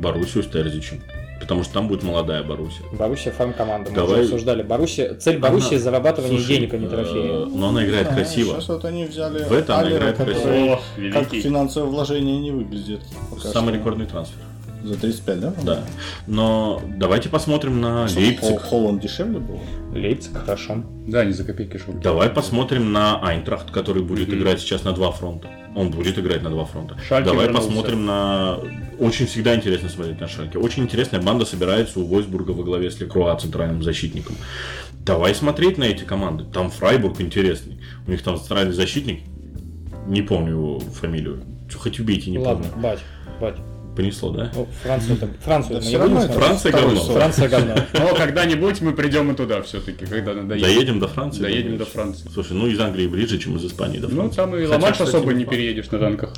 [0.00, 1.00] Боруссию с Терзичем.
[1.42, 2.84] Потому что там будет молодая Боруссия.
[2.92, 3.90] Боруссия фарм-команда.
[3.90, 4.12] Мы Давай.
[4.20, 4.62] уже обсуждали.
[4.62, 7.46] Боруссия, цель Боруссии Она- зарабатывание Слушай, денег, а не э, трофеи.
[7.54, 8.54] Но она играет А, красиво.
[8.54, 10.74] Сейчас вот они взяли В это она играет красиво.
[10.74, 13.00] О, как финансовое вложение не выглядит.
[13.42, 13.78] Самый что.
[13.78, 14.38] рекордный трансфер.
[14.84, 15.54] За 35, да?
[15.62, 15.84] Да.
[16.26, 18.42] Но давайте посмотрим на Что, Лейпциг.
[18.50, 19.60] Хол- Холланд дешевле был?
[19.92, 20.82] Лейпциг, хорошо.
[21.06, 21.94] Да, не за копейки шел.
[21.94, 24.38] Давай посмотрим на Айнтрахт, который будет Мгм.
[24.38, 25.48] играть сейчас на два фронта.
[25.74, 26.96] Он будет играть на два фронта.
[27.08, 27.68] Шальке Давай вернулся.
[27.68, 28.58] посмотрим на...
[28.98, 30.58] Очень всегда интересно смотреть на Шальке.
[30.58, 34.36] Очень интересная банда собирается у Войсбурга во главе с Лекруа, центральным защитником.
[35.06, 36.44] Давай смотреть на эти команды.
[36.44, 37.78] Там Фрайбург интересный.
[38.06, 39.20] У них там центральный защитник.
[40.06, 41.42] Не помню его фамилию.
[41.74, 42.82] Хоть убейте, не Ладно, помню.
[42.82, 42.98] бать,
[43.40, 43.56] бать.
[43.96, 44.50] Понесло, да?
[44.54, 46.46] Ну, Францию, там- Францию Да мы не будем равно это смотреть?
[46.48, 47.00] Франция говно.
[47.00, 47.74] Франция говно.
[47.92, 50.66] Но когда-нибудь мы придем и туда все-таки, когда надоедем.
[50.66, 51.42] Доедем до Франции?
[51.42, 52.28] Доедем до Франции.
[52.32, 54.36] Слушай, ну из Англии ближе, чем из Испании до Ну, Франции.
[54.36, 56.32] там и кстати, особо не ну, переедешь на танках.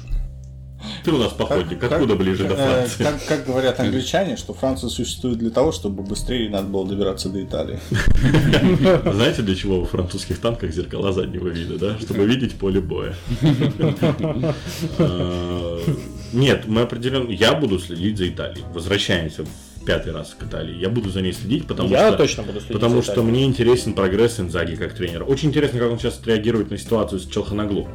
[1.03, 3.05] Ты у нас походник, Как- откуда ближе до э, Франции?
[3.05, 7.43] Как, как говорят англичане, что Франция существует для того, чтобы быстрее надо было добираться до
[7.43, 7.79] Италии.
[9.13, 11.99] Знаете, для чего во французских танках зеркала заднего вида, да?
[11.99, 13.15] Чтобы видеть поле боя.
[16.35, 17.31] Нет, мы определенно...
[17.31, 18.65] Я буду следить за Италией.
[18.73, 20.77] Возвращаемся в пятый раз к Италии.
[20.77, 22.17] Я буду за ней следить, потому Я что...
[22.19, 25.25] точно буду следить Потому что мне интересен прогресс Инзаги как тренера.
[25.25, 27.89] Очень интересно, как он сейчас реагирует на ситуацию с Челханаглу.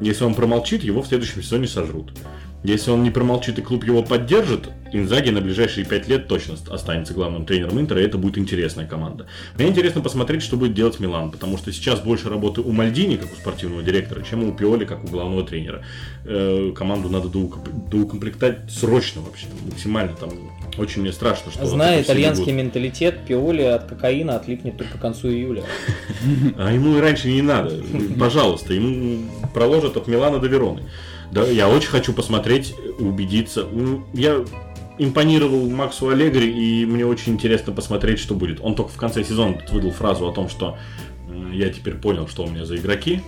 [0.00, 2.12] Если он промолчит, его в следующем сезоне сожрут.
[2.64, 7.12] Если он не промолчит и клуб его поддержит, Инзаги на ближайшие пять лет точно останется
[7.12, 9.26] главным тренером Интера, и это будет интересная команда.
[9.58, 13.32] Мне интересно посмотреть, что будет делать Милан, потому что сейчас больше работы у Мальдини, как
[13.32, 15.84] у спортивного директора, чем у Пиоли, как у главного тренера.
[16.24, 20.14] Э, команду надо доукомп- доукомплектовать срочно вообще, максимально.
[20.14, 20.30] Там
[20.78, 21.66] очень мне страшно, что...
[21.66, 25.64] Зная итальянский менталитет, Пиоли от кокаина отлипнет только к концу июля.
[26.56, 27.82] А ему и раньше не надо.
[28.18, 30.82] Пожалуйста, ему проложат от Милана до Вероны.
[31.34, 33.66] Да, я очень хочу посмотреть, убедиться.
[34.12, 34.44] Я
[34.98, 38.60] импонировал Максу Аллегри, и мне очень интересно посмотреть, что будет.
[38.60, 40.78] Он только в конце сезона выдал фразу о том, что
[41.52, 43.20] я теперь понял, что у меня за игроки.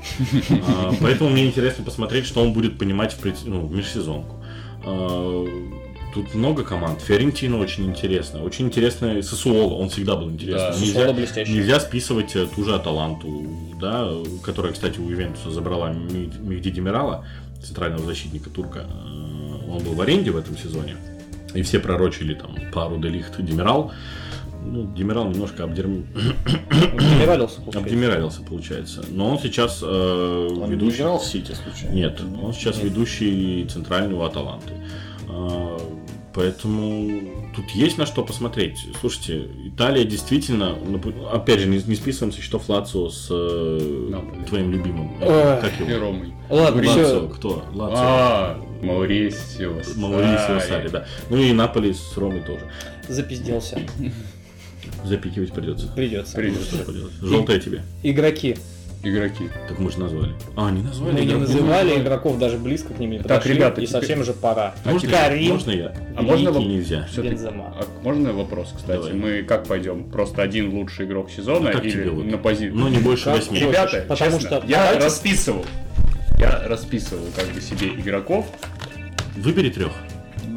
[0.69, 4.37] А, Поэтому мне интересно посмотреть, что он будет понимать в, пред- ну, в межсезонку.
[4.85, 5.45] А,
[6.15, 7.03] Тут много команд.
[7.03, 8.43] Ферентино очень интересно.
[8.43, 9.75] Очень интересно и Сосуоло.
[9.75, 10.71] Он всегда был интересный.
[10.95, 11.53] Да, Нельзя- блестящий.
[11.53, 13.45] Нельзя списывать э, ту же Аталанту,
[13.79, 14.11] да,
[14.43, 17.27] которая, кстати, у Ювентуса забрала Ми- Мехди Демирала,
[17.67, 18.81] центрального защитника турка.
[18.81, 20.97] Э, Он был в аренде в этом сезоне.
[21.55, 23.93] И все пророчили там пару Делихт Демирал.
[24.65, 26.07] Ну, Демирал немножко обдерм...
[26.73, 27.83] Генералился, пускай.
[27.83, 29.05] обдемиралился, получается.
[29.11, 30.99] Но он сейчас э, Он не ведущий...
[30.99, 31.95] играл в Сити, случайно?
[31.95, 34.73] Нет, он сейчас ведущий центрального Аталанты.
[36.37, 37.23] Поэтому
[37.57, 38.87] тут есть на что посмотреть.
[39.01, 44.45] Слушайте, Италия действительно, нап- опять же, не, не списываем со счетов Лацио с э, Наполи.
[44.45, 45.13] твоим любимым.
[45.23, 45.61] Ой.
[45.63, 45.99] Как И его?
[46.05, 46.35] Ромой.
[46.51, 47.65] Ладно, Лацио, кто?
[47.73, 47.97] Лацио.
[47.99, 49.73] А, Маурисио.
[49.97, 50.61] Маурисио Сарри.
[50.69, 51.07] Сари, да.
[51.31, 52.71] Ну и Наполи с Ромой тоже.
[53.09, 53.81] Запизделся.
[55.05, 55.89] Запикивать придется.
[55.89, 56.37] Придется.
[56.37, 56.77] Придется.
[57.23, 57.83] Желтая тебе.
[58.03, 58.59] Игроки.
[59.09, 59.49] Игроки.
[59.69, 60.35] Так мы же назвали.
[60.57, 61.13] А, не назвали.
[61.13, 61.49] Мы не игроков.
[61.49, 64.75] называли игроков, даже близко к ним не Так, ребята, и теперь- совсем же пора.
[64.85, 65.13] Можно, я?
[65.17, 65.93] Карим, можно я?
[66.17, 67.09] А можно воп- нельзя.
[67.17, 67.75] Бензема.
[67.79, 68.97] А можно вопрос, кстати?
[68.97, 69.13] Давай.
[69.13, 70.05] Мы как пойдем?
[70.11, 72.25] Просто один лучший игрок сезона А как или тебе вот?
[72.27, 72.75] на позицию?
[72.77, 73.61] Ну, не больше восьми.
[73.61, 75.65] Ребята, Потому честно, что я давайте- расписывал.
[76.41, 78.47] Я расписывал как бы себе игроков,
[79.37, 79.93] Выбери трех.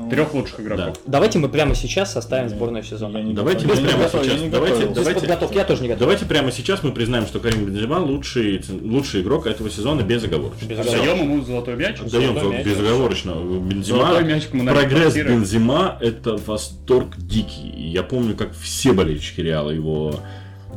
[0.10, 0.98] Трех лучших игроков.
[1.06, 3.18] Давайте мы прямо сейчас составим сборную я сезона.
[3.20, 4.42] не Давайте мы прямо сейчас.
[4.50, 6.00] Давайте- давайте- подготовки я тоже не готов.
[6.02, 10.66] Давайте прямо сейчас мы признаем, что Карим Бензема лучший, лучший игрок этого сезона безоговорочно.
[10.66, 11.02] Безоговорочно.
[11.02, 12.00] Отдаем ему золотой мяч.
[12.00, 12.66] Отдаем Золотой мяч.
[12.66, 13.32] безоговорочно.
[13.32, 15.30] Бензема, мяч прогресс квартиры.
[15.32, 17.70] Бензема это восторг дикий.
[17.90, 20.20] Я помню, как все болельщики Реала его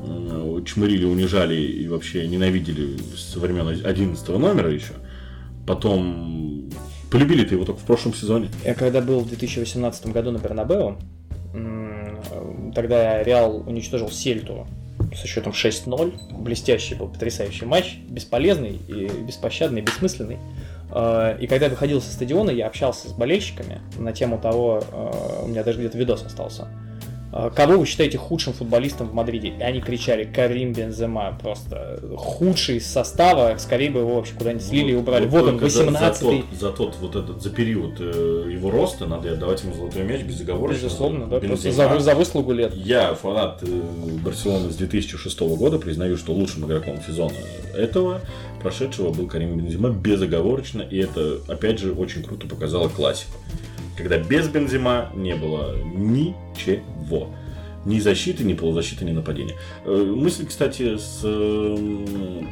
[0.05, 4.93] э, чмырили, унижали и вообще ненавидели со времен 11 номера еще.
[5.66, 6.70] Потом
[7.12, 8.48] полюбили-то его только в прошлом сезоне.
[8.64, 10.96] Я когда был в 2018 году на Бернабеу,
[11.54, 14.66] м, тогда Реал уничтожил Сельту
[15.14, 16.14] со счетом 6-0.
[16.38, 20.38] Блестящий был, потрясающий матч, бесполезный и беспощадный, бессмысленный.
[20.90, 25.42] Э, И когда я выходил со стадиона, я общался с болельщиками на тему того, э,
[25.44, 26.68] у меня даже где-то видос остался,
[27.33, 29.49] кого вы считаете худшим футболистом в Мадриде?
[29.59, 34.93] И они кричали Карим Бензема, просто худший из состава, скорее бы его вообще куда-нибудь слили
[34.93, 35.26] и убрали.
[35.26, 36.12] Вот он, только за- 18-й.
[36.12, 40.03] За, тот, за тот вот этот, за период э, его роста надо отдавать ему золотой
[40.03, 40.85] мяч безоговорочно.
[40.85, 41.95] Безусловно, да, просто Бензема.
[41.95, 42.74] за, за выслугу лет.
[42.74, 43.66] Я фанат э,
[44.24, 47.33] Барселоны с 2006 года, признаю, что лучшим игроком сезона
[47.74, 48.20] этого
[48.62, 53.33] прошедшего был Карим Бензима безоговорочно, и это, опять же, очень круто показало классику.
[54.03, 57.28] Когда без Бензима не было ничего.
[57.84, 59.55] Ни защиты, ни полузащиты, ни нападения.
[59.84, 62.42] Э, Мысль, кстати, с, э,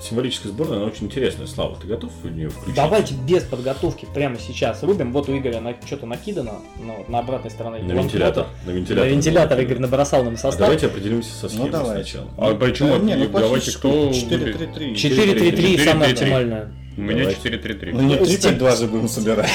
[0.00, 1.46] символическая сборная, она очень интересная.
[1.46, 2.74] Слава, ты готов в нее включить?
[2.74, 5.12] Давайте без подготовки прямо сейчас рубим.
[5.12, 7.82] Вот у Игоря на, что-то накидано, но на обратной стороне.
[7.82, 8.46] На вентилятор.
[8.66, 9.06] На вентилятор.
[9.06, 10.58] На вентилятор Игорь набросал нам состав.
[10.58, 12.28] Давайте определимся со схемой Ну, сначала.
[12.38, 12.88] А почему?
[12.90, 14.10] Да, не, ну, Давайте кто...
[14.10, 14.94] 4-3-3.
[14.94, 16.12] 4-3-3 самое 4-3-3.
[16.12, 16.72] оптимальное.
[16.96, 17.48] У меня Давайте.
[17.48, 17.90] 4-3-3.
[17.94, 19.50] Ну не Степ- 3-5-2 же будем собирать.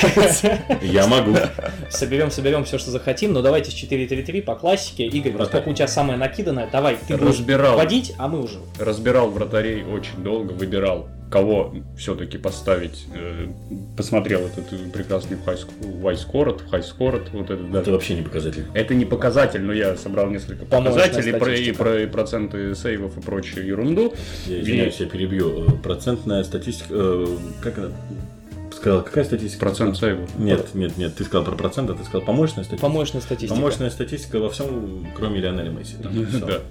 [0.82, 1.36] Я могу.
[1.90, 5.06] Соберем, соберем все, что захотим, но давайте с 4-3-3 по классике.
[5.06, 5.38] Игорь, Вратарь.
[5.46, 7.78] поскольку у тебя самое накиданное, давай, ты будешь Разбирал.
[7.78, 8.58] водить, а мы уже.
[8.80, 13.06] Разбирал вратарей очень долго, выбирал, кого все-таки поставить.
[13.14, 13.48] Э,
[13.96, 15.38] Посмотрел этот прекрасный
[15.82, 17.92] Вайскорот, Хайскорот, вот этот Это даже.
[17.92, 18.66] вообще не показатель.
[18.74, 23.22] Это не показатель, но я собрал несколько показателей про, и, про, и проценты сейвов и
[23.22, 24.14] прочую ерунду.
[24.46, 25.66] Я извиняюсь, я перебью.
[25.66, 26.88] Э, Процентная статистика...
[26.92, 27.28] э,
[27.62, 27.92] Как она?
[28.78, 29.66] Сказал, какая статистика?
[29.66, 30.30] Процент сейвов.
[30.38, 32.82] Нет, нет, нет, ты сказал про процент, а ты сказал помощная статистика.
[32.88, 33.56] Помощная статистика.
[33.56, 35.96] Помощная статистика во всем, кроме Лионеля Месси.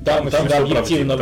[0.05, 1.17] Там всё объективно.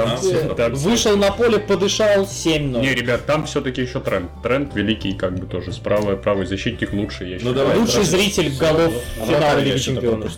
[0.75, 2.81] Вышел на поле, подышал 7-0.
[2.83, 4.31] Не, ребят, там все-таки еще тренд.
[4.43, 5.73] Тренд великий, как бы тоже.
[5.73, 7.55] Справа правый защитник лучший, я Ну, считаю.
[7.57, 7.79] давай.
[7.79, 8.93] Лучший зритель голов
[9.27, 10.33] финала Лиги Чемпионов.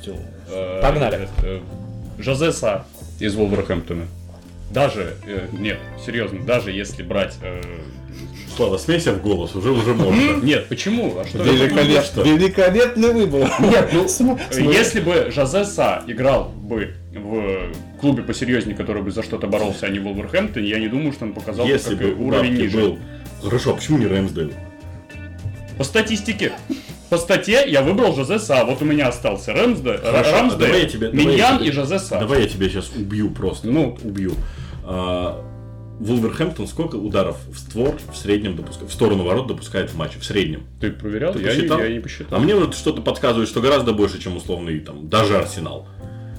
[0.49, 1.29] Э, Погнали.
[1.43, 1.59] э,
[2.19, 2.85] Жозе Са
[3.19, 4.05] из Вулверхэмптона.
[4.71, 7.35] Даже, э, нет, серьезно, даже если брать...
[7.43, 7.61] э,
[8.57, 10.41] Слава, смейся в голос, уже уже можно.
[10.43, 11.19] Нет, почему?
[11.19, 11.43] А что?
[11.43, 12.23] Великолепно.
[12.23, 13.51] Великолепный выбор.
[13.61, 14.39] Нет, ну,
[14.73, 19.89] если бы Жозе Са играл бы в клубе посерьезнее, который бы за что-то боролся, а
[19.91, 22.79] не в Вулверхэмптоне, я не думаю, что он показал бы Если как бы уровень ниже.
[22.79, 22.99] был...
[23.43, 24.53] Хорошо, а почему не Рэмсдейл?
[25.77, 26.53] По статистике.
[27.11, 28.65] По статье я выбрал Жозе Са.
[28.65, 31.69] Вот у меня остался Рэмсде, Хорошо, а Рамсдейл, давай я тебе- давай я Миньян тебе-
[31.69, 32.19] и Жозе Са.
[32.19, 33.69] Давай я тебя сейчас убью просто.
[33.69, 33.99] Ну.
[34.03, 34.33] убью.
[34.83, 35.45] А,
[35.99, 40.19] Вулверхэмптон сколько ударов в створ в среднем допускает, в сторону ворот допускает в матче?
[40.19, 40.65] В среднем.
[40.81, 41.33] Ты проверял?
[41.33, 41.79] Ты я, не, посчитал?
[41.81, 42.39] я не посчитал.
[42.39, 45.89] А мне вот что-то подсказывает, что гораздо больше, чем условный там, даже Арсенал.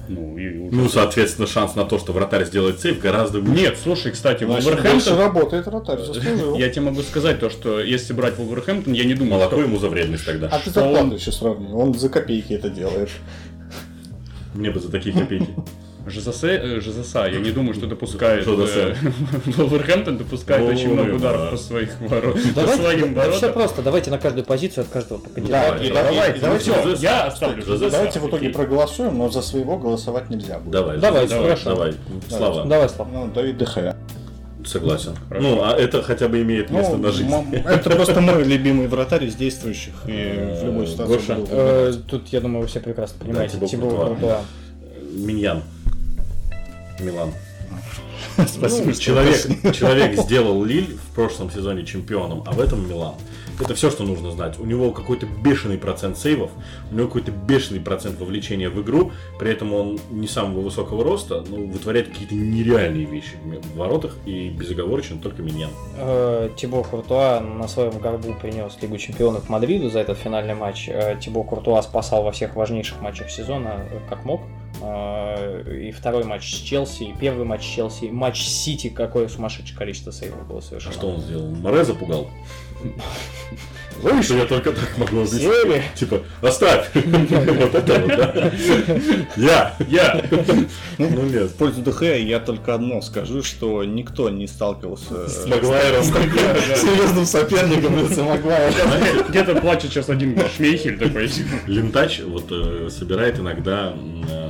[0.08, 3.60] Ну, и уже- Ну, соответственно, шанс на то, что вратарь сделает сейв, гораздо выше.
[3.60, 5.18] Нет, слушай, кстати, Вулверхэмптон...
[5.18, 6.56] работает вратарь, заслужил.
[6.56, 9.64] Я тебе могу сказать то, что если брать Вулверхэмптон, я не думаю, Молоко что...
[9.64, 10.48] ему за вредность тогда.
[10.50, 11.68] А ты зарплату он- еще сравни.
[11.74, 13.10] Он за копейки это делает.
[14.54, 15.48] Мне бы за такие копейки.
[16.10, 18.44] Жезасе, э, Жезаса, я не думаю, что допускает...
[18.44, 18.96] Жезасе.
[19.02, 21.16] э, Вулверхэмптон допускает Ой, очень много да.
[21.16, 22.34] ударов по своих ворот.
[22.54, 23.52] По Давайте, своим да, все воротам.
[23.52, 25.84] просто, давайте на каждую позицию от каждого по кандидату.
[25.92, 27.90] давайте, давайте, я оставлю Жезеса.
[27.90, 30.72] Давайте в итоге проголосуем, но за своего голосовать нельзя будет.
[30.72, 31.70] Давай, Давай, давай, хорошо.
[31.70, 31.94] давай.
[32.28, 33.08] Слава, Давай, Слав.
[33.12, 33.94] Ну, Давид Дехе.
[34.64, 35.14] согласен.
[35.28, 35.46] Хорошо.
[35.48, 37.32] Ну, а это хотя бы имеет место Ну, на жизнь.
[37.64, 39.94] это просто мой любимый вратарь из действующих.
[40.06, 41.38] И в любой ситуации Гоша?
[41.50, 41.92] Э.
[42.08, 43.56] Тут, я думаю, вы все прекрасно понимаете.
[43.56, 44.06] Куртуа.
[44.08, 44.40] Куртуа.
[45.14, 45.62] Миньян.
[47.00, 47.32] Милан.
[48.46, 53.14] Спасибо, Ну, человек, человек сделал Лиль в прошлом сезоне чемпионом, а в этом Милан.
[53.60, 54.58] Это все, что нужно знать.
[54.60, 56.50] У него какой-то бешеный процент сейвов,
[56.92, 61.44] у него какой-то бешеный процент вовлечения в игру, при этом он не самого высокого роста,
[61.48, 65.70] но вытворяет какие-то нереальные вещи в воротах и безоговорочно только Миньян.
[65.96, 70.88] Э, Тибо Куртуа на своем горбу принес Лигу Чемпионов Мадриду за этот финальный матч.
[70.88, 74.42] Э, Тибо Куртуа спасал во всех важнейших матчах сезона э, как мог.
[74.80, 78.88] Э, И второй матч с Челси, и первый матч с Челси, и матч с Сити,
[78.88, 80.92] какое сумасшедшее количество сейвов было А совершено.
[80.92, 81.48] что он сделал?
[81.48, 82.28] Море запугал?
[84.00, 85.42] Знаешь, я только так могу объяснить?
[85.42, 85.82] Сели?
[85.96, 86.88] Типа, оставь!
[86.94, 88.52] Вот это вот, да?
[89.36, 89.74] Я!
[89.88, 90.24] Я!
[90.98, 91.50] Ну нет.
[91.50, 96.04] В пользу Дехе я только одно скажу, что никто не сталкивался С Магуайром.
[96.04, 96.08] с
[96.80, 98.72] серьезным соперником лице Магуайра.
[99.28, 101.28] Где-то плачет сейчас один Шмейхель такой.
[101.66, 103.94] Лентач вот э, собирает иногда
[104.30, 104.47] э,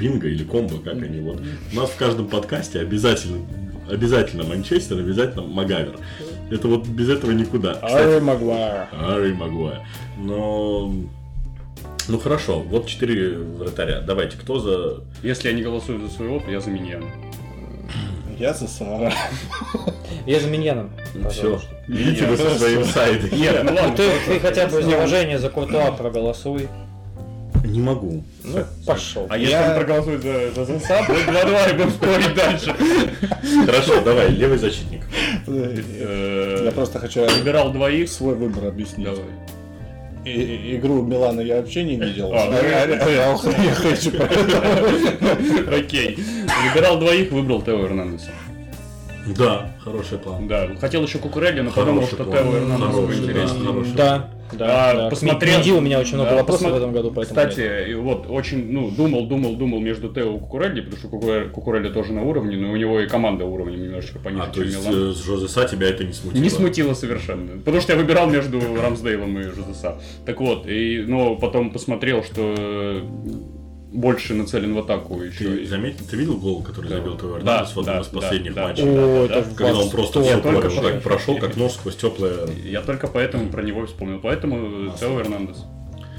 [0.00, 1.40] бинго или комбо, как они вот.
[1.72, 3.38] У нас в каждом подкасте обязательно
[3.88, 5.98] обязательно Манчестер, обязательно Магавер.
[6.50, 7.72] Это вот без этого никуда.
[7.82, 8.88] Арри Магуайр.
[8.92, 9.80] Harry Магуайр.
[10.16, 10.92] Но
[12.08, 14.00] ну хорошо, вот четыре вратаря.
[14.00, 17.06] Давайте, кто за Если я не голосую за своего, то я за Миньяна.
[18.38, 19.12] Я за Сара.
[20.26, 20.92] Я за Миньяном.
[21.30, 21.60] все?
[21.86, 23.38] Идите вы со своим сайдом.
[23.38, 23.96] Нет, ну ладно.
[23.96, 26.68] Ты, ты хотя бы из уважения за Куртуа проголосуй.
[27.64, 28.24] Не могу.
[28.44, 29.26] Ну, пошел.
[29.28, 32.74] А если Я- он проголосует за, за ЗСА, будет 2-2 и будем спорить дальше.
[33.66, 35.02] Хорошо, давай, левый защитник.
[35.46, 38.08] Э, Я просто хочу Выбирал двоих.
[38.10, 39.06] свой выбор объяснить.
[39.06, 39.24] Давай.
[40.24, 42.30] И- и- Игру Милана я вообще не видел.
[42.34, 44.10] А, ну, Реал хочу.
[45.74, 46.18] Окей.
[46.74, 48.30] Выбирал двоих, выбрал Тео Эрнандеса.
[49.36, 50.48] Да, хороший план.
[50.48, 52.38] Да, хотел еще Кукурелли, но подумал, Хороший что план.
[52.38, 53.66] Тео Эрнандес Хороший, да, интереснее.
[53.66, 53.92] хороший.
[53.94, 55.10] Да, А, да, да.
[55.10, 57.38] посмотрел- К Менди у меня очень много Да, вопросов посмо- в этом году, поэтому...
[57.40, 61.48] Кстати, и вот очень, ну, думал, думал, думал между Тео и Кукурелли, потому что Кукуре-
[61.50, 64.64] Кукурелли тоже на уровне, но у него и команда уровнем немножечко пониже, А, то чем
[64.64, 65.10] есть Милан.
[65.10, 66.42] э, с Жозеса тебя это не смутило?
[66.42, 67.58] Не смутило совершенно.
[67.58, 70.00] Потому что я выбирал между Рамсдейлом и Жозеса.
[70.26, 73.02] Так вот, и, но потом посмотрел, что
[73.92, 75.44] больше нацелен в атаку еще.
[75.44, 76.96] Ты и- заметил, ты видел гол, который Да.
[76.96, 78.84] забил Тео Да, Эрнандес в одном да, из да, последних да, матчей?
[78.84, 79.54] да, О, да, это да.
[79.56, 80.12] Когда он просто
[80.42, 82.48] только что- вот так прошел, как нож сквозь теплое.
[82.64, 84.20] Я только поэтому про него вспомнил.
[84.22, 85.64] Поэтому Тео Эрнандес.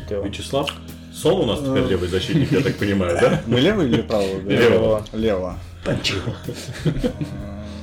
[0.09, 0.17] Да.
[0.17, 0.69] Вячеслав?
[1.13, 3.41] Сон у нас теперь левый защитник, я так понимаю, да?
[3.47, 4.41] Мы левый или правый?
[4.45, 5.05] Лево.
[5.13, 5.57] Лево.
[5.85, 5.95] Э,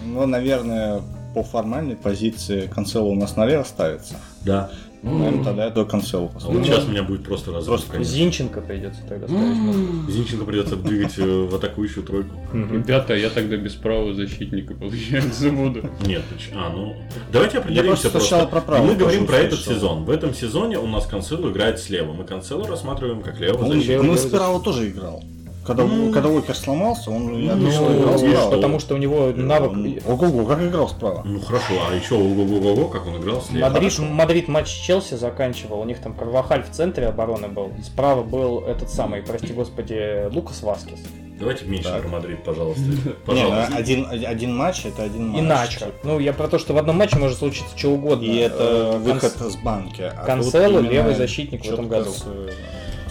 [0.05, 1.03] Ну, наверное,
[1.35, 4.15] по формальной позиции Канцело у нас налево ставится.
[4.45, 4.71] Да.
[5.03, 6.65] Ну, наверное, тогда я до Канцело А вот поставлю.
[6.65, 7.85] сейчас у меня будет просто разрыв.
[7.87, 8.13] конечно.
[8.13, 9.57] Зинченко придется тогда ставить.
[9.57, 10.11] может.
[10.11, 12.35] Зинченко придется двигать э, в атакующую тройку.
[12.53, 15.89] Ребята, я тогда без правого защитника, получается, буду.
[16.05, 16.97] Нет, ну ч- а, ну...
[17.33, 19.75] Давайте определимся просто сначала про правого мы говорим про этот услышал.
[19.75, 20.05] сезон.
[20.05, 22.13] В этом сезоне у нас Канцело играет слева.
[22.13, 23.93] Мы Канцело рассматриваем как левого Он, защитника.
[23.93, 24.35] левый он защитник.
[24.37, 25.23] справа тоже играл.
[25.69, 26.11] Когда, Ну.
[26.13, 28.51] когда Уокер сломался, он Ну, отлично ну, играл видишь, справа.
[28.57, 30.03] Потому что у него навык...
[30.07, 31.23] Ого-го, как играл справа.
[31.25, 33.69] Ну хорошо, а еще ого-го-го, как он играл слева.
[33.69, 38.23] Мадрид, Мадрид матч с Челси заканчивал, у них там Карвахаль в центре обороны был, справа
[38.23, 40.99] был этот самый, прости господи, Лукас Васкес.
[41.39, 42.01] Давайте меньше Так.
[42.01, 42.83] про Мадрид, пожалуйста.
[42.83, 43.77] Не, ну, Пожалуйста.
[43.77, 45.41] один, один матч это один матч.
[45.41, 45.93] Иначе.
[46.03, 48.25] Ну, я про то, что в одном матче может случиться что угодно.
[48.25, 50.03] И это Э, выход Канц- с банки.
[50.03, 52.11] А Канцело левый защитник в этом году.
[52.11, 52.49] с, э,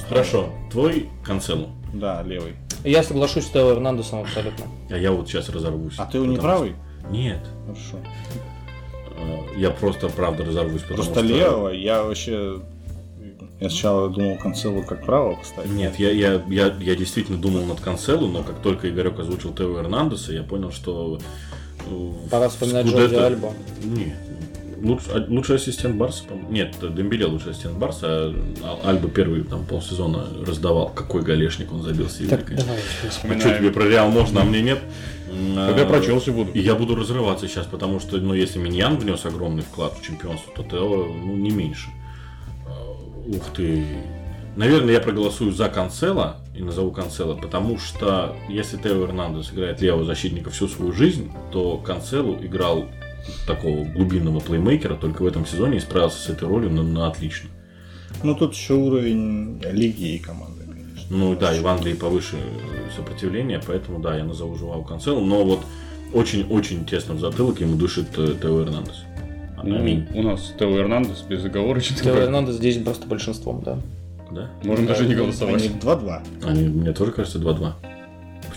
[0.10, 1.68] Хорошо, твой Канцело.
[1.94, 2.54] Да, левый.
[2.84, 4.66] Я соглашусь с Тео Эрнандесом абсолютно.
[4.90, 5.96] А я вот сейчас разорвусь.
[5.98, 6.76] А ты его не правый?
[7.00, 7.40] что- Нет.
[7.66, 7.98] Хорошо.
[9.18, 11.34] Э, Я просто правда разорвусь, потому Просто что...
[11.34, 12.62] левого я вообще...
[13.60, 15.72] Я сначала думал Канцело как правого поставить.
[15.72, 19.80] Нет, я, я, я, я действительно думал над Канцелу, но как только Игорек озвучил Тео
[19.80, 21.18] Эрнандеса, я понял, что...
[21.90, 23.54] э, Пора вспоминать Скудетто- Джорди Альбу.
[23.84, 24.16] Не.
[24.82, 26.52] Луч- а- лучший ассистент Барса, по-моему.
[26.52, 30.90] Нет, Дембеле лучший ассистент Барса, а Альба первый там полсезона раздавал.
[30.90, 32.30] Какой галешник он забил себе.
[32.30, 32.78] Так, давай.
[33.06, 34.80] А что тебе про Реал можно, а мне нет?
[35.28, 36.52] Тогда А, про Челси буду.
[36.52, 40.54] И я буду разрываться сейчас, потому что, ну, если Миньян внес огромный вклад в чемпионство,
[40.56, 41.90] то Тео, ну, не меньше.
[42.68, 42.96] А,
[43.28, 43.84] Ух ты.
[44.56, 50.04] Наверное, я проголосую за Канцела и назову Канцела, потому что если Тео Эрнандес играет левого
[50.06, 52.86] защитника всю свою жизнь, то Канцелу играл
[53.46, 57.50] такого глубинного плеймейкера только в этом сезоне и справился с этой ролью на, на отлично.
[58.24, 61.06] Ну тут еще уровень лиги и команды, конечно.
[61.10, 62.38] Ну да, и в Англии повыше
[62.96, 65.62] сопротивление, поэтому да, я назову Жуау Канцелу, но вот
[66.14, 69.04] очень-очень тесно в затылок ему дышит э, Тео Эрнандес.
[69.64, 70.08] Ну, Аминь.
[70.14, 71.98] у нас Тео Эрнандес безоговорочно.
[71.98, 73.80] Тео Эрнандес здесь просто большинством, да.
[74.32, 74.50] Да?
[74.64, 75.64] Можем даже не Они голосовать.
[75.64, 76.22] 2-2.
[76.46, 77.74] Они, мне тоже кажется 2-2.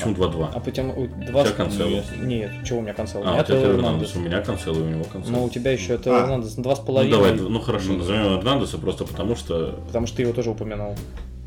[0.04, 0.48] Почему 2-2?
[0.54, 1.44] А потом у- У два...
[1.44, 2.02] тебя Канцело.
[2.22, 3.22] Нет, чего у меня Канцело?
[3.22, 4.16] У А, меня у тебя Эрнандес.
[4.16, 5.32] У меня Канцело, и у него Канцело.
[5.36, 6.20] Но у тебя еще Тео А.
[6.22, 7.12] Эрнандес два с Ну половиной.
[7.16, 10.94] давай, ну хорошо, назовем Эрнандеса просто потому, что Потому что ты его тоже упомянул.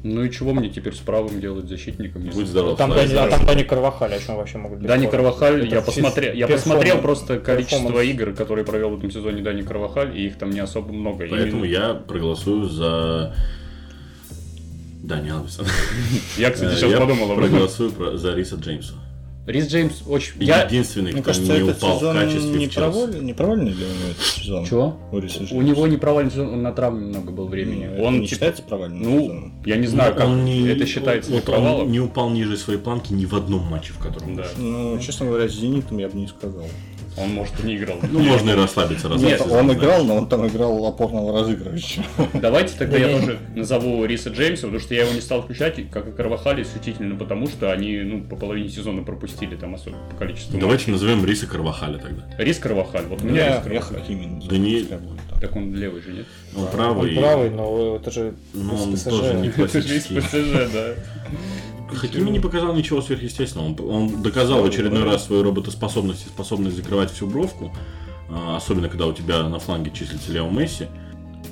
[0.06, 2.24] Ну и чего мне теперь с правым делать защитником?
[2.24, 2.78] будь здоров.
[2.78, 5.08] Там, Дани, а там Дани Карвахаль, о чем вообще могут быть Дани?
[5.08, 9.62] Карвахаль, Это я посмотрел, я посмотрел просто количество игр, которые провел в этом сезоне Дани
[9.62, 11.26] Карвахаль, и их там не особо много.
[11.30, 13.34] Поэтому И я проголосую за
[15.04, 15.64] Дани Алвеса.
[16.38, 17.50] я, кстати, сейчас Я подумал об этом.
[17.50, 18.94] проголосую про- за Риса Джеймса.
[19.46, 20.42] Рис Джеймс очень...
[20.42, 20.64] Я...
[20.64, 23.86] Единственный, Мне кто кажется, не этот упал в качестве не, в проваль- не провальный для
[23.88, 24.66] него этот сезон.
[24.66, 24.98] Чего?
[25.12, 25.56] У, Риса У Джеймса.
[25.68, 27.84] него не провальный сезон, он на травме много был Не, времени.
[27.84, 29.64] это он не считается провальным Ну, сезоном?
[29.66, 31.82] я не знаю, как Он не- это считается вот ли провалом.
[31.88, 34.46] Он не упал ниже своей планки ни в одном матче, в котором Да.
[34.58, 36.64] Ну, честно говоря, с Зенитом я бы не сказал.
[37.16, 37.98] Он, может, и не играл.
[38.12, 39.08] Ну, можно и расслабиться.
[39.08, 42.06] раз Нет, он играл, но он там играл опорного разыгрывающего.
[42.34, 46.08] Давайте тогда я тоже назову Риса Джеймса, потому что я его не стал включать, как
[46.08, 50.58] и Карвахали, исключительно потому, что они ну, по половине сезона пропустили там особо по количеству
[50.60, 52.24] Давайте назовем Риса Карвахаля тогда.
[52.38, 54.02] Рис Карвахаль, вот у меня Рис Карвахаль.
[54.50, 54.84] Да не-
[55.40, 55.56] так.
[55.56, 56.26] Он левый же, нет?
[56.56, 57.16] Он Он правый.
[57.16, 59.04] правый, но это же Ну, он ПСЖ.
[59.04, 60.20] тоже не Это же из классический.
[60.20, 60.94] ПСЖ, да.
[61.96, 63.68] Хакими не показал ничего сверхъестественного.
[63.68, 67.72] Он, он доказал в очередной раз свою работоспособность и способность закрывать всю бровку.
[68.30, 70.88] а, Особенно, когда у тебя на фланге числится Лео Месси.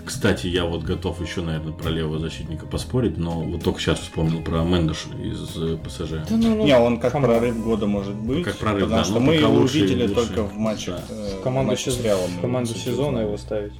[0.04, 4.42] Кстати, я вот готов еще, наверное, про левого защитника поспорить, но вот только сейчас вспомнил
[4.42, 6.12] про Мендеша из э, ПСЖ.
[6.28, 8.44] Да ну, ну, Не, он как прорыв года может быть.
[8.44, 10.16] Как прорыв, потому да, что но мы его лучше увидели лучше.
[10.16, 10.96] только в матчах.
[11.08, 11.16] Да.
[11.16, 12.30] э, В команду, матче с Реалом.
[12.32, 13.28] в команду сезона знаю.
[13.28, 13.74] его ставить.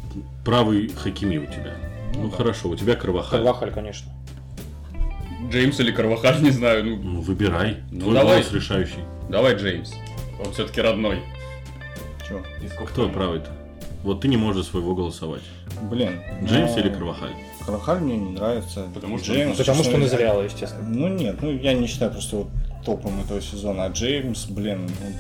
[0.46, 1.76] Правый Хакими у тебя.
[2.16, 2.38] Ну, да.
[2.38, 3.40] хорошо, у тебя Карвахаль.
[3.40, 4.12] Карвахаль, конечно.
[5.50, 6.86] Джеймс или Карвахаль, не знаю.
[6.86, 7.78] Ну, Ну, выбирай.
[7.92, 8.34] Ну, Твой давай.
[8.38, 9.00] голос решающий.
[9.30, 9.94] давай Джеймс.
[10.44, 11.20] Он все-таки родной.
[12.28, 12.42] Чё?
[12.88, 13.50] Кто правый-то?
[14.04, 15.42] Вот ты не можешь за своего голосовать.
[15.84, 16.22] Блин.
[16.44, 17.32] Джеймс ну, или Карвахаль?
[17.66, 18.88] Карвахаль мне не нравится.
[18.94, 20.88] Потому что- Джеймс, Потому что Реала, естественно.
[20.88, 22.48] Ну нет, ну я не считаю просто вот
[22.86, 23.86] топом этого сезона.
[23.86, 25.18] А Джеймс, блин, ну,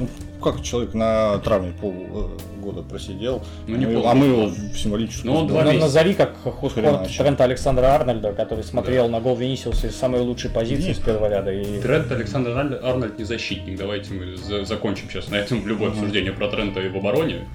[0.00, 0.08] ну,
[0.40, 5.46] как человек на травме полгода просидел, Ну, не а мы его в символическую Ну, он
[5.46, 5.72] два На-.
[5.74, 7.08] Назови как Хоспорт.
[7.16, 10.96] Трента Александра Арнольда, который смотрел на гол Венисиуса из самой лучшей позиции Нет.
[10.96, 11.52] с первого ряда.
[11.52, 11.80] И...
[11.80, 13.78] Трент Александр Арнольд- не защитник.
[13.78, 17.46] Давайте мы за- закончим сейчас на этом любое обсуждение про Трента и в обороне.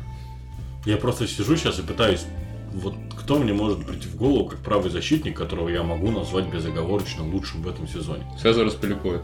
[0.85, 2.25] Я просто сижу сейчас и пытаюсь.
[2.73, 7.23] Вот кто мне может прийти в голову как правый защитник, которого я могу назвать безоговорочно
[7.23, 8.23] лучшим в этом сезоне?
[8.41, 9.21] Цезарь Аспиликуэт.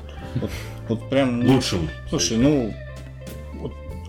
[0.87, 1.41] Вот прям...
[1.41, 1.89] ну, Лучшим.
[2.09, 2.73] Слушай, ну...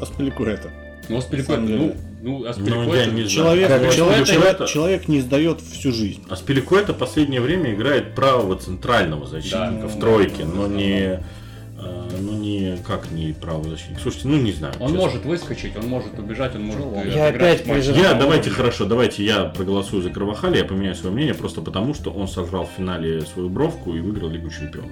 [0.03, 0.71] Вот Аспиликуэта.
[1.09, 3.07] Ну, самом ну, ну, Ну, я Аспиликуэт...
[3.13, 3.29] не знаю.
[3.29, 6.23] Человек, Как человек, Аспиликуэта- человек не сдает всю жизнь.
[6.29, 9.89] А Спиликуэта последнее время играет правого центрального защитника Да.
[9.89, 11.21] в тройке, но не,
[11.81, 13.99] э, ну не как не правый защитник.
[14.01, 14.75] Слушайте, ну не знаю.
[14.79, 15.01] Он честно.
[15.07, 16.85] может выскочить, он может убежать, он может...
[16.95, 17.77] э, Я опять матч.
[17.85, 18.03] переживаю.
[18.03, 21.95] Я, Да, давайте хорошо, давайте я проголосую за Кровахали, я поменяю свое мнение просто потому,
[21.95, 24.91] что он сожрал в финале свою бровку и выиграл Лигу Чемпионов.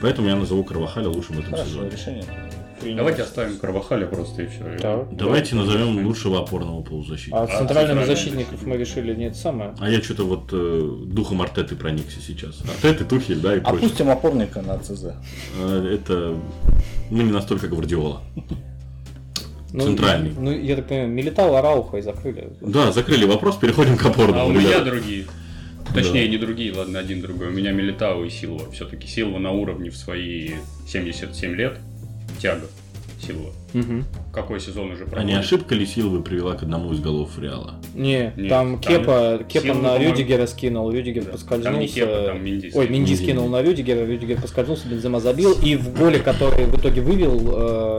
[0.00, 1.90] Поэтому я назову Кровахаля лучшим в этом Хорошо, сезоне.
[1.90, 2.24] решение.
[2.92, 4.76] Давайте оставим Карвахаля просто и все.
[4.80, 5.06] Да.
[5.12, 7.38] Давайте назовем лучшего опорного полузащитника.
[7.38, 7.68] А А центральными
[8.00, 8.68] центральный защитников защитник?
[8.68, 9.74] мы решили не это самое.
[9.78, 12.60] А я что-то вот э, духом Артеты проникся сейчас.
[12.62, 13.78] Артеты, Тухель, да, и прочее.
[13.86, 15.04] Опустим опорника на ЦЗ.
[15.60, 16.36] Э, Это
[17.10, 18.20] ну, не настолько Гвардиола.
[19.72, 20.32] Ну, Центральный.
[20.38, 22.52] Ну, я так понимаю, Милитал, Арауха и закрыли.
[22.60, 24.40] Да, закрыли вопрос, переходим к опорному.
[24.40, 25.24] А у меня другие.
[25.92, 26.28] Точнее, Да.
[26.28, 27.48] не другие, ладно, один другой.
[27.48, 28.70] У меня Милитау и Силва.
[28.72, 30.52] Все-таки Силва на уровне в свои
[30.88, 31.78] 77 лет.
[32.44, 32.66] Тяга
[33.18, 33.52] Силва.
[33.72, 34.04] Мгм.
[34.30, 37.76] Какой сезон уже А не ошибка ли Силвы привела к одному из голов Реала?
[37.94, 41.32] Не, Нет, там там Кепа, Кепа Силва, на Рюдигера скинул, Рюдигер Да.
[41.32, 41.72] поскользнулся.
[41.72, 42.88] Там не Кепа, там Минди Ой.
[42.90, 43.22] Минди Минди.
[43.22, 47.40] скинул на Рюдигера, Рюдигер поскользнулся, Бензема забил, и в голе, который в итоге вывел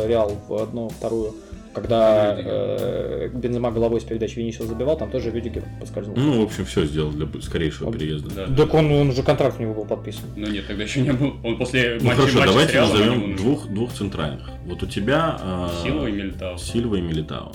[0.03, 1.33] э, Реал в одну вторую,
[1.75, 6.21] когда э, Бензема головой с передачи Винисиус забивал, там тоже Рюдигер поскользнулся.
[6.21, 8.29] Ну, в общем, все сделал для скорейшего Он- переезда.
[8.33, 8.55] Да, да.
[8.63, 10.23] Так он, он уже контракт у него был подписан.
[10.35, 11.35] Ну нет, тогда еще не был.
[11.43, 14.49] Он после Ну матча, хорошо, матча давайте Реалом назовем двух, двух центральных.
[14.65, 16.57] Вот у тебя э, Силва и Милитау.
[16.57, 17.51] Сильва и Милитао.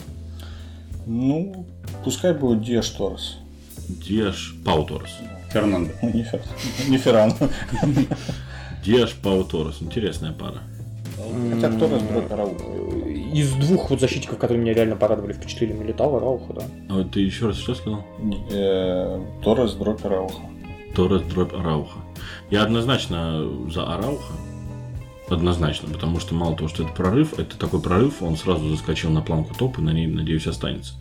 [1.06, 1.66] Ну,
[2.04, 3.38] пускай будет Диаш Торрес.
[3.88, 5.10] Диаш Пау Торрес.
[5.50, 5.90] Фернандо.
[6.02, 6.40] Не, Фер...
[6.88, 7.32] не Ферран.
[8.84, 9.76] Диаш Пау Торрес.
[9.80, 10.58] Интересная пара.
[11.52, 12.64] Хотя Торрес дробь Арауха.
[13.32, 16.62] Из двух вот защитников, которые меня реально порадовали, впечатлили Милитал, Рауха, да.
[16.88, 18.04] А вот ты еще раз что сказал?
[18.50, 20.42] Э, Торрес дробь Арауха.
[20.94, 21.98] Торрес дробь Арауха.
[22.50, 24.34] Я однозначно за Арауха.
[25.28, 29.22] Однозначно, потому что мало того, что это прорыв, это такой прорыв, он сразу заскочил на
[29.22, 30.94] планку топ и на ней, надеюсь, останется.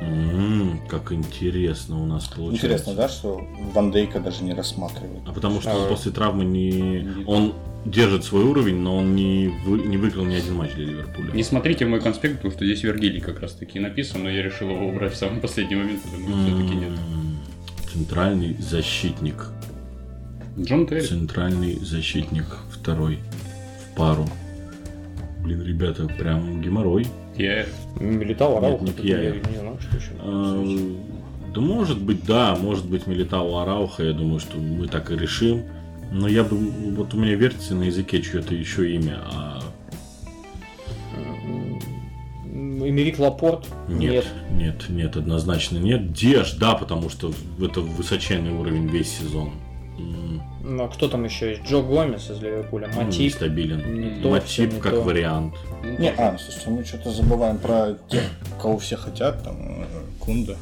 [0.00, 2.66] М, как интересно у нас получается.
[2.66, 3.40] Интересно, да, что
[3.74, 5.22] Ван Дейка даже не рассматривают.
[5.26, 5.88] А потому что он А.
[5.88, 7.24] после травмы не...
[7.26, 11.32] Он держит свой уровень, но он не, вы- не выиграл ни один матч для Ливерпуля.
[11.32, 14.68] Не смотрите мой конспект, потому что здесь Вергилий как раз таки написан, но я решил
[14.70, 16.92] его убрать в самый последний момент, потому что все-таки нет.
[17.92, 19.46] Центральный защитник.
[20.58, 21.00] Джон Терри.
[21.00, 23.18] Центральный защитник второй
[23.92, 24.26] в пару.
[25.42, 27.06] Блин, ребята, прям геморрой.
[27.36, 27.66] Я
[28.00, 30.10] Милитал, Нет, Рауха, не я не знаю, что еще.
[30.20, 30.64] А,
[31.54, 35.64] Да может быть, да, может быть Милитау Арауха, я думаю, что мы так и решим.
[36.12, 39.62] Но я бы, вот у меня вертится на языке чье-то еще имя, а
[42.88, 43.66] Эмерик Лапорт?
[43.88, 46.12] нет, нет, нет, однозначно нет.
[46.12, 49.52] Деш, да, потому что это высочайный уровень весь сезон.
[50.68, 51.62] Ну, а кто там еще есть?
[51.64, 53.20] Джо Гомес из Ливерпуля, он Матип.
[53.20, 54.20] нестабилен.
[54.20, 55.00] не Матип не как то.
[55.02, 55.54] вариант.
[55.98, 58.24] Не, а, слушайте, мы что-то забываем про тех,
[58.60, 59.86] кого все хотят, там,
[60.18, 60.56] Кунда.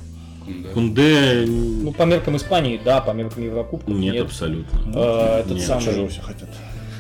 [0.74, 3.90] Кунде Ну, по меркам Испании, да, по меркам Еврокубка.
[3.90, 4.78] нет, абсолютно.
[4.94, 6.02] Э, этот Нет, самый...
[6.02, 6.50] Вы все хотят?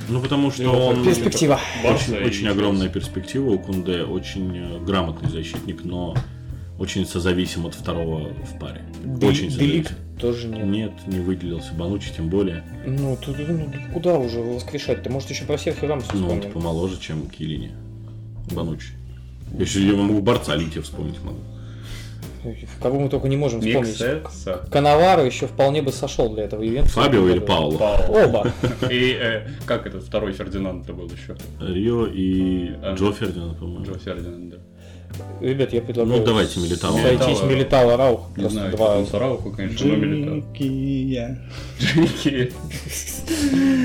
[0.08, 1.58] Ну потому что Ну, он Перспектива.
[1.84, 6.14] Очень, очень огромная перспектива у Кунде, очень э, грамотный защитник, но
[6.78, 8.82] очень созависим от второго в паре.
[9.04, 10.18] Де- очень Делик созависим.
[10.20, 10.64] тоже нет.
[10.66, 12.64] Нет, не выделился Банучи, тем более.
[12.86, 15.02] Ну, тут, ну, куда уже воскрешать?
[15.02, 17.72] Ты, может, еще про Серхио Рамоса Ну, он помоложе, чем Килини.
[18.52, 18.92] Банучи.
[19.58, 21.38] Еще я могу борца Лити вспомнить могу.
[22.82, 23.98] Кого мы только не можем вспомнить.
[24.00, 24.68] Миксеса.
[24.70, 26.90] Канаваро еще вполне бы сошел для этого ивента.
[26.90, 27.78] Фабио или Пауло?
[27.78, 28.24] Пауло.
[28.26, 28.52] Оба.
[28.90, 31.36] И э, как этот второй Фердинанд-то был еще?
[31.60, 32.94] Рио и А.
[32.96, 33.84] Джо Фердинанд, по-моему.
[33.86, 34.56] Джо Фердинанд, да.
[35.40, 36.20] Ребят, я предлагаю...
[36.20, 36.92] Ну, давайте Милитао.
[36.92, 37.96] Сойтись Милитао.
[37.96, 38.30] Раух.
[38.36, 38.96] Не знаю, два...
[38.96, 39.06] два...
[39.06, 40.34] Сарауху, конечно, но Милитао.
[40.34, 41.50] Джинкия.
[41.80, 42.52] Джинки.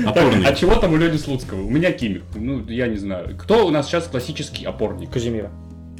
[0.06, 0.44] Опорный.
[0.44, 1.62] Так, а чего там у Лёни Слуцкого?
[1.62, 2.22] У меня Кимик.
[2.34, 3.36] Ну, я не знаю.
[3.36, 5.10] Кто у нас сейчас классический опорник?
[5.10, 5.50] Казимира.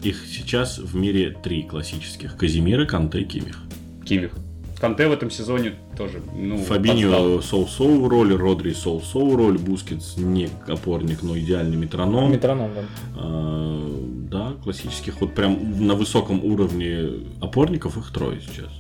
[0.03, 2.37] Их сейчас в мире три классических.
[2.37, 3.59] Казимира, Канте, Кимих.
[4.07, 4.33] Кимих.
[4.81, 6.57] Канте в этом сезоне тоже, ну.
[6.57, 12.33] Фабиньо so-so роль, Родри so-so роль, Бускетс не опорник, но идеальный метроном.
[12.33, 12.83] Метроном, да.
[13.17, 14.01] А,
[14.31, 15.21] да, классических.
[15.21, 17.11] Вот прям на высоком уровне
[17.43, 18.71] опорников их трое сейчас.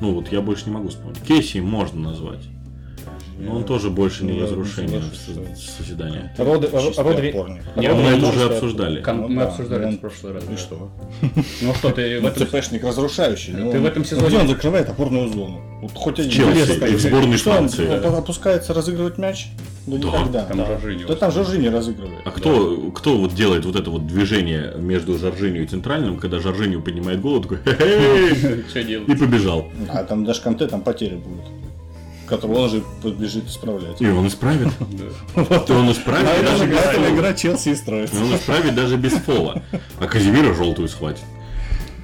[0.00, 1.20] Ну вот я больше не могу вспомнить.
[1.20, 2.40] Кейси можно назвать.
[3.40, 6.32] Но он тоже больше не разрушение не соглашусь, со- созидания.
[6.38, 7.62] Роды- Родри- опорник.
[7.76, 9.00] Не, Мы он это уже обсуждали.
[9.02, 10.44] Кон- Ну Мы да, обсуждали он- это в прошлый раз.
[10.44, 10.56] И да.
[10.56, 10.90] что?
[11.62, 12.46] Ну что, ты в Ну, этом...
[12.46, 13.52] ЦПшник разрушающий.
[13.54, 15.60] Ты в он- этом сезоне- Где он закрывает опорную зону?
[15.82, 17.88] Вот хоть один Челси и в сборной Что он, Франции.
[17.88, 19.48] он опускается разыгрывать мяч?
[19.86, 20.42] Ну Да, никогда.
[20.44, 21.04] Там Жоржиньо.
[21.04, 22.20] Кто там Жоржини разыгрывает?
[22.26, 26.82] А кто, кто вот делает вот это вот движение между Жоржинью и Центральным, когда Жоржинью
[26.82, 29.66] поднимает голову, такой и побежал.
[29.88, 31.44] А там даже Канте там потеря будет.
[32.30, 34.00] Которую он же побежит исправлять.
[34.00, 34.68] И он исправит.
[35.36, 38.16] И он исправит А даже игра Челси и строится.
[38.22, 39.62] Он исправит даже без фола.
[39.98, 41.24] А Казимира желтую схватит.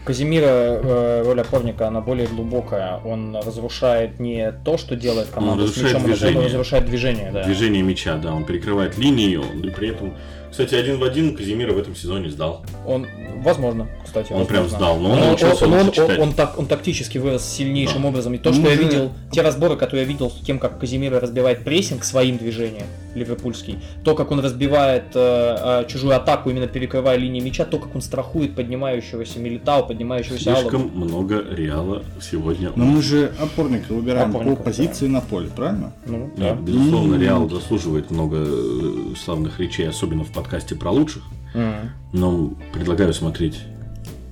[0.04, 2.98] Казимира э, роль опорника, она более глубокая.
[3.04, 6.46] Он разрушает не то, что делает команда с разрушает мячом, он движение.
[6.46, 7.44] разрушает движение, да.
[7.44, 10.14] Движение мяча, да, он перекрывает линию, и при этом...
[10.50, 12.64] Кстати, один в один Казимира в этом сезоне сдал.
[12.86, 13.06] Он,
[13.44, 16.18] возможно, кстати, Он прям сдал, но он он, научился он- он- читать.
[16.18, 18.08] он так, он тактически вырос сильнейшим Да.
[18.08, 18.34] образом.
[18.34, 20.78] И то, что Ну, я же- видел, те разборы, которые я видел с тем, как
[20.80, 26.66] Казимира разбивает прессинг своим движением, ливерпульский, то, как он разбивает э, э, чужую атаку, именно
[26.66, 30.54] перекрывая линии мяча, то, как он страхует поднимающегося Милитау, поднимающегося.
[30.56, 32.72] Слишком много Реала сегодня.
[32.76, 35.92] Но мы же опорника выбираем Опорника, по позиции на поле, правильно?
[36.06, 36.54] Ну, Да, да.
[36.60, 37.16] безусловно.
[37.16, 41.22] Реал заслуживает много э, славных речей, особенно в подкасте про лучших.
[41.54, 41.90] Мгм.
[42.12, 43.60] Но предлагаю смотреть.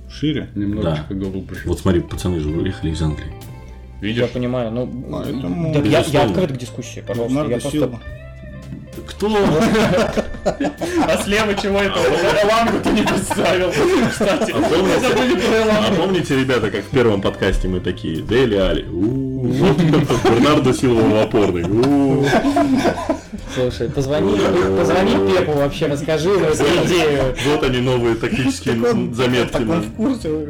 [0.09, 0.49] Шире.
[0.55, 1.61] Немножечко глубже.
[1.65, 3.33] Вот смотри, пацаны же уехали из Англии.
[4.01, 4.29] Я Видишь?
[4.29, 7.33] понимаю, ну, Поэтому- так я, я открыт к дискуссии, пожалуйста.
[7.33, 7.99] Бернардо Я просто...
[9.07, 9.27] Кто?
[10.45, 11.99] А слева чего это?
[12.43, 13.71] Элангу ты не представил.
[14.09, 18.55] Кстати, А помните- забыли про А помните, ребята, как в первом подкасте мы такие, Дели
[18.55, 21.63] Али, у-у-у, Бернардо Силва в опорной.
[23.53, 24.37] Слушай, позвони,
[24.77, 27.35] позвони Пепу вообще, расскажи ему эту идею.
[27.47, 28.75] Вот они новые тактические
[29.13, 29.61] заметки.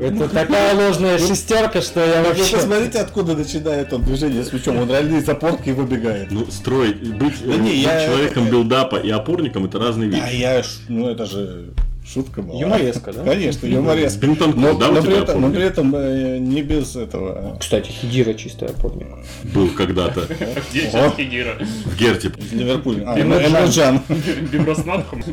[0.03, 2.55] Это такая ложная шестерка, что я Вы вообще...
[2.55, 4.77] посмотрите, откуда начинает он движение с мячом.
[4.79, 6.31] Он реально из опорки выбегает.
[6.31, 10.35] Ну, строить, быть, я- человеком билдапа и опорником это разные А вещи.
[10.37, 11.65] я, ж- ну это же
[12.05, 12.59] шутка была.
[12.59, 13.23] Юмореска, да?
[13.23, 14.19] Конечно, юмореска.
[14.19, 17.57] Бентонкур, Но, да, но при этом, но при этом э, не без этого.
[17.59, 19.07] Кстати, Хидира чистый опорник.
[19.53, 20.21] Был когда-то
[20.71, 21.57] Где сейчас Хигира?
[21.59, 22.31] в Герте.
[22.37, 23.03] Из Ливерпуля.
[23.07, 24.01] А, Эмерджан.
[24.51, 25.23] Биброснатхом?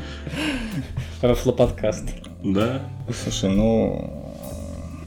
[1.21, 2.05] Рофлоподкаст.
[2.43, 2.83] Да,
[3.23, 4.35] Слушай, ну...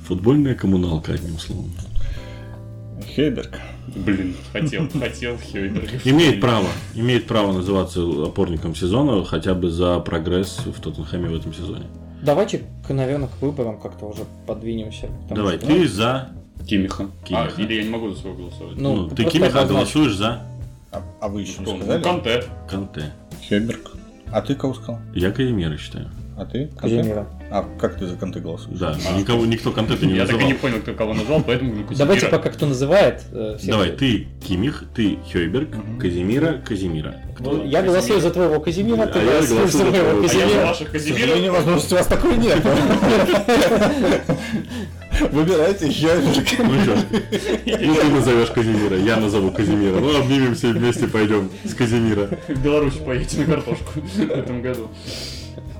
[0.07, 1.71] футбольная коммуналка, одним словом.
[3.15, 3.59] Хейберг.
[3.87, 6.05] Блин, хотел, хотел Хёйберг.
[6.05, 11.53] Имеет право, имеет право называться опорником сезона, хотя бы за прогресс в Тоттенхэме в этом
[11.53, 11.85] сезоне.
[12.21, 15.09] Давайте, к, наверное, к выборам как-то уже подвинемся.
[15.29, 16.29] Давай, что, ты ну, за...
[16.67, 17.07] Кимиха.
[17.23, 17.53] Кимиха.
[17.57, 18.77] А, или я не могу за своего голосовать.
[18.77, 20.41] Ну, Ну, ты Кимиха голосуешь за
[20.91, 21.65] А, а вы еще не?
[21.65, 22.01] Ну, сказали?
[22.01, 22.43] Канте.
[22.67, 23.13] Канте.
[23.41, 23.91] Хейберг.
[24.31, 24.99] А ты кого сказал?
[25.13, 26.09] Я Казимира считаю.
[26.37, 26.69] А ты?
[26.77, 27.27] Казимира.
[27.49, 28.77] А как ты за Канте голосуешь?
[28.77, 30.47] Да, никого, никто Канте не Я так и называл.
[30.47, 32.37] не понял, кто кого назвал, поэтому говорю Давайте Казимира.
[32.43, 33.23] пока кто называет.
[33.31, 35.69] э, Давай, ты Кимих, ты Хёйберг,
[35.99, 37.15] Казимира, Казимира.
[37.39, 40.09] Ну, Я голосую за твоего Казимира, А ты я голосуешь голосую за твоего.
[40.09, 40.65] А я за Казимира.
[40.65, 41.19] ваших К Казимиров.
[41.21, 42.59] сожалению, возможности у вас такой нет.
[45.31, 46.45] Выбирайте Хейберг.
[46.59, 46.95] Ну что
[47.65, 49.99] ну ты назовешь Казимира, я назову Казимира.
[49.99, 52.27] Ну обнимемся и вместе пойдем с Казимира.
[52.49, 54.89] В Беларусь поедете на картошку в этом году.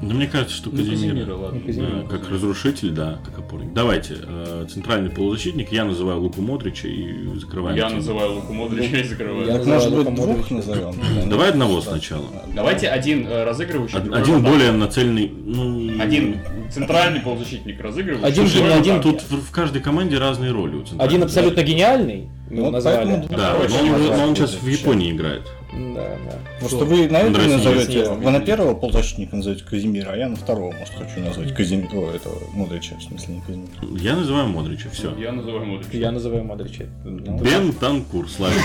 [0.02, 0.78] Ну мне кажется, что Ну.
[0.78, 1.62] Казимира, ладно.
[1.66, 3.74] Да, как разрушитель, да, как опорник.
[3.74, 7.78] Давайте, э, центральный полузащитник, я называю Луку Модрича и закрываем.
[7.78, 7.98] Я тему.
[7.98, 9.48] называю Луку Модрича и закрываю.
[9.48, 11.30] Я Так, может быть, Лука двух назовем?
[11.30, 12.26] Давай одного сначала.
[12.54, 13.98] Давайте один э, разыгрывающий.
[13.98, 16.02] Один более нацеленный, ну...
[16.02, 16.39] Один
[16.72, 18.28] центральный полузащитник разыгрывающий.
[18.28, 19.02] Один не один, вратарь.
[19.02, 21.08] Тут в, каждой команде разные роли у центрального.
[21.08, 24.68] Один абсолютно гениальный, его Вот поэтому Да, но он, но сейчас в.
[24.68, 25.43] Японии играет.
[25.76, 26.39] Да, да.
[26.61, 28.09] Может, вы на это назовете?
[28.09, 31.95] Вы на первого полузащитника назовете Казимира, а я на второго, может, хочу назвать Казимира.
[31.95, 34.01] О, этого Модрича, в смысле, не Казимира.
[34.01, 35.13] Я называю Модрича, все.
[35.17, 35.97] Я называю Модрича.
[35.97, 36.86] Я называю Модрича.
[37.03, 38.57] Ну, Бен Танкур, Славик.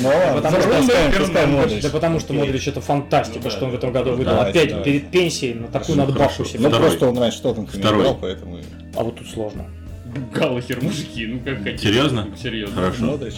[0.00, 1.80] Ну ладно, что-.
[1.82, 4.40] Да потому что Модрич это фантастика, Ну что он в этом году да, выдал.
[4.40, 6.60] Опять перед пенсией на такую надбавку себе.
[6.60, 8.58] Ну, просто он раньше Тоттенхэм играл, поэтому...
[8.96, 9.66] А вот тут сложно.
[10.34, 11.88] Галлахер, мужики, ну как хотите.
[11.88, 12.28] Серьезно?
[12.40, 12.74] Серьезно.
[12.74, 13.04] Хорошо.
[13.04, 13.36] Модрич.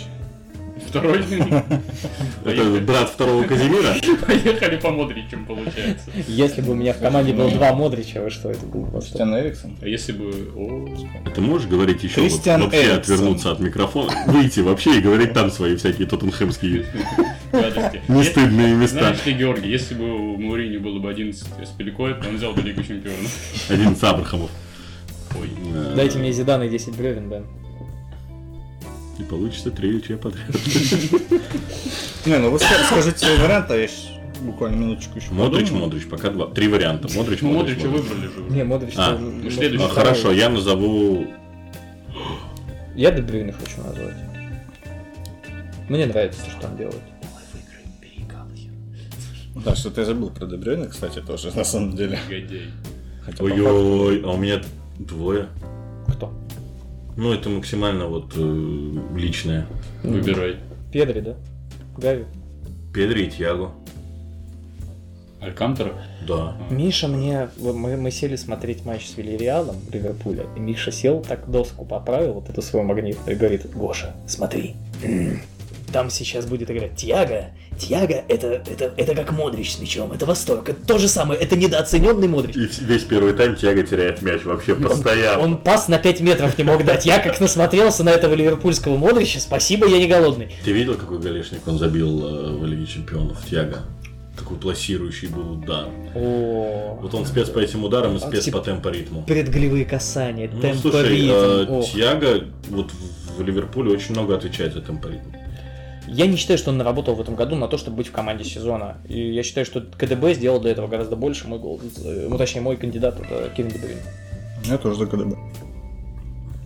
[0.88, 1.20] Второй.
[2.44, 3.94] Это брат второго Казимира.
[4.26, 6.10] Поехали по Модричам, получается.
[6.28, 9.10] Если бы у меня в команде было два Модрича, вы что, это было бы просто...
[9.10, 9.76] Кристиан Эриксон.
[9.80, 10.52] А если бы...
[10.56, 10.88] О,
[11.24, 15.76] А ты можешь говорить еще вообще отвернуться от микрофона, выйти вообще и говорить там свои
[15.76, 16.84] всякие тоттенхэмские
[17.52, 18.02] гадости.
[18.08, 18.98] нестыдные места.
[18.98, 22.82] Знаешь ли, Георгий, если бы у Маурини было бы 11 Спиликоид, он взял бы Лигу
[22.82, 23.30] Чемпионов.
[23.68, 24.50] Один из Абрахамов.
[25.40, 25.48] Ой.
[25.74, 27.44] Э, Дайте мне Зидана и 10 бревен, Бен.
[29.18, 30.46] И получится три личия подряд.
[32.26, 33.88] Не, ну вы ска- скажите свой вариант, а я
[34.42, 35.84] буквально минуточку еще Модрич, подумаю.
[35.86, 36.46] Модрич, пока два.
[36.48, 37.08] Три варианта.
[37.14, 38.40] Модрич, Ну, Модрич, Модрича выбрали же.
[38.54, 38.94] Не, Модрич...
[38.96, 39.88] А, ну, следующий.
[39.88, 41.26] Хорошо, я назову...
[42.96, 44.14] Я Дебрюйна хочу назвать.
[45.88, 47.02] Мне нравится, что он делает.
[49.64, 52.18] Да, что-то я забыл про Дебрёйна, кстати, тоже, на самом деле.
[52.28, 52.70] Негодяй.
[53.24, 54.60] Хотя по Ой-ой, а у меня
[54.98, 55.48] двое.
[57.16, 59.66] Ну, это максимально вот э, личное.
[60.02, 60.56] Выбирай.
[60.92, 61.36] Педри, да?
[61.96, 62.24] Гави?
[62.92, 63.72] Педри и Тьяго.
[65.40, 65.92] Алькантера.
[66.26, 66.56] Да.
[66.70, 67.50] Миша мне...
[67.58, 72.48] Мы, мы сели смотреть матч с Вильяреалом Ливерпуля, и Миша сел, так доску поправил, вот
[72.48, 74.74] эту свой магнит, и говорит, Гоша, смотри,
[75.92, 77.50] там сейчас будет играть Тьяго.
[77.78, 80.68] Тьяго это, это, это как Модрич с мячом, это восторг.
[80.68, 82.56] Это то же самое, это недооцененный Модрич.
[82.56, 85.42] И весь первый тайм Тьяго теряет мяч вообще постоянно.
[85.42, 87.06] Он пас на 5 метров не мог дать.
[87.06, 90.54] Я как насмотрелся на этого ливерпульского Модрича, спасибо, я не голодный.
[90.64, 93.78] Ты видел, какой голешник он забил э, в Лиге Чемпионов Тьяго?
[94.36, 95.86] Такой пласирующий был удар.
[96.14, 99.22] О, Вот он спец по этим ударам и спец по темпоритму.
[99.22, 101.82] предголевые касания, Ну, слушай, э.
[101.92, 102.90] Тьяго вот
[103.38, 105.30] в Ливерпуле очень много отвечает за темпоритм.
[106.06, 108.44] Я не считаю, что он наработал в этом году на то, чтобы быть в команде
[108.44, 108.98] сезона.
[109.08, 111.48] И я считаю, что КДБ сделал для этого гораздо больше.
[111.48, 113.98] Мой гол, э, ну, точнее, мой кандидат это Кевин Дебрюйн.
[114.64, 115.36] Я тоже за КДБ.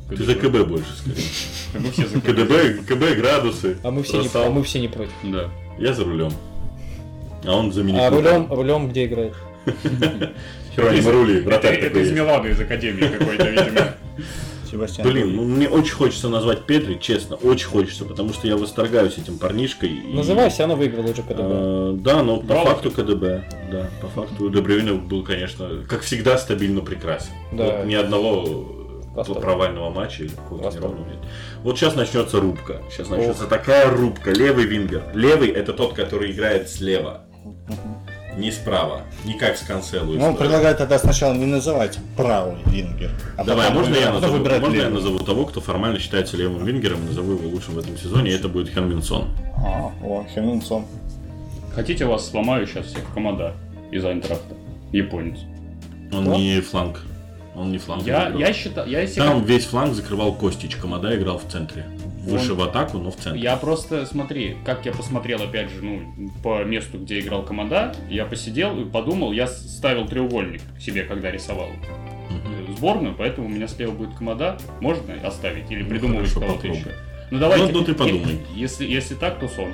[0.08, 1.24] Ты за КБ больше, скорее.
[1.74, 3.76] Мы все за КДБ, КБ, градусы.
[3.82, 5.12] А мы все, не, а мы все не против.
[5.24, 5.50] Да.
[5.78, 6.32] Я за рулем.
[7.44, 9.34] А он за мини А рулем, рулем где играет?
[10.74, 12.10] Херонимо рули, Это, вратарь это из.
[12.10, 13.94] Милана, из Академии какой-то, видимо.
[14.70, 15.06] Себастьян.
[15.08, 19.38] Блин, ну мне очень хочется назвать Петри, честно, очень хочется, потому что я восторгаюсь этим
[19.38, 19.88] парнишкой.
[19.90, 21.38] и- Называй, все равно выиграл уже КДБ.
[21.38, 22.66] Э, Да, но по Браво.
[22.70, 23.44] факту КДБ.
[23.72, 27.30] Да, по факту Дебрюйне был, конечно, как всегда, стабильно прекрасен.
[27.52, 27.64] Да.
[27.78, 28.66] Вот ни одного
[29.14, 29.40] Восторг.
[29.40, 31.18] провального матча или какого-то неровного нет.
[31.62, 32.82] Вот сейчас начнется рубка.
[32.90, 34.30] Сейчас начнется такая рубка.
[34.30, 35.02] Левый вингер.
[35.14, 37.24] Левый это тот, который играет слева.
[38.38, 39.02] Не справа.
[39.24, 40.12] Не как с Канцелу.
[40.12, 40.36] Ну, история.
[40.36, 43.10] предлагаю тогда сначала не называть правый вингер.
[43.36, 47.08] а Давай, можно я назову, можно я назову того, кто формально считается левым вингером, и
[47.08, 49.24] назову его лучшим в этом сезоне, и это будет Хен Минсон.
[49.56, 50.84] А, о, Хеннинсон.
[51.74, 53.54] Хотите, вас сломаю сейчас всех команда
[53.90, 54.54] из Айнтрахта.
[54.92, 55.38] Японец.
[56.12, 56.36] Он Кто?
[56.36, 57.02] не фланг.
[57.56, 58.06] Он не фланг.
[58.06, 58.38] Я, играл.
[58.38, 60.76] я считаю, я если Там весь фланг закрывал Костич.
[60.76, 61.86] Комада играл в центре.
[62.24, 63.40] Выше в атаку, но в центре.
[63.42, 68.24] Я просто, смотри, как я посмотрел, опять же, ну, по месту, где играл команда, я
[68.24, 71.68] посидел и подумал, я ставил треугольник себе, когда рисовал
[72.30, 76.86] э, сборную, поэтому у меня слева будет команда, можно оставить или Ну, придумывать кого-то еще.
[77.30, 77.72] Ну давайте.
[77.72, 78.40] Ну, ну, ты е- подумай.
[78.54, 79.72] Если, если так, то сон.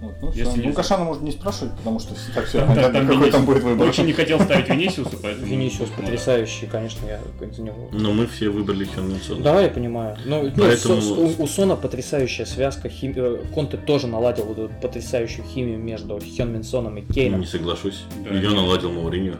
[0.00, 0.60] Вот, ну, Если всё.
[0.60, 3.44] не- ну, Кашана можно не спрашивать, потому что так все Там- понятно, там какой там
[3.46, 3.88] будет выбор.
[3.88, 5.46] Очень не хотел ставить Винисиуса, поэтому...
[5.46, 7.20] Винисиус ну, потрясающий, конечно, я
[7.52, 7.88] за него.
[7.92, 9.42] Но мы все выбрали Хен Минсона.
[9.42, 10.16] Да, я понимаю.
[10.26, 12.88] Но нет, Поэтому- Со- у, у Сона потрясающая связка.
[12.88, 17.40] Хим- э, Конте тоже наладил вот эту потрясающую химию между Хён Минсоном и Кейном.
[17.40, 18.04] Не соглашусь.
[18.28, 18.34] Да.
[18.34, 19.34] Ее наладил Мауриньо.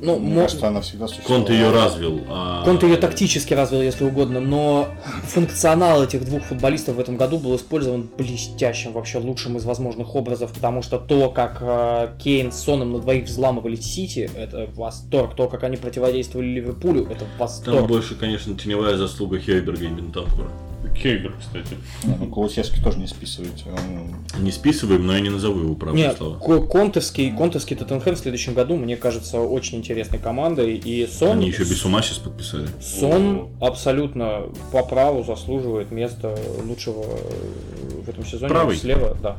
[0.00, 1.44] Ну, Мне мо- кажется, она всегда существовала.
[1.44, 2.20] Конт ее развил.
[2.28, 4.88] а- Конте ее тактически развил, если угодно, но
[5.24, 10.52] функционал этих двух футболистов в этом году был использован блестящим, вообще лучшим из возможных образов,
[10.52, 15.34] потому что то, как э, Кейн с Соном на двоих взламывали Сити, это восторг.
[15.36, 17.86] То, как они противодействовали Ливерпулю, это Там восторг.
[17.88, 20.48] больше, конечно, теневая заслуга Хейберга и Бентанкура.
[20.94, 21.76] Кейгер, кстати.
[22.04, 23.64] Не, ну, Кулусевский тоже не списывайте.
[23.70, 26.38] Он- Не списываем, но я не назову его правые Нет, слова.
[26.38, 30.76] Ко- Контовский, Контовский Тоттенхэм в следующем году, мне кажется, очень интересной командой.
[30.76, 32.68] И Сон, Они еще без ума сейчас подписали.
[32.80, 38.48] Сон абсолютно по праву заслуживает места лучшего э, в этом сезоне.
[38.48, 38.76] Правый?
[38.76, 39.36] Слева, да.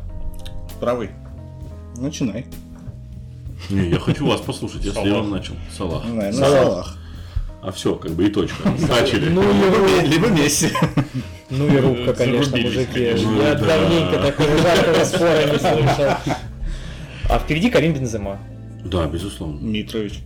[0.79, 1.09] Правый.
[1.97, 2.45] Начинай.
[3.69, 5.07] Не, я хочу вас послушать, я с Салах.
[5.09, 5.53] левым начал.
[5.77, 6.03] Салах.
[6.05, 6.97] Ну, Салах.
[7.61, 8.69] А все, как бы и точка.
[8.87, 9.29] Начали.
[9.29, 10.69] Ну и Либо Месси.
[11.49, 12.99] Ну и рубка, конечно, мужики.
[13.01, 13.55] Я Да.
[13.55, 16.13] давненько такого жаркого спора не слышал.
[17.29, 18.39] А впереди Карим Бензема.
[18.85, 19.59] Да, безусловно.
[19.59, 20.19] Митрович.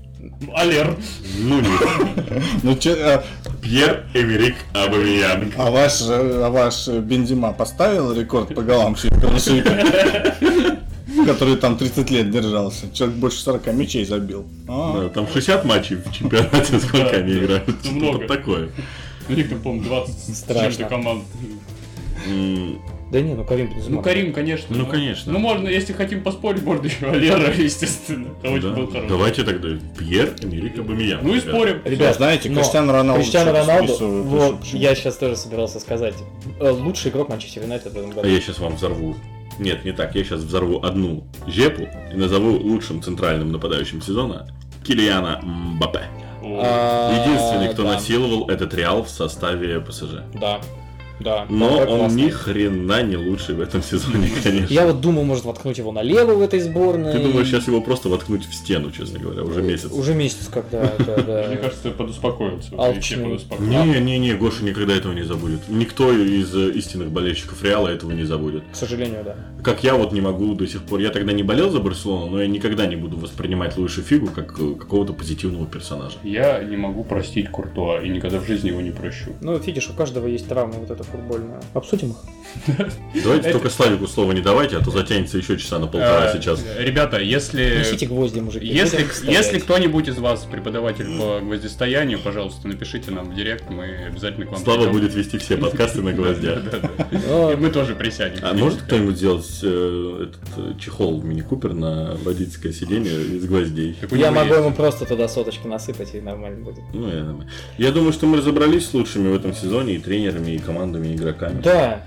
[0.55, 0.95] Алер.
[1.39, 2.43] Ну нет.
[2.61, 3.23] Ну, че, а,
[3.61, 5.51] Пьер Эмерик Абамиян.
[5.57, 8.95] а ваш, а ваш Бензима поставил рекорд по голам?
[11.25, 12.91] Который там 30 лет держался.
[12.93, 14.45] Человек больше 40 мячей забил.
[14.67, 17.67] А, Да, там 60 матчей в чемпионате, сколько они играют.
[17.83, 18.17] Ну, много.
[18.19, 18.69] Что такое.
[19.29, 20.71] У них там, по-моему, 20 с Страшно.
[20.71, 21.23] чем-то команд.
[23.11, 23.97] Да не, ну Карим Бензема.
[23.97, 24.75] Ну, Карим, конечно.
[24.75, 25.31] Ну, конечно.
[25.31, 28.29] Ну, можно, если хотим поспорить, можно еще Алера, естественно.
[28.41, 28.75] Это очень да.
[28.75, 29.09] был хороший.
[29.09, 29.67] Давайте тогда
[29.99, 31.19] Пьер Эмерик Абамиян.
[31.21, 31.81] Ну и спорим.
[31.85, 36.15] Ребят, знаете, но Криштиану Роналду Криштиану Роналду, вот, я сейчас тоже собирался сказать.
[36.59, 38.27] Лучший игрок Манчестер Юнайтед в этом А году.
[38.27, 39.15] я сейчас вам взорву.
[39.59, 40.15] Нет, не так.
[40.15, 44.47] Я сейчас взорву одну жепу и назову лучшим центральным нападающим сезона
[44.85, 46.03] Килиана Мбаппе.
[46.43, 47.93] А, Единственный, кто да.
[47.93, 50.23] насиловал этот Реал в составе ПСЖ.
[50.33, 50.59] Да,
[51.23, 51.45] да.
[51.49, 52.23] Но он классный.
[52.23, 54.73] ни хрена не лучший в этом сезоне, конечно.
[54.73, 57.13] Я вот думал, может воткнуть его налево в этой сборной.
[57.13, 59.91] Ты думаешь, сейчас его просто воткнуть в стену, честно говоря, уже месяц?
[59.91, 61.45] Уже месяц, когда, да.
[61.47, 62.69] Мне кажется, подуспокоился.
[62.77, 62.95] Алчный.
[62.95, 63.85] Вообще подуспокоился.
[63.85, 65.61] Не-не-не, Гоша никогда этого не забудет.
[65.69, 68.63] Никто из э, истинных болельщиков Реала этого не забудет.
[68.71, 69.35] К сожалению, да.
[69.63, 70.99] Как я вот не могу до сих пор.
[70.99, 74.59] Я тогда не болел за Барселону, но я никогда не буду воспринимать Луиша Фигу как
[74.59, 76.17] э, какого-то позитивного персонажа.
[76.23, 79.31] Я не могу простить Куртуа и никогда в жизни его не прощу.
[79.41, 81.61] Ну, видишь, у каждого есть травма вот эта футбольную.
[81.73, 82.17] Обсудим их.
[83.23, 86.63] Давайте только Славику слова не давайте, а то затянется еще часа на полтора Э, сейчас.
[86.77, 87.79] Ребята, если...
[87.79, 88.65] Несите гвозди, мужики.
[88.65, 94.45] Если, если кто-нибудь из вас преподаватель по гвоздистоянию, пожалуйста, напишите нам в директ, мы обязательно
[94.45, 96.63] к вам Слава будет вести все подкасты на гвоздях.
[97.11, 98.39] И мы тоже присядем.
[98.43, 103.97] А может кто-нибудь сделать э, этот э, чехол мини-купер на водительское сиденье из гвоздей?
[104.11, 106.83] Я могу ему просто туда соточки насыпать, и нормально будет.
[106.93, 107.49] Ну, я, думаю.
[107.77, 110.59] я думаю, что мы разобрались с лучшими в этом сезоне и тренерами, и
[110.93, 111.61] командами, и игроками.
[111.61, 112.01] Да,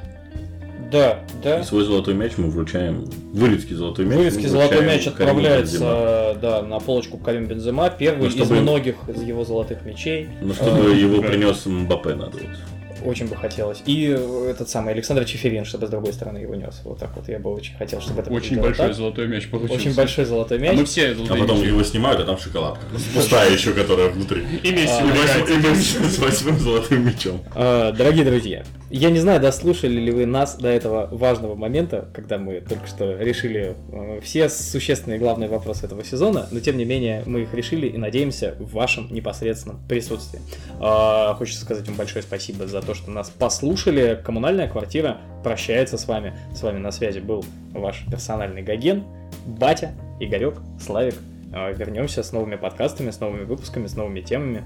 [0.90, 1.60] да, да.
[1.60, 3.04] И свой золотой мяч мы вручаем.
[3.32, 4.16] Вырицкий золотой мяч.
[4.16, 9.22] Вырезки золотой мяч отправляется да, на полочку Карим Бензема, первый Ну, из чтобы- многих из
[9.22, 10.28] его золотых мячей.
[10.40, 11.28] Ну, чтобы его да.
[11.28, 12.75] принес Мбаппе надо вот.
[13.04, 13.82] Очень бы хотелось.
[13.86, 14.04] И
[14.48, 16.80] этот самый Александр Чеферин, чтобы с другой стороны его нес.
[16.84, 18.96] Вот так вот я бы очень хотел, чтобы это Очень большой так.
[18.96, 19.74] золотой мяч получился.
[19.76, 20.78] Очень большой золотой А мяч.
[20.78, 21.68] мы все А потом мячи.
[21.68, 22.84] его снимают, а там шоколадка.
[23.14, 24.42] Пустая еще, которая внутри.
[24.62, 27.42] И Месси Месси с восьмым золотым мячом.
[27.54, 32.38] А, Дорогие друзья, я не знаю, дослушали ли вы нас до этого важного момента, когда
[32.38, 37.22] мы только что решили э, все существенные главные вопросы этого сезона, но тем не менее
[37.26, 40.40] мы их решили и надеемся в вашем непосредственном присутствии.
[40.80, 44.20] А, Хочется сказать вам большое спасибо за то, что нас послушали.
[44.24, 46.34] Коммунальная квартира прощается с вами.
[46.54, 49.04] С вами на связи был ваш персональный Гоген,
[49.46, 51.16] Батя, Игорек, Славик.
[51.52, 54.64] А, Вернемся с новыми подкастами, с новыми выпусками, с новыми темами.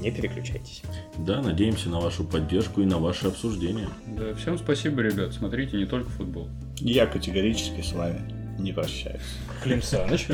[0.00, 0.82] Не переключайтесь.
[1.18, 3.88] Да, надеемся на вашу поддержку и на ваше обсуждение.
[4.06, 5.32] Да, всем спасибо, ребят.
[5.32, 6.48] Смотрите не только футбол.
[6.76, 8.20] Я категорически с вами
[8.58, 9.22] не прощаюсь.
[9.62, 10.28] Клим Саныч.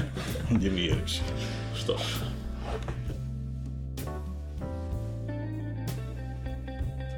[0.51, 1.21] Демьевич.
[1.75, 2.01] Что ж,